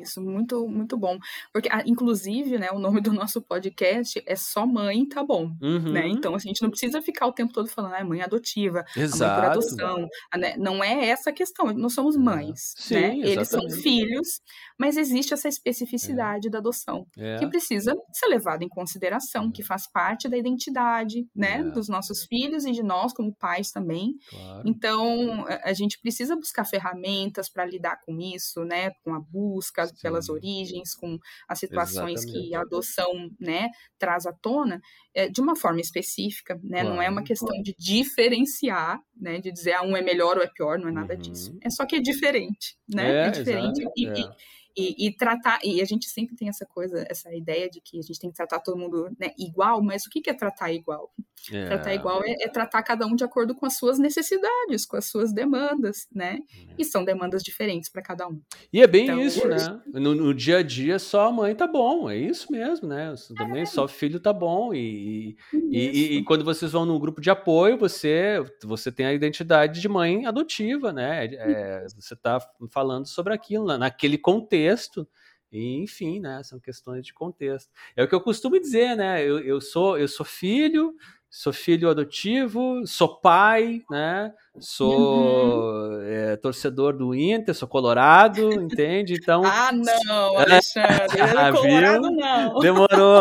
Isso, 0.00 0.22
muito, 0.22 0.66
muito 0.68 0.96
bom. 0.96 1.18
Porque, 1.52 1.68
ah, 1.70 1.82
inclusive, 1.84 2.58
né, 2.58 2.70
o 2.70 2.78
nome 2.78 3.00
do 3.00 3.12
nosso 3.12 3.42
podcast 3.42 4.22
é 4.24 4.34
Só 4.34 4.66
Mãe 4.66 5.04
Tá 5.06 5.22
Bom, 5.22 5.48
né? 5.48 5.56
uhum. 5.60 5.92
né? 5.92 6.08
Então, 6.08 6.34
assim, 6.34 6.48
a 6.48 6.52
gente 6.52 6.62
não 6.62 6.70
precisa 6.70 7.02
ficar 7.02 7.26
o 7.26 7.32
tempo 7.32 7.52
todo 7.52 7.68
falando, 7.68 7.94
ah, 7.94 8.04
mãe 8.04 8.22
adotiva, 8.22 8.84
Exato. 8.96 9.18
mãe 9.18 9.40
por 9.40 9.50
adoção. 9.50 10.08
Né? 10.36 10.56
Não 10.56 10.82
é 10.82 11.08
essa 11.08 11.30
a 11.30 11.32
questão, 11.32 11.72
nós 11.74 11.92
somos 11.92 12.16
é. 12.16 12.18
mães, 12.18 12.74
Sim, 12.76 12.94
né? 12.94 13.00
Exatamente. 13.00 13.28
Eles 13.28 13.48
são 13.48 13.70
filhos, 13.82 14.40
mas 14.78 14.96
existe 14.96 15.34
essa 15.34 15.48
especificidade 15.48 16.48
é. 16.48 16.50
da 16.50 16.58
adoção, 16.58 17.06
é. 17.18 17.38
que 17.38 17.46
precisa 17.46 17.94
ser 18.12 18.26
levada 18.28 18.64
em 18.64 18.68
consideração, 18.68 19.50
que 19.50 19.62
faz 19.62 19.86
parte 19.86 20.28
da 20.28 20.38
identidade, 20.38 21.26
né, 21.34 21.58
é. 21.58 21.62
dos 21.64 21.88
nossos 21.88 22.24
filhos 22.24 22.64
e 22.64 22.72
de 22.72 22.82
nós 22.82 23.12
como 23.12 23.34
pais 23.34 23.70
também. 23.70 24.14
Claro. 24.30 24.62
Então, 24.64 25.44
a 25.62 25.72
gente 25.74 26.00
precisa 26.00 26.34
buscar 26.34 26.64
ferramentas 26.64 27.48
para 27.48 27.66
lidar 27.66 28.00
com 28.06 28.18
isso, 28.20 28.64
né, 28.64 28.90
com 29.04 29.14
abuso, 29.14 29.55
busca 29.56 29.86
Sim. 29.86 29.94
pelas 30.02 30.28
origens, 30.28 30.94
com 30.94 31.18
as 31.48 31.58
situações 31.58 32.22
Exatamente. 32.22 32.48
que 32.48 32.54
a 32.54 32.60
adoção 32.60 33.30
né, 33.40 33.68
traz 33.98 34.26
à 34.26 34.32
tona, 34.32 34.80
é, 35.14 35.28
de 35.28 35.40
uma 35.40 35.56
forma 35.56 35.80
específica, 35.80 36.54
né? 36.62 36.80
Claro. 36.80 36.88
Não 36.90 37.02
é 37.02 37.08
uma 37.08 37.22
questão 37.22 37.62
de 37.62 37.74
diferenciar, 37.78 39.00
né? 39.16 39.40
De 39.40 39.50
dizer 39.50 39.72
ah, 39.72 39.82
um 39.82 39.96
é 39.96 40.02
melhor 40.02 40.36
ou 40.36 40.42
é 40.42 40.50
pior, 40.54 40.78
não 40.78 40.88
é 40.88 40.92
nada 40.92 41.14
uhum. 41.14 41.20
disso. 41.20 41.56
É 41.62 41.70
só 41.70 41.86
que 41.86 41.96
é 41.96 42.00
diferente, 42.00 42.76
né? 42.92 43.24
É, 43.24 43.26
é 43.26 43.30
diferente. 43.30 43.82
E, 43.96 44.06
é. 44.06 44.30
E, 44.76 45.06
e, 45.06 45.10
tratar, 45.10 45.58
e 45.64 45.80
a 45.80 45.86
gente 45.86 46.06
sempre 46.06 46.36
tem 46.36 46.50
essa 46.50 46.66
coisa, 46.66 47.02
essa 47.08 47.34
ideia 47.34 47.70
de 47.70 47.80
que 47.80 47.98
a 47.98 48.02
gente 48.02 48.20
tem 48.20 48.28
que 48.28 48.36
tratar 48.36 48.60
todo 48.60 48.76
mundo 48.76 49.08
né, 49.18 49.30
igual, 49.38 49.82
mas 49.82 50.04
o 50.04 50.10
que, 50.10 50.28
é 50.28 50.34
tratar 50.34 50.70
igual? 50.70 51.10
É. 51.50 51.64
Tratar 51.64 51.94
igual 51.94 52.22
é, 52.24 52.32
é, 52.42 52.48
tratar 52.48 52.82
cada 52.82 53.06
um 53.06 53.14
de 53.14 53.24
acordo 53.24 53.54
com 53.54 53.64
as 53.64 53.78
suas 53.78 53.98
necessidades, 53.98 54.84
com 54.84 54.96
as 54.96 55.06
suas 55.06 55.32
demandas, 55.32 56.06
né? 56.12 56.40
É. 56.68 56.74
E 56.76 56.84
são 56.84 57.04
demandas 57.04 57.42
diferentes 57.42 57.88
para 57.88 58.02
cada 58.02 58.28
um. 58.28 58.38
E 58.70 58.82
é 58.82 58.86
bem 58.86 59.04
então, 59.04 59.20
isso, 59.20 59.46
hoje... 59.46 59.70
né? 59.70 59.80
No, 59.94 60.14
no, 60.14 60.34
dia 60.34 60.58
a 60.58 60.62
dia, 60.62 60.98
só 60.98 61.28
a 61.28 61.32
mãe 61.32 61.54
tá 61.54 61.66
bom, 61.66 62.10
é 62.10 62.16
isso 62.16 62.52
mesmo, 62.52 62.88
né? 62.88 63.14
Também 63.36 63.62
é. 63.62 63.66
só 63.66 63.88
filho 63.88 64.20
tá 64.20 64.32
bom. 64.32 64.74
E, 64.74 65.36
e, 65.54 66.16
e, 66.18 66.24
quando 66.24 66.44
vocês 66.44 66.72
vão 66.72 66.84
num 66.84 66.98
grupo 66.98 67.20
de 67.20 67.30
apoio, 67.30 67.78
você, 67.78 68.42
você 68.62 68.92
tem 68.92 69.06
a 69.06 69.12
identidade 69.12 69.80
de 69.80 69.88
mãe 69.88 70.26
adotiva, 70.26 70.92
né? 70.92 71.26
É, 71.26 71.86
você 71.96 72.14
tá 72.14 72.40
falando 72.70 73.06
sobre 73.06 73.32
aquilo, 73.32 73.78
naquele 73.78 74.18
contexto 74.18 74.65
contexto, 74.66 75.08
e, 75.52 75.76
enfim, 75.76 76.20
né? 76.20 76.42
São 76.42 76.58
questões 76.58 77.04
de 77.06 77.14
contexto. 77.14 77.70
É 77.94 78.02
o 78.02 78.08
que 78.08 78.14
eu 78.14 78.20
costumo 78.20 78.58
dizer, 78.58 78.96
né? 78.96 79.22
Eu, 79.22 79.38
eu 79.38 79.60
sou 79.60 79.96
eu 79.96 80.08
sou 80.08 80.26
filho, 80.26 80.94
sou 81.30 81.52
filho 81.52 81.88
adotivo, 81.88 82.86
sou 82.86 83.20
pai, 83.20 83.82
né? 83.90 84.32
sou 84.58 85.98
uhum. 85.98 86.02
é, 86.02 86.36
torcedor 86.36 86.96
do 86.96 87.14
Inter, 87.14 87.54
sou 87.54 87.68
colorado, 87.68 88.52
entende? 88.52 89.14
Então. 89.14 89.42
Ah, 89.58 89.70
não, 89.72 90.36
Alexandre, 90.38 91.20
ah, 91.20 91.50
colorado 91.52 92.10
não. 92.10 92.58
Demorou. 92.58 93.20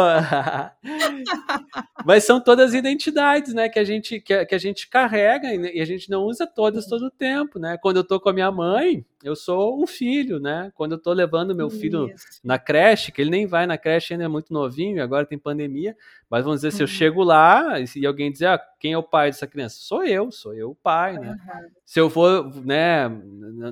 Mas 2.05 2.23
são 2.23 2.41
todas 2.41 2.73
identidades, 2.73 3.53
né, 3.53 3.69
que 3.69 3.79
a 3.79 3.83
gente 3.83 4.19
que, 4.19 4.45
que 4.45 4.55
a 4.55 4.57
gente 4.57 4.87
carrega 4.89 5.53
e 5.53 5.79
a 5.79 5.85
gente 5.85 6.09
não 6.09 6.23
usa 6.23 6.45
todas 6.45 6.87
todo 6.87 7.05
o 7.05 7.11
tempo, 7.11 7.59
né? 7.59 7.77
Quando 7.81 7.97
eu 7.97 8.03
tô 8.03 8.19
com 8.19 8.29
a 8.29 8.33
minha 8.33 8.51
mãe, 8.51 9.05
eu 9.25 9.35
sou 9.35 9.81
um 9.81 9.87
filho, 9.87 10.39
né? 10.39 10.71
Quando 10.75 10.91
eu 10.91 10.99
tô 10.99 11.11
levando 11.11 11.55
meu 11.55 11.67
filho 11.67 12.07
Isso. 12.07 12.39
na 12.43 12.59
creche, 12.59 13.11
que 13.11 13.19
ele 13.19 13.31
nem 13.31 13.47
vai 13.47 13.65
na 13.65 13.75
creche 13.75 14.13
ainda 14.13 14.25
é 14.25 14.27
muito 14.27 14.53
novinho, 14.53 14.97
e 14.97 14.99
agora 14.99 15.25
tem 15.25 15.35
pandemia, 15.35 15.97
mas 16.29 16.43
vamos 16.43 16.59
dizer, 16.59 16.71
se 16.71 16.83
eu 16.83 16.87
uhum. 16.87 16.93
chego 16.93 17.23
lá 17.23 17.75
e 17.95 18.05
alguém 18.05 18.31
dizer, 18.31 18.47
ah, 18.47 18.61
quem 18.79 18.93
é 18.93 18.97
o 18.97 19.01
pai 19.01 19.29
dessa 19.29 19.47
criança? 19.47 19.77
Sou 19.79 20.03
eu, 20.03 20.31
sou 20.31 20.53
eu 20.53 20.71
o 20.71 20.75
pai, 20.75 21.17
né? 21.17 21.29
Uhum. 21.31 21.69
Se 21.83 21.99
eu 21.99 22.09
for, 22.09 22.53
né, 22.63 23.09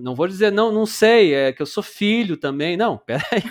não 0.02 0.16
vou 0.16 0.28
dizer, 0.28 0.52
não, 0.52 0.72
não 0.72 0.88
sei, 0.88 1.36
é 1.36 1.52
que 1.52 1.62
eu 1.62 1.66
sou 1.68 1.84
filho 1.84 2.36
também. 2.36 2.76
Não, 2.76 2.98
peraí, 3.06 3.44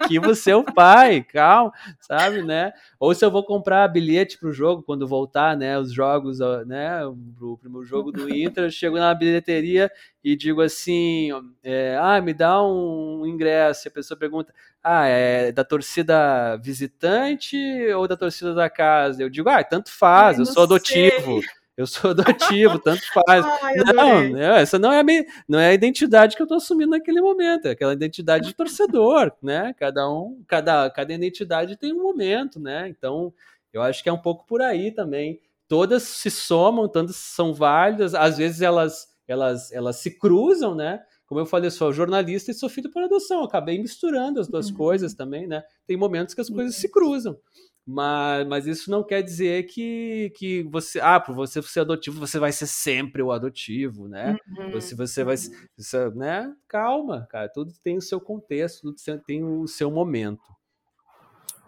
aqui 0.00 0.20
você 0.20 0.52
é 0.52 0.56
o 0.56 0.64
pai, 0.64 1.24
calma, 1.24 1.72
sabe, 2.00 2.42
né? 2.42 2.72
Ou 3.00 3.12
se 3.14 3.24
eu 3.24 3.30
vou 3.30 3.44
comprar 3.44 3.88
bilhete 3.88 4.38
pro 4.38 4.52
jogo 4.52 4.82
quando 4.84 5.08
voltar, 5.08 5.56
né, 5.56 5.76
os 5.76 5.92
jogos, 5.92 6.38
né, 6.66 7.00
pro, 7.36 7.58
primeiro 7.58 7.84
jogo 7.84 8.12
do 8.12 8.32
Inter, 8.32 8.64
eu 8.64 8.70
chego 8.70 8.96
na 8.96 9.12
bilheteria 9.12 9.90
e 10.22 10.36
digo 10.36 10.60
assim, 10.60 11.30
é, 11.62 11.96
ah, 11.98 12.20
me 12.20 12.34
dá 12.34 12.62
um 12.62 13.26
ingresso. 13.26 13.86
E 13.86 13.88
a 13.88 13.92
pessoa 13.92 14.18
pergunta, 14.18 14.52
ah, 14.82 15.06
é 15.06 15.50
da 15.50 15.64
torcida 15.64 16.56
visitante 16.56 17.56
ou 17.94 18.06
da 18.06 18.16
torcida 18.16 18.54
da 18.54 18.68
casa? 18.68 19.22
Eu 19.22 19.30
digo, 19.30 19.48
ah, 19.48 19.64
tanto 19.64 19.90
faz, 19.90 20.36
Ai, 20.36 20.42
eu 20.42 20.46
sou 20.46 20.62
adotivo. 20.64 21.40
Sei. 21.40 21.60
Eu 21.80 21.86
sou 21.86 22.10
adotivo, 22.10 22.78
tanto 22.84 23.02
faz. 23.10 23.42
Ai, 23.62 23.74
não, 23.76 24.36
essa 24.36 24.78
não 24.78 24.92
é, 24.92 25.00
a 25.00 25.02
minha, 25.02 25.24
não 25.48 25.58
é 25.58 25.68
a 25.68 25.72
identidade 25.72 26.36
que 26.36 26.42
eu 26.42 26.44
estou 26.44 26.58
assumindo 26.58 26.90
naquele 26.90 27.22
momento, 27.22 27.68
é 27.68 27.70
aquela 27.70 27.94
identidade 27.94 28.48
de 28.48 28.54
torcedor, 28.54 29.32
né? 29.42 29.74
Cada 29.78 30.06
um, 30.10 30.42
cada, 30.46 30.90
cada 30.90 31.14
identidade 31.14 31.78
tem 31.78 31.94
um 31.94 32.02
momento, 32.02 32.60
né? 32.60 32.86
Então, 32.88 33.32
eu 33.72 33.80
acho 33.80 34.02
que 34.02 34.10
é 34.10 34.12
um 34.12 34.18
pouco 34.18 34.44
por 34.46 34.60
aí 34.60 34.90
também. 34.90 35.40
Todas 35.66 36.02
se 36.02 36.30
somam, 36.30 36.86
todas 36.86 37.16
são 37.16 37.54
válidas, 37.54 38.14
às 38.14 38.36
vezes 38.36 38.60
elas 38.60 39.09
elas, 39.32 39.70
elas 39.72 39.96
se 39.96 40.18
cruzam, 40.18 40.74
né? 40.74 41.00
Como 41.26 41.40
eu 41.40 41.46
falei, 41.46 41.68
eu 41.68 41.70
sou 41.70 41.92
jornalista 41.92 42.50
e 42.50 42.54
sou 42.54 42.68
filho 42.68 42.90
por 42.90 43.02
adoção. 43.02 43.44
acabei 43.44 43.78
misturando 43.78 44.40
as 44.40 44.48
duas 44.48 44.68
uhum. 44.70 44.76
coisas 44.76 45.14
também, 45.14 45.46
né? 45.46 45.62
Tem 45.86 45.96
momentos 45.96 46.34
que 46.34 46.40
as 46.40 46.50
coisas 46.50 46.74
se 46.74 46.90
cruzam. 46.90 47.38
Mas, 47.86 48.46
mas 48.46 48.66
isso 48.66 48.90
não 48.90 49.02
quer 49.02 49.22
dizer 49.22 49.64
que, 49.64 50.32
que 50.36 50.62
você, 50.64 51.00
ah, 51.00 51.18
por 51.18 51.34
você 51.34 51.60
ser 51.62 51.80
adotivo, 51.80 52.20
você 52.20 52.38
vai 52.38 52.52
ser 52.52 52.66
sempre 52.66 53.22
o 53.22 53.32
adotivo, 53.32 54.06
né? 54.06 54.36
Uhum. 54.58 54.70
Você, 54.72 54.94
você 54.94 55.24
vai, 55.24 55.36
você, 55.76 56.10
né? 56.10 56.52
Calma, 56.68 57.26
cara, 57.30 57.48
tudo 57.48 57.72
tem 57.82 57.96
o 57.96 58.02
seu 58.02 58.20
contexto, 58.20 58.82
tudo 58.94 59.22
tem 59.26 59.42
o 59.42 59.66
seu 59.66 59.90
momento. 59.90 60.42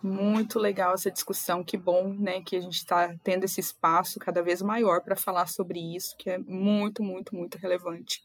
Muito 0.03 0.59
legal 0.59 0.95
essa 0.95 1.13
discussão, 1.13 1.63
que 1.63 1.77
bom, 1.77 2.13
né, 2.15 2.43
que 2.43 2.57
a 2.57 2.61
gente 2.61 2.75
está 2.77 3.15
tendo 3.23 3.45
esse 3.45 3.61
espaço 3.61 4.19
cada 4.19 4.43
vez 4.43 4.61
maior 4.61 5.01
para 5.01 5.15
falar 5.15 5.47
sobre 5.47 5.79
isso, 5.79 6.17
que 6.19 6.29
é 6.29 6.39
muito, 6.39 7.05
muito, 7.05 7.37
muito 7.37 7.57
relevante. 7.57 8.21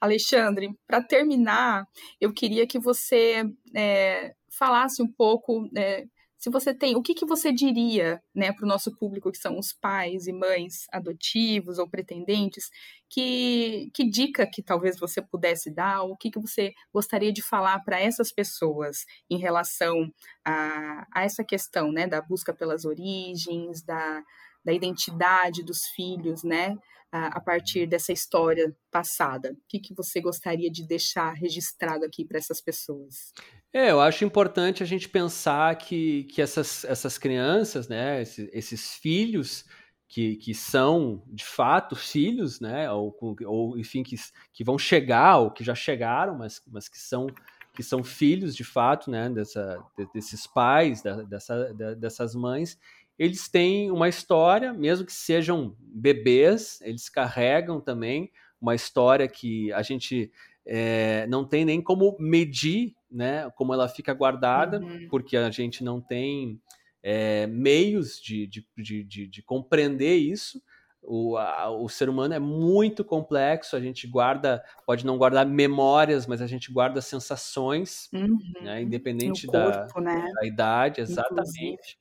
Alexandre, 0.00 0.76
para 0.88 1.00
terminar, 1.00 1.86
eu 2.20 2.32
queria 2.32 2.66
que 2.66 2.80
você 2.80 3.44
é, 3.74 4.34
falasse 4.50 5.00
um 5.00 5.06
pouco 5.06 5.70
é, 5.76 6.04
se 6.40 6.48
você 6.48 6.72
tem, 6.72 6.96
o 6.96 7.02
que, 7.02 7.12
que 7.12 7.26
você 7.26 7.52
diria 7.52 8.22
né, 8.34 8.50
para 8.50 8.64
o 8.64 8.68
nosso 8.68 8.96
público, 8.96 9.30
que 9.30 9.36
são 9.36 9.58
os 9.58 9.74
pais 9.74 10.26
e 10.26 10.32
mães 10.32 10.86
adotivos 10.90 11.78
ou 11.78 11.86
pretendentes, 11.86 12.70
que, 13.10 13.90
que 13.92 14.08
dica 14.08 14.46
que 14.50 14.62
talvez 14.62 14.98
você 14.98 15.20
pudesse 15.20 15.70
dar, 15.70 16.02
o 16.02 16.16
que, 16.16 16.30
que 16.30 16.40
você 16.40 16.72
gostaria 16.90 17.30
de 17.30 17.42
falar 17.42 17.80
para 17.84 18.00
essas 18.00 18.32
pessoas 18.32 19.04
em 19.28 19.36
relação 19.36 20.10
a, 20.42 21.06
a 21.14 21.24
essa 21.24 21.44
questão 21.44 21.92
né, 21.92 22.06
da 22.06 22.22
busca 22.22 22.54
pelas 22.54 22.86
origens, 22.86 23.82
da, 23.82 24.22
da 24.64 24.72
identidade 24.72 25.62
dos 25.62 25.88
filhos, 25.88 26.42
né? 26.42 26.74
A, 27.12 27.38
a 27.38 27.40
partir 27.40 27.88
dessa 27.88 28.12
história 28.12 28.72
passada. 28.88 29.50
O 29.50 29.68
que, 29.68 29.80
que 29.80 29.92
você 29.92 30.20
gostaria 30.20 30.70
de 30.70 30.86
deixar 30.86 31.32
registrado 31.32 32.04
aqui 32.04 32.24
para 32.24 32.38
essas 32.38 32.60
pessoas? 32.60 33.32
É, 33.72 33.90
eu 33.92 34.00
acho 34.00 34.24
importante 34.24 34.82
a 34.82 34.86
gente 34.86 35.08
pensar 35.08 35.76
que, 35.76 36.24
que 36.24 36.42
essas, 36.42 36.84
essas 36.84 37.16
crianças, 37.16 37.88
né, 37.88 38.20
esses, 38.20 38.48
esses 38.52 38.94
filhos 38.94 39.64
que, 40.08 40.34
que 40.36 40.52
são 40.52 41.22
de 41.28 41.44
fato 41.44 41.94
filhos, 41.94 42.58
né, 42.60 42.90
ou, 42.90 43.16
ou 43.46 43.78
enfim, 43.78 44.02
que, 44.02 44.16
que 44.52 44.64
vão 44.64 44.76
chegar, 44.76 45.38
ou 45.38 45.52
que 45.52 45.62
já 45.62 45.74
chegaram, 45.74 46.36
mas, 46.36 46.60
mas 46.66 46.88
que 46.88 46.98
são 46.98 47.26
que 47.72 47.84
são 47.84 48.02
filhos 48.02 48.56
de 48.56 48.64
fato, 48.64 49.10
né, 49.10 49.30
dessa, 49.30 49.80
desses 50.12 50.44
pais, 50.44 51.02
da, 51.02 51.22
dessa, 51.22 51.72
dessas 51.94 52.34
mães, 52.34 52.76
eles 53.16 53.48
têm 53.48 53.92
uma 53.92 54.08
história, 54.08 54.72
mesmo 54.72 55.06
que 55.06 55.12
sejam 55.12 55.76
bebês, 55.78 56.80
eles 56.82 57.08
carregam 57.08 57.80
também 57.80 58.30
uma 58.60 58.74
história 58.74 59.28
que 59.28 59.72
a 59.72 59.82
gente 59.82 60.32
é, 60.72 61.26
não 61.26 61.44
tem 61.44 61.64
nem 61.64 61.82
como 61.82 62.16
medir 62.20 62.94
né, 63.10 63.50
como 63.56 63.74
ela 63.74 63.88
fica 63.88 64.14
guardada, 64.14 64.78
uhum. 64.78 65.08
porque 65.10 65.36
a 65.36 65.50
gente 65.50 65.82
não 65.82 66.00
tem 66.00 66.60
é, 67.02 67.46
meios 67.48 68.20
de, 68.20 68.46
de, 68.46 68.64
de, 69.04 69.26
de, 69.26 69.42
compreender 69.42 70.14
isso. 70.14 70.62
O, 71.02 71.36
a, 71.36 71.70
o 71.70 71.88
ser 71.88 72.08
humano 72.08 72.34
é 72.34 72.38
muito 72.38 73.04
complexo, 73.04 73.74
a 73.74 73.80
gente 73.80 74.06
guarda, 74.06 74.62
pode 74.86 75.04
não 75.04 75.18
guardar 75.18 75.44
memórias, 75.44 76.26
mas 76.26 76.40
a 76.40 76.46
gente 76.46 76.70
guarda 76.72 77.00
sensações, 77.00 78.08
uhum. 78.12 78.38
né, 78.62 78.82
independente 78.82 79.46
corpo, 79.46 79.94
da, 79.94 80.00
né? 80.00 80.32
da, 80.34 80.46
idade, 80.46 81.00
exatamente. 81.00 81.98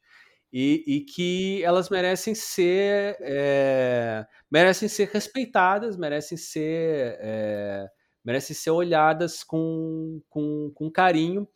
E, 0.51 0.83
e, 0.85 1.01
que 1.01 1.63
elas 1.63 1.89
merecem 1.89 2.33
ser 2.33 3.17
é, 3.21 4.25
merecem 4.51 4.89
ser 4.89 5.07
respeitadas, 5.13 5.95
merecem 5.95 6.37
ser 6.37 7.17
é, 7.19 7.87
merecem 8.29 8.55
ser 8.55 8.69
olhadas 8.69 9.43
com, 9.43 10.21
com, 10.29 10.71
com 10.75 10.91
carinho. 10.91 11.47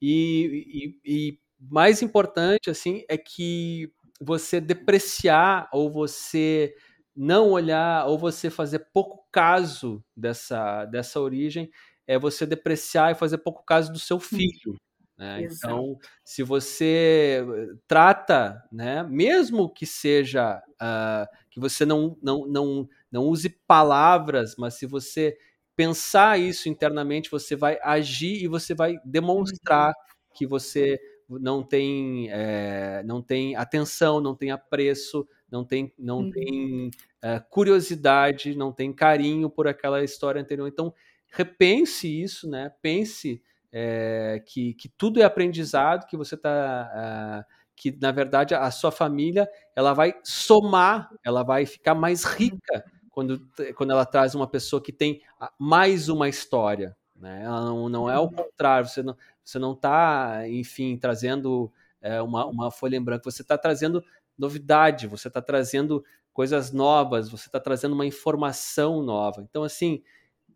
E, 0.00 0.96
e, 1.04 1.28
e 1.28 1.38
mais 1.60 2.00
importante, 2.00 2.70
assim, 2.70 3.04
é 3.06 3.18
que 3.18 3.92
você 4.18 4.58
depreciar 4.58 5.68
ou 5.70 5.90
você 5.90 6.74
não 7.14 7.50
olhar 7.50 8.06
ou 8.06 8.18
você 8.18 8.48
fazer 8.48 8.78
pouco 8.94 9.28
caso 9.30 10.02
dessa, 10.16 10.86
dessa 10.86 11.20
origem 11.20 11.70
é 12.06 12.18
você 12.18 12.46
depreciar 12.46 13.12
e 13.12 13.14
fazer 13.14 13.36
pouco 13.36 13.62
caso 13.62 13.92
do 13.92 13.98
seu 13.98 14.18
filho. 14.18 14.80
Né? 15.18 15.42
Então, 15.42 15.98
se 16.24 16.42
você 16.42 17.46
trata, 17.86 18.66
né, 18.72 19.02
mesmo 19.02 19.68
que 19.68 19.84
seja 19.84 20.62
uh, 20.80 21.26
que 21.50 21.60
você 21.60 21.84
não, 21.84 22.16
não, 22.22 22.46
não, 22.46 22.88
não 23.10 23.24
use 23.24 23.50
palavras, 23.66 24.54
mas 24.56 24.74
se 24.78 24.86
você 24.86 25.36
pensar 25.76 26.38
isso 26.38 26.68
internamente, 26.68 27.30
você 27.30 27.56
vai 27.56 27.78
agir 27.82 28.42
e 28.42 28.48
você 28.48 28.74
vai 28.74 28.98
demonstrar 29.04 29.88
uhum. 29.88 29.94
que 30.34 30.46
você 30.46 31.00
não 31.28 31.62
tem, 31.62 32.28
é, 32.30 33.02
não 33.04 33.22
tem 33.22 33.56
atenção, 33.56 34.20
não 34.20 34.34
tem 34.34 34.50
apreço, 34.50 35.26
não 35.50 35.64
tem, 35.64 35.92
não 35.98 36.18
uhum. 36.18 36.30
tem 36.30 36.90
é, 37.22 37.38
curiosidade, 37.38 38.56
não 38.56 38.72
tem 38.72 38.92
carinho 38.92 39.48
por 39.48 39.66
aquela 39.66 40.02
história 40.04 40.40
anterior. 40.40 40.68
Então, 40.68 40.92
repense 41.28 42.08
isso, 42.08 42.48
né? 42.48 42.72
Pense 42.82 43.42
é, 43.72 44.42
que, 44.46 44.74
que 44.74 44.88
tudo 44.88 45.20
é 45.20 45.24
aprendizado, 45.24 46.06
que 46.06 46.16
você 46.16 46.34
está 46.34 47.46
que 47.74 47.90
na 48.00 48.12
verdade 48.12 48.54
a 48.54 48.70
sua 48.70 48.92
família 48.92 49.48
ela 49.74 49.92
vai 49.92 50.14
somar, 50.22 51.10
ela 51.24 51.42
vai 51.42 51.66
ficar 51.66 51.94
mais 51.94 52.22
rica 52.22 52.84
quando, 53.12 53.46
quando 53.76 53.90
ela 53.90 54.04
traz 54.04 54.34
uma 54.34 54.48
pessoa 54.48 54.82
que 54.82 54.90
tem 54.90 55.20
mais 55.58 56.08
uma 56.08 56.28
história. 56.28 56.96
Né? 57.14 57.42
Ela 57.44 57.60
não, 57.60 57.88
não 57.88 58.10
é 58.10 58.18
o 58.18 58.22
uhum. 58.22 58.32
contrário, 58.32 58.88
você 58.88 59.02
não 59.02 59.12
está, 59.12 59.24
você 59.44 59.58
não 59.58 59.74
tá, 59.76 60.48
enfim, 60.48 60.96
trazendo 60.96 61.70
é, 62.00 62.20
uma, 62.20 62.46
uma 62.46 62.70
folha 62.70 62.96
em 62.96 63.02
branco, 63.02 63.30
você 63.30 63.42
está 63.42 63.56
trazendo 63.56 64.02
novidade, 64.36 65.06
você 65.06 65.28
está 65.28 65.40
trazendo 65.40 66.04
coisas 66.32 66.72
novas, 66.72 67.28
você 67.28 67.46
está 67.46 67.60
trazendo 67.60 67.92
uma 67.92 68.06
informação 68.06 69.02
nova. 69.02 69.42
Então, 69.42 69.62
assim, 69.62 70.02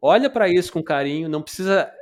olha 0.01 0.31
para 0.31 0.49
isso 0.49 0.73
com 0.73 0.83
carinho, 0.83 1.29
não 1.29 1.43
precisa 1.43 1.93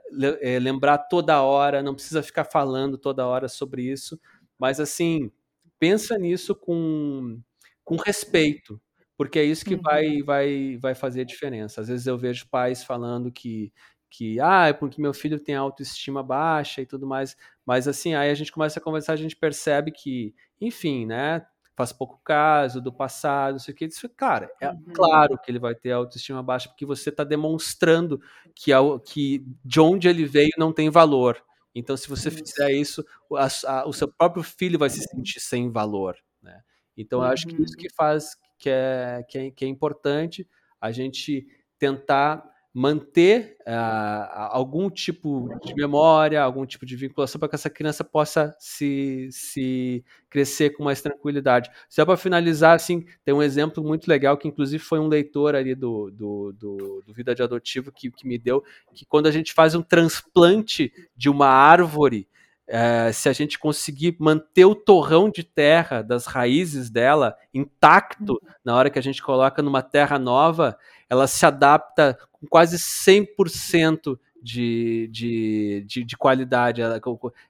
é, 0.41 0.59
lembrar 0.59 0.99
toda 0.99 1.43
hora, 1.43 1.83
não 1.83 1.95
precisa 1.95 2.23
ficar 2.23 2.45
falando 2.45 2.97
toda 2.97 3.27
hora 3.27 3.49
sobre 3.49 3.83
isso, 3.83 4.19
mas, 4.59 4.79
assim, 4.79 5.33
pensa 5.79 6.17
nisso 6.17 6.55
com, 6.55 7.41
com 7.85 7.97
respeito, 7.97 8.81
porque 9.17 9.39
é 9.39 9.45
isso 9.45 9.65
que 9.65 9.75
uhum. 9.75 9.83
vai, 9.83 10.23
vai, 10.23 10.77
vai 10.79 10.95
fazer 10.95 11.23
a 11.23 11.25
diferença. 11.25 11.81
Às 11.81 11.89
vezes 11.89 12.07
eu 12.07 12.19
vejo 12.19 12.49
pais 12.49 12.83
falando 12.83 13.31
que, 13.31 13.73
que 14.11 14.41
ah, 14.41 14.69
é 14.69 14.73
porque 14.73 15.01
meu 15.01 15.15
filho 15.15 15.39
tem 15.39 15.55
autoestima 15.55 16.23
baixa 16.23 16.83
e 16.83 16.87
tudo 16.87 17.07
mais, 17.07 17.37
mas 17.65 17.89
assim, 17.89 18.15
aí 18.15 18.31
a 18.31 18.35
gente 18.35 18.53
começa 18.53 18.79
a 18.79 18.83
conversar, 18.83 19.13
a 19.13 19.17
gente 19.17 19.37
percebe 19.37 19.91
que, 19.91 20.35
enfim, 20.61 21.07
né, 21.07 21.45
faz 21.77 21.93
pouco 21.93 22.21
caso 22.25 22.81
do 22.81 22.93
passado, 22.93 23.53
não 23.53 23.59
sei 23.59 23.75
o 23.75 23.77
que. 23.77 23.85
Isso, 23.87 24.09
cara, 24.11 24.51
é 24.61 24.69
uhum. 24.69 24.85
claro 24.95 25.39
que 25.39 25.51
ele 25.51 25.59
vai 25.59 25.75
ter 25.75 25.93
autoestima 25.93 26.43
baixa, 26.43 26.69
porque 26.69 26.87
você 26.87 27.11
está 27.11 27.25
demonstrando 27.25 28.21
que, 28.55 28.71
que 29.05 29.45
de 29.65 29.81
onde 29.81 30.09
ele 30.09 30.25
veio 30.25 30.53
não 30.57 30.73
tem 30.73 30.91
valor. 30.91 31.43
Então, 31.75 31.97
se 31.97 32.09
você 32.09 32.31
fizer 32.31 32.71
isso, 32.71 33.05
a, 33.33 33.49
a, 33.67 33.89
o 33.89 33.93
seu 33.93 34.07
próprio 34.07 34.45
filho 34.45 34.79
vai 34.79 34.89
se 34.89 35.03
sentir 35.03 35.41
sem 35.41 35.71
valor. 35.71 36.17
Né? 36.41 36.63
Então, 36.97 37.21
eu 37.21 37.27
acho 37.27 37.49
que 37.49 37.61
isso 37.61 37.77
que 37.77 37.93
faz 37.93 38.37
que 38.65 38.71
é, 38.71 39.23
que 39.29 39.39
é, 39.39 39.51
que 39.51 39.65
é 39.67 39.69
importante 39.69 40.49
a 40.81 40.91
gente 40.91 41.47
tentar 41.79 42.43
manter 42.73 43.59
uh, 43.61 44.49
algum 44.51 44.89
tipo 44.89 45.51
de 45.63 45.75
memória, 45.75 46.43
algum 46.43 46.65
tipo 46.65 46.87
de 46.87 46.97
vinculação 46.97 47.39
para 47.39 47.51
que 47.51 47.55
essa 47.57 47.69
criança 47.69 48.03
possa 48.03 48.57
se, 48.59 49.29
se 49.31 50.03
crescer 50.31 50.71
com 50.71 50.83
mais 50.83 51.03
tranquilidade. 51.03 51.71
Só 51.91 52.07
para 52.07 52.17
finalizar, 52.17 52.75
assim, 52.75 53.05
tem 53.23 53.35
um 53.35 53.43
exemplo 53.43 53.85
muito 53.85 54.09
legal 54.09 54.39
que 54.39 54.49
inclusive 54.49 54.83
foi 54.83 54.99
um 54.99 55.09
leitor 55.09 55.55
ali 55.55 55.75
do, 55.75 56.11
do, 56.11 56.53
do, 56.59 57.03
do 57.07 57.13
Vida 57.13 57.35
de 57.35 57.43
Adotivo 57.43 57.93
que, 57.93 58.11
que 58.11 58.27
me 58.27 58.39
deu, 58.39 58.65
que 58.95 59.05
quando 59.05 59.27
a 59.27 59.31
gente 59.31 59.53
faz 59.53 59.75
um 59.75 59.83
transplante 59.83 60.91
de 61.15 61.29
uma 61.29 61.49
árvore, 61.49 62.27
é, 62.67 63.13
se 63.13 63.29
a 63.29 63.33
gente 63.33 63.59
conseguir 63.59 64.17
manter 64.19 64.65
o 64.65 64.75
torrão 64.75 65.29
de 65.29 65.45
terra 65.45 66.03
das 66.03 66.27
raízes 66.27 66.89
dela 66.89 67.37
intacto 67.53 68.41
na 68.65 68.75
hora 68.75 68.89
que 68.89 68.99
a 68.99 69.03
gente 69.03 69.23
coloca 69.23 69.63
numa 69.63 69.83
terra 69.83 70.19
nova, 70.19 70.77
ela 71.09 71.27
se 71.27 71.45
adapta 71.45 72.19
com 72.33 72.47
quase 72.47 72.79
100% 72.79 74.19
de, 74.43 75.09
de, 75.13 75.85
de, 75.87 76.05
de 76.05 76.17
qualidade. 76.17 76.81
Ela, 76.81 77.01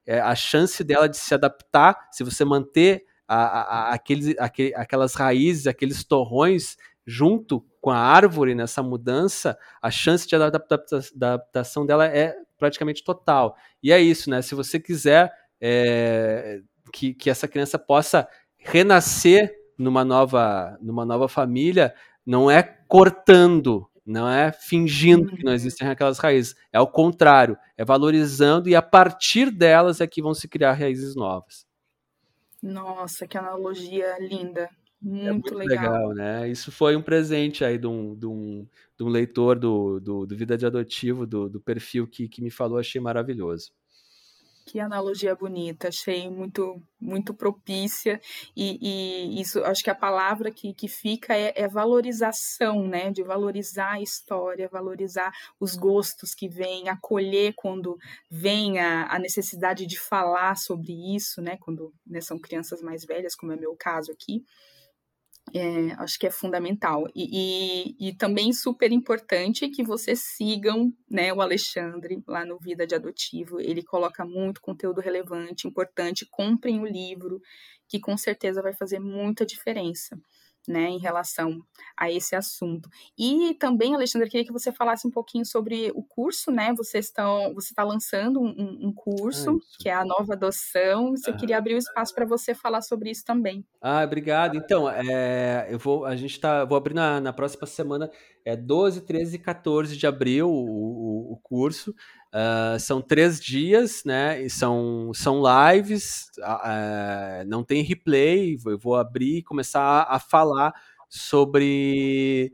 é, 0.06 0.20
a 0.20 0.34
chance 0.34 0.82
dela 0.82 1.08
de 1.08 1.16
se 1.16 1.32
adaptar, 1.34 2.08
se 2.10 2.24
você 2.24 2.44
manter 2.44 3.04
a, 3.26 3.36
a, 3.36 3.94
aqueles, 3.94 4.36
aquele, 4.38 4.74
aquelas 4.74 5.14
raízes, 5.14 5.66
aqueles 5.66 6.04
torrões 6.04 6.76
junto 7.06 7.64
com 7.80 7.90
a 7.90 7.98
árvore 7.98 8.54
nessa 8.54 8.82
mudança, 8.82 9.58
a 9.80 9.90
chance 9.90 10.26
de 10.26 10.34
adaptação 10.34 11.84
dela 11.84 12.06
é 12.06 12.34
praticamente 12.64 13.04
total. 13.04 13.56
E 13.82 13.92
é 13.92 14.00
isso, 14.00 14.30
né? 14.30 14.40
Se 14.40 14.54
você 14.54 14.80
quiser 14.80 15.30
é, 15.60 16.60
que, 16.90 17.12
que 17.12 17.28
essa 17.28 17.46
criança 17.46 17.78
possa 17.78 18.26
renascer 18.56 19.54
numa 19.76 20.02
nova, 20.02 20.78
numa 20.80 21.04
nova 21.04 21.28
família, 21.28 21.94
não 22.24 22.50
é 22.50 22.62
cortando, 22.62 23.86
não 24.06 24.26
é 24.26 24.50
fingindo 24.50 25.36
que 25.36 25.44
não 25.44 25.50
uhum. 25.50 25.56
existem 25.56 25.86
aquelas 25.86 26.18
raízes. 26.18 26.54
É 26.72 26.80
o 26.80 26.86
contrário, 26.86 27.58
é 27.76 27.84
valorizando 27.84 28.66
e 28.66 28.74
a 28.74 28.80
partir 28.80 29.50
delas 29.50 30.00
é 30.00 30.06
que 30.06 30.22
vão 30.22 30.32
se 30.32 30.48
criar 30.48 30.72
raízes 30.72 31.14
novas. 31.14 31.66
Nossa, 32.62 33.26
que 33.26 33.36
analogia 33.36 34.16
linda. 34.18 34.70
Muito, 35.04 35.26
é 35.26 35.32
muito 35.32 35.54
legal. 35.54 36.08
legal. 36.08 36.14
né? 36.14 36.48
Isso 36.48 36.72
foi 36.72 36.96
um 36.96 37.02
presente 37.02 37.62
aí 37.62 37.76
de 37.76 37.86
um, 37.86 38.16
de 38.16 38.26
um, 38.26 38.66
de 38.96 39.04
um 39.04 39.08
leitor 39.08 39.58
do, 39.58 40.00
do, 40.00 40.24
do, 40.24 40.34
Vida 40.34 40.56
de 40.56 40.64
Adotivo, 40.64 41.26
do, 41.26 41.46
do 41.46 41.60
perfil 41.60 42.06
que, 42.06 42.26
que 42.26 42.40
me 42.40 42.50
falou, 42.50 42.78
achei 42.78 42.98
maravilhoso. 42.98 43.70
Que 44.64 44.80
analogia 44.80 45.34
bonita, 45.34 45.88
achei 45.88 46.30
muito 46.30 46.82
muito 46.98 47.34
propícia 47.34 48.18
e, 48.56 48.78
e, 48.80 49.38
isso 49.38 49.62
acho 49.62 49.84
que 49.84 49.90
a 49.90 49.94
palavra 49.94 50.50
que, 50.50 50.72
que 50.72 50.88
fica 50.88 51.36
é, 51.36 51.52
é, 51.54 51.68
valorização, 51.68 52.88
né? 52.88 53.10
De 53.10 53.22
valorizar 53.22 53.92
a 53.92 54.00
história, 54.00 54.66
valorizar 54.72 55.30
os 55.60 55.76
gostos 55.76 56.34
que 56.34 56.48
vêm, 56.48 56.88
acolher 56.88 57.52
quando 57.54 57.98
vem 58.30 58.78
a, 58.78 59.06
a 59.14 59.18
necessidade 59.18 59.84
de 59.84 60.00
falar 60.00 60.56
sobre 60.56 61.14
isso, 61.14 61.42
né? 61.42 61.58
Quando 61.60 61.92
né, 62.06 62.22
são 62.22 62.38
crianças 62.38 62.80
mais 62.80 63.04
velhas, 63.04 63.34
como 63.34 63.52
é 63.52 63.56
meu 63.56 63.76
caso 63.76 64.10
aqui. 64.10 64.42
É, 65.52 65.92
acho 65.98 66.18
que 66.18 66.26
é 66.26 66.30
fundamental. 66.30 67.06
E, 67.14 67.94
e, 67.98 68.08
e, 68.08 68.14
também 68.14 68.52
super 68.52 68.90
importante 68.90 69.68
que 69.68 69.84
vocês 69.84 70.20
sigam 70.20 70.92
né, 71.08 71.32
o 71.32 71.40
Alexandre 71.40 72.22
lá 72.26 72.44
no 72.44 72.58
Vida 72.58 72.86
de 72.86 72.94
Adotivo. 72.94 73.60
Ele 73.60 73.82
coloca 73.82 74.24
muito 74.24 74.60
conteúdo 74.60 75.00
relevante, 75.00 75.68
importante. 75.68 76.26
Comprem 76.30 76.80
o 76.80 76.86
livro, 76.86 77.40
que 77.88 78.00
com 78.00 78.16
certeza 78.16 78.62
vai 78.62 78.72
fazer 78.74 78.98
muita 78.98 79.44
diferença 79.44 80.18
né, 80.68 80.88
em 80.88 80.98
relação 80.98 81.62
a 81.96 82.10
esse 82.10 82.34
assunto. 82.34 82.88
E 83.18 83.54
também, 83.54 83.94
Alexandre, 83.94 84.28
queria 84.28 84.46
que 84.46 84.52
você 84.52 84.72
falasse 84.72 85.06
um 85.06 85.10
pouquinho 85.10 85.44
sobre 85.44 85.92
o 85.94 86.02
curso, 86.02 86.50
né? 86.50 86.72
Vocês 86.74 87.06
estão, 87.06 87.54
você 87.54 87.72
está 87.72 87.82
lançando 87.82 88.40
um, 88.40 88.86
um 88.88 88.92
curso 88.92 89.50
ah, 89.50 89.76
que 89.78 89.88
é 89.88 89.94
a 89.94 90.04
nova 90.04 90.34
adoção. 90.34 91.10
Você 91.10 91.30
ah. 91.30 91.36
queria 91.36 91.58
abrir 91.58 91.74
o 91.74 91.78
espaço 91.78 92.14
para 92.14 92.24
você 92.24 92.54
falar 92.54 92.82
sobre 92.82 93.10
isso 93.10 93.24
também. 93.24 93.64
Ah, 93.80 94.02
obrigado. 94.02 94.56
Então, 94.56 94.88
é, 94.88 95.66
eu 95.70 95.78
vou, 95.78 96.04
a 96.04 96.16
gente 96.16 96.40
tá, 96.40 96.64
vou 96.64 96.76
abrir 96.76 96.94
na, 96.94 97.20
na 97.20 97.32
próxima 97.32 97.66
semana, 97.66 98.10
é 98.44 98.56
12, 98.56 99.02
13 99.02 99.36
e 99.36 99.38
14 99.38 99.96
de 99.96 100.06
abril 100.06 100.48
o, 100.48 100.52
o, 100.52 101.32
o 101.32 101.36
curso. 101.42 101.94
Uh, 102.34 102.80
são 102.80 103.00
três 103.00 103.38
dias, 103.38 104.02
né? 104.04 104.42
E 104.42 104.50
são, 104.50 105.12
são 105.14 105.40
lives, 105.40 106.26
uh, 106.38 107.46
não 107.46 107.62
tem 107.62 107.80
replay. 107.84 108.58
Eu 108.66 108.76
vou 108.76 108.96
abrir 108.96 109.38
e 109.38 109.42
começar 109.42 110.04
a, 110.08 110.18
falar 110.18 110.74
sobre 111.08 112.52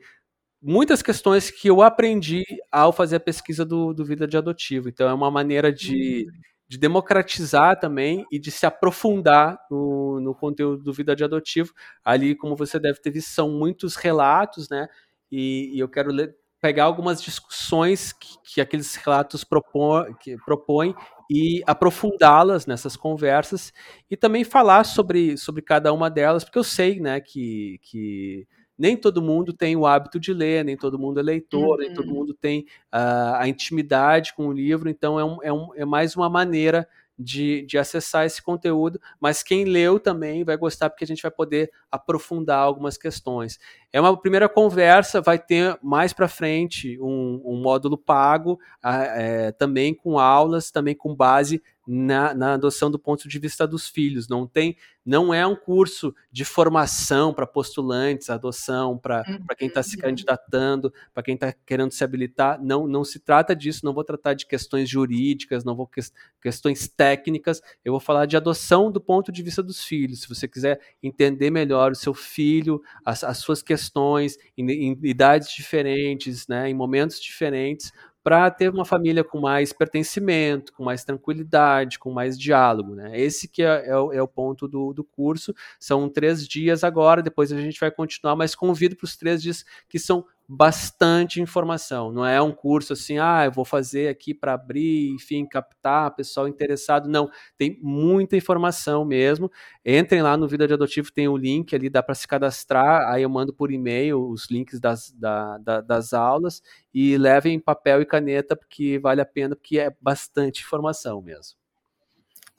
muitas 0.63 1.01
questões 1.01 1.51
que 1.51 1.69
eu 1.69 1.81
aprendi 1.81 2.45
ao 2.71 2.93
fazer 2.93 3.17
a 3.17 3.21
pesquisa 3.21 3.65
do, 3.65 3.95
do 3.95 4.05
Vida 4.05 4.27
de 4.27 4.37
Adotivo. 4.37 4.91
Então, 4.91 5.09
é 5.09 5.15
uma 5.15 5.31
maneira 5.31 5.73
de, 5.73 6.27
de 6.69 6.77
democratizar 6.77 7.81
também 7.81 8.27
e 8.31 8.39
de 8.39 8.51
se 8.51 8.67
aprofundar 8.67 9.59
no, 9.71 10.21
no 10.21 10.35
conteúdo 10.35 10.83
do 10.83 10.93
Vida 10.93 11.17
de 11.17 11.25
Adotivo. 11.25 11.73
Ali, 12.05 12.35
como 12.37 12.55
você 12.55 12.79
deve 12.79 13.01
ter 13.01 13.11
visto, 13.11 13.31
são 13.31 13.51
muitos 13.51 13.97
relatos, 13.97 14.69
né? 14.69 14.89
E, 15.33 15.71
e 15.75 15.79
eu 15.79 15.89
quero 15.89 16.13
ler, 16.13 16.35
pegar 16.61 16.85
algumas 16.85 17.23
discussões 17.23 18.13
que, 18.13 18.37
que 18.45 18.61
aqueles 18.61 18.95
relatos 18.97 19.45
propõem, 19.45 20.15
propõem 20.45 20.95
e 21.31 21.63
aprofundá-las 21.67 22.67
nessas 22.67 22.97
conversas 22.97 23.73
e 24.11 24.17
também 24.17 24.45
falar 24.45 24.85
sobre, 24.85 25.37
sobre 25.39 25.63
cada 25.63 25.93
uma 25.93 26.11
delas, 26.11 26.45
porque 26.45 26.59
eu 26.59 26.65
sei 26.65 27.01
né, 27.01 27.21
que, 27.21 27.79
que 27.83 28.47
nem 28.77 28.97
todo 28.97 29.23
mundo 29.23 29.53
tem 29.53 29.77
o 29.77 29.87
hábito 29.87 30.19
de 30.19 30.33
ler, 30.33 30.65
nem 30.65 30.77
todo 30.77 30.99
mundo 30.99 31.21
é 31.21 31.23
leitor, 31.23 31.79
uhum. 31.79 31.85
nem 31.85 31.95
todo 31.95 32.13
mundo 32.13 32.35
tem 32.35 32.61
uh, 32.93 33.37
a 33.37 33.49
intimidade 33.49 34.35
com 34.35 34.49
o 34.49 34.53
livro, 34.53 34.89
então 34.89 35.21
é, 35.21 35.25
um, 35.25 35.39
é, 35.43 35.53
um, 35.53 35.69
é 35.77 35.85
mais 35.85 36.17
uma 36.17 36.29
maneira 36.29 36.89
de, 37.21 37.63
de 37.67 37.77
acessar 37.77 38.25
esse 38.25 38.43
conteúdo, 38.43 38.99
mas 39.21 39.43
quem 39.43 39.65
leu 39.65 40.01
também 40.01 40.43
vai 40.43 40.57
gostar 40.57 40.89
porque 40.89 41.05
a 41.05 41.07
gente 41.07 41.23
vai 41.23 41.31
poder 41.31 41.71
aprofundar 41.91 42.59
algumas 42.59 42.97
questões. 42.97 43.59
É 43.93 44.01
uma 44.01 44.17
primeira 44.17 44.49
conversa, 44.49 45.21
vai 45.21 45.39
ter 45.39 45.79
mais 45.83 46.13
para 46.13 46.29
frente 46.29 46.99
um, 47.01 47.43
um, 47.45 47.61
módulo 47.61 47.99
pago, 47.99 48.59
é, 48.83 49.53
também 49.53 49.93
com 49.93 50.19
aulas, 50.19 50.71
também 50.71 50.95
com 50.95 51.15
base 51.15 51.63
na, 51.93 52.33
na, 52.33 52.53
adoção 52.53 52.89
do 52.89 53.01
ponto 53.01 53.29
de 53.29 53.39
vista 53.41 53.67
dos 53.67 53.89
filhos. 53.89 54.29
Não 54.29 54.47
tem, 54.47 54.77
não 55.05 55.35
é 55.35 55.45
um 55.45 55.57
curso 55.57 56.15
de 56.31 56.45
formação 56.45 57.35
para 57.35 57.49
postulantes, 57.49 58.31
adoção 58.31 58.97
para 58.97 59.25
uhum. 59.27 59.45
quem 59.59 59.67
está 59.67 59.83
se 59.83 59.97
candidatando, 59.97 60.95
para 61.13 61.25
quem 61.25 61.35
está 61.35 61.53
querendo 61.67 61.91
se 61.91 62.05
habilitar. 62.05 62.63
Não, 62.63 62.87
não 62.87 63.03
se 63.03 63.19
trata 63.19 63.57
disso. 63.57 63.85
Não 63.85 63.93
vou 63.93 64.05
tratar 64.05 64.35
de 64.35 64.47
questões 64.47 64.89
jurídicas, 64.89 65.65
não 65.65 65.75
vou 65.75 65.85
que, 65.85 66.01
questões 66.41 66.87
técnicas. 66.87 67.61
Eu 67.85 67.93
vou 67.93 68.01
falar 68.01 68.27
de 68.27 68.37
adoção 68.37 68.93
do 68.93 69.01
ponto 69.01 69.33
de 69.33 69.43
vista 69.43 69.61
dos 69.61 69.83
filhos. 69.83 70.21
Se 70.21 70.29
você 70.29 70.47
quiser 70.47 70.81
entender 71.03 71.51
melhor 71.51 71.91
o 71.91 71.97
seu 71.97 72.15
filho, 72.15 72.81
as, 73.05 73.25
as 73.25 73.39
suas 73.39 73.65
questões 73.65 74.39
em, 74.57 74.71
em 74.71 75.01
idades 75.03 75.51
diferentes, 75.53 76.47
né, 76.47 76.71
em 76.71 76.75
momentos 76.75 77.21
diferentes, 77.21 77.93
para 78.23 78.51
ter 78.51 78.71
uma 78.71 78.85
família 78.85 79.25
com 79.25 79.41
mais 79.41 79.73
pertencimento, 79.73 80.73
com 80.73 80.85
mais 80.85 81.05
tranquilidade, 81.05 81.99
com 81.99 82.11
mais 82.11 82.39
diálogo. 82.39 82.95
Né? 82.95 83.19
Esse 83.19 83.49
que 83.49 83.63
é, 83.63 83.89
é, 83.89 83.97
o, 83.97 84.13
é 84.13 84.23
o, 84.23 84.29
ponto 84.29 84.69
do, 84.69 84.93
do, 84.93 85.03
curso. 85.03 85.55
São 85.79 86.09
três 86.09 86.47
dias 86.47 86.85
agora, 86.85 87.23
depois 87.23 87.53
a 87.53 87.61
gente 87.61 87.81
vai 87.81 87.91
continuar, 87.91 88.37
mas 88.37 88.55
convido 88.55 88.95
para 88.95 89.07
os 89.07 89.17
três 89.17 89.43
dias 89.43 89.65
que 89.89 89.99
são 89.99 90.25
bastante 90.53 91.41
informação. 91.41 92.11
Não 92.11 92.27
é 92.27 92.43
um 92.43 92.51
curso 92.51 92.93
assim, 92.95 93.19
ah, 93.19 93.45
eu 93.45 93.53
vou 93.53 93.65
fazer 93.65 94.09
aqui 94.09 94.35
para 94.35 94.55
abrir, 94.55 95.09
enfim, 95.15 95.47
captar 95.47 96.13
pessoal 96.17 96.49
interessado. 96.49 97.09
Não, 97.09 97.31
tem 97.57 97.79
muita 97.81 98.37
informação 98.37 99.05
mesmo. 99.05 99.49
Entrem 99.85 100.23
lá 100.23 100.37
no 100.37 100.49
Vida 100.49 100.67
de 100.67 100.75
Adotivo, 100.75 101.13
tem 101.13 101.29
o 101.29 101.37
link 101.37 101.73
ali, 101.73 101.89
dá 101.89 102.03
para 102.03 102.17
se 102.17 102.27
cadastrar. 102.27 103.09
Aí 103.13 103.23
eu 103.23 103.31
mando 103.31 103.55
por 103.55 103.71
e-mail 103.71 104.29
os 104.29 104.51
links 104.51 104.81
das, 104.81 105.13
da, 105.13 105.57
da, 105.59 105.81
das 105.81 106.13
aulas 106.13 106.61
e 106.93 107.17
levem 107.17 107.61
papel 107.61 108.03
e 108.03 108.07
caneta, 108.07 108.57
porque 108.57 108.99
vale 108.99 109.21
a 109.21 109.27
pena, 109.27 109.55
porque 109.55 109.79
é 109.79 109.95
bastante 110.01 110.63
informação 110.63 111.23
mesmo. 111.23 111.60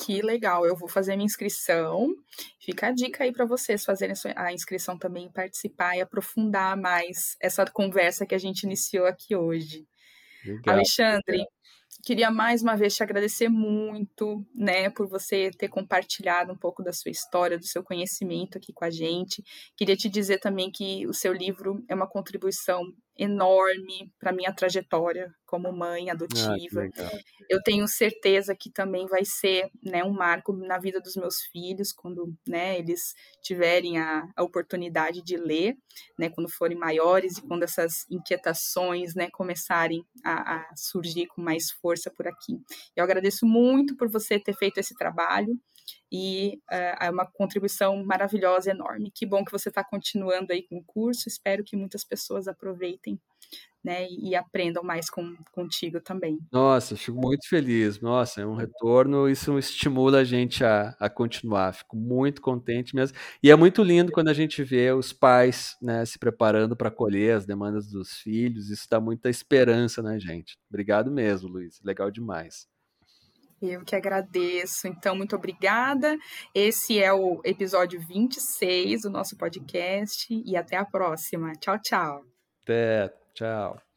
Que 0.03 0.21
legal, 0.21 0.65
eu 0.65 0.75
vou 0.75 0.89
fazer 0.89 1.15
minha 1.15 1.25
inscrição. 1.25 2.09
Fica 2.59 2.87
a 2.87 2.91
dica 2.91 3.23
aí 3.23 3.31
para 3.31 3.45
vocês 3.45 3.85
fazerem 3.85 4.15
a 4.35 4.51
inscrição 4.51 4.97
também, 4.97 5.31
participar 5.31 5.95
e 5.95 6.01
aprofundar 6.01 6.75
mais 6.75 7.37
essa 7.39 7.63
conversa 7.65 8.25
que 8.25 8.33
a 8.33 8.39
gente 8.39 8.63
iniciou 8.63 9.05
aqui 9.05 9.35
hoje. 9.35 9.85
Legal. 10.43 10.75
Alexandre, 10.75 11.45
queria 12.03 12.31
mais 12.31 12.63
uma 12.63 12.75
vez 12.75 12.95
te 12.95 13.03
agradecer 13.03 13.47
muito, 13.47 14.43
né, 14.55 14.89
por 14.89 15.07
você 15.07 15.51
ter 15.51 15.67
compartilhado 15.67 16.51
um 16.51 16.57
pouco 16.57 16.81
da 16.81 16.91
sua 16.91 17.11
história, 17.11 17.59
do 17.59 17.65
seu 17.65 17.83
conhecimento 17.83 18.57
aqui 18.57 18.73
com 18.73 18.83
a 18.83 18.89
gente. 18.89 19.43
Queria 19.77 19.95
te 19.95 20.09
dizer 20.09 20.39
também 20.39 20.71
que 20.71 21.05
o 21.05 21.13
seu 21.13 21.31
livro 21.31 21.83
é 21.87 21.93
uma 21.93 22.09
contribuição 22.09 22.91
enorme 23.17 24.11
para 24.19 24.31
minha 24.31 24.53
trajetória 24.53 25.33
como 25.45 25.71
mãe 25.71 26.09
Ah, 26.35 26.57
adotiva. 26.57 26.81
legal. 26.81 27.21
Eu 27.49 27.61
tenho 27.63 27.87
certeza 27.87 28.55
que 28.55 28.71
também 28.71 29.05
vai 29.07 29.25
ser, 29.25 29.69
né, 29.83 30.03
um 30.03 30.13
marco 30.13 30.53
na 30.53 30.77
vida 30.79 30.99
dos 31.01 31.15
meus 31.15 31.41
filhos 31.51 31.91
quando, 31.91 32.33
né, 32.47 32.79
eles 32.79 33.13
tiverem 33.43 33.97
a, 33.99 34.23
a 34.35 34.43
oportunidade 34.43 35.21
de 35.23 35.35
ler, 35.37 35.75
né, 36.17 36.29
quando 36.29 36.49
forem 36.49 36.77
maiores 36.77 37.37
e 37.37 37.41
quando 37.47 37.63
essas 37.63 38.05
inquietações, 38.09 39.13
né, 39.15 39.29
começarem 39.31 40.03
a, 40.25 40.57
a 40.57 40.75
surgir 40.75 41.27
com 41.27 41.41
mais 41.41 41.71
força 41.71 42.09
por 42.15 42.27
aqui. 42.27 42.57
Eu 42.95 43.03
agradeço 43.03 43.45
muito 43.45 43.95
por 43.97 44.09
você 44.09 44.39
ter 44.39 44.55
feito 44.55 44.77
esse 44.79 44.95
trabalho 44.95 45.59
e 46.11 46.59
eh, 46.69 46.97
é 47.01 47.09
uma 47.09 47.25
contribuição 47.25 48.03
maravilhosa, 48.03 48.71
enorme. 48.71 49.11
Que 49.13 49.25
bom 49.25 49.45
que 49.45 49.51
você 49.51 49.69
está 49.69 49.83
continuando 49.83 50.51
aí 50.51 50.63
com 50.63 50.77
o 50.77 50.83
curso. 50.83 51.29
Espero 51.29 51.63
que 51.63 51.77
muitas 51.77 52.03
pessoas 52.03 52.47
aproveitem, 52.47 53.19
né, 53.83 54.07
e, 54.09 54.35
aprendam 54.35 54.83
mais 54.83 55.09
com, 55.09 55.35
contigo 55.51 55.99
também. 55.99 56.37
Nossa, 56.51 56.95
fico 56.95 57.17
muito 57.19 57.47
feliz. 57.47 57.99
Nossa, 57.99 58.41
é 58.41 58.45
um 58.45 58.53
retorno, 58.55 59.27
isso 59.27 59.57
estimula 59.57 60.19
a 60.19 60.23
gente 60.23 60.63
a, 60.63 60.95
a 60.99 61.09
continuar. 61.09 61.73
Fico 61.73 61.95
muito 61.95 62.41
contente 62.41 62.95
mesmo. 62.95 63.17
E 63.41 63.49
é 63.49 63.55
muito 63.55 63.81
lindo 63.81 64.11
quando 64.11 64.27
a 64.27 64.33
gente 64.33 64.63
vê 64.63 64.91
os 64.91 65.11
pais, 65.11 65.75
né, 65.81 66.05
se 66.05 66.19
preparando 66.19 66.75
para 66.75 66.89
acolher 66.89 67.35
as 67.37 67.45
demandas 67.45 67.87
dos 67.87 68.13
filhos. 68.17 68.69
Isso 68.69 68.87
dá 68.89 68.99
muita 68.99 69.29
esperança 69.29 70.01
na 70.01 70.19
gente. 70.19 70.57
Obrigado 70.69 71.09
mesmo, 71.09 71.49
Luiz. 71.49 71.81
Legal 71.83 72.11
demais. 72.11 72.67
Eu 73.61 73.83
que 73.83 73.95
agradeço. 73.95 74.87
Então, 74.87 75.15
muito 75.15 75.35
obrigada. 75.35 76.17
Esse 76.53 77.01
é 77.01 77.13
o 77.13 77.41
episódio 77.43 77.99
26 77.99 79.03
do 79.03 79.09
nosso 79.09 79.37
podcast 79.37 80.27
e 80.29 80.57
até 80.57 80.77
a 80.77 80.85
próxima. 80.85 81.53
Tchau, 81.53 81.79
tchau. 81.79 82.25
Até, 82.63 83.13
tchau. 83.33 83.90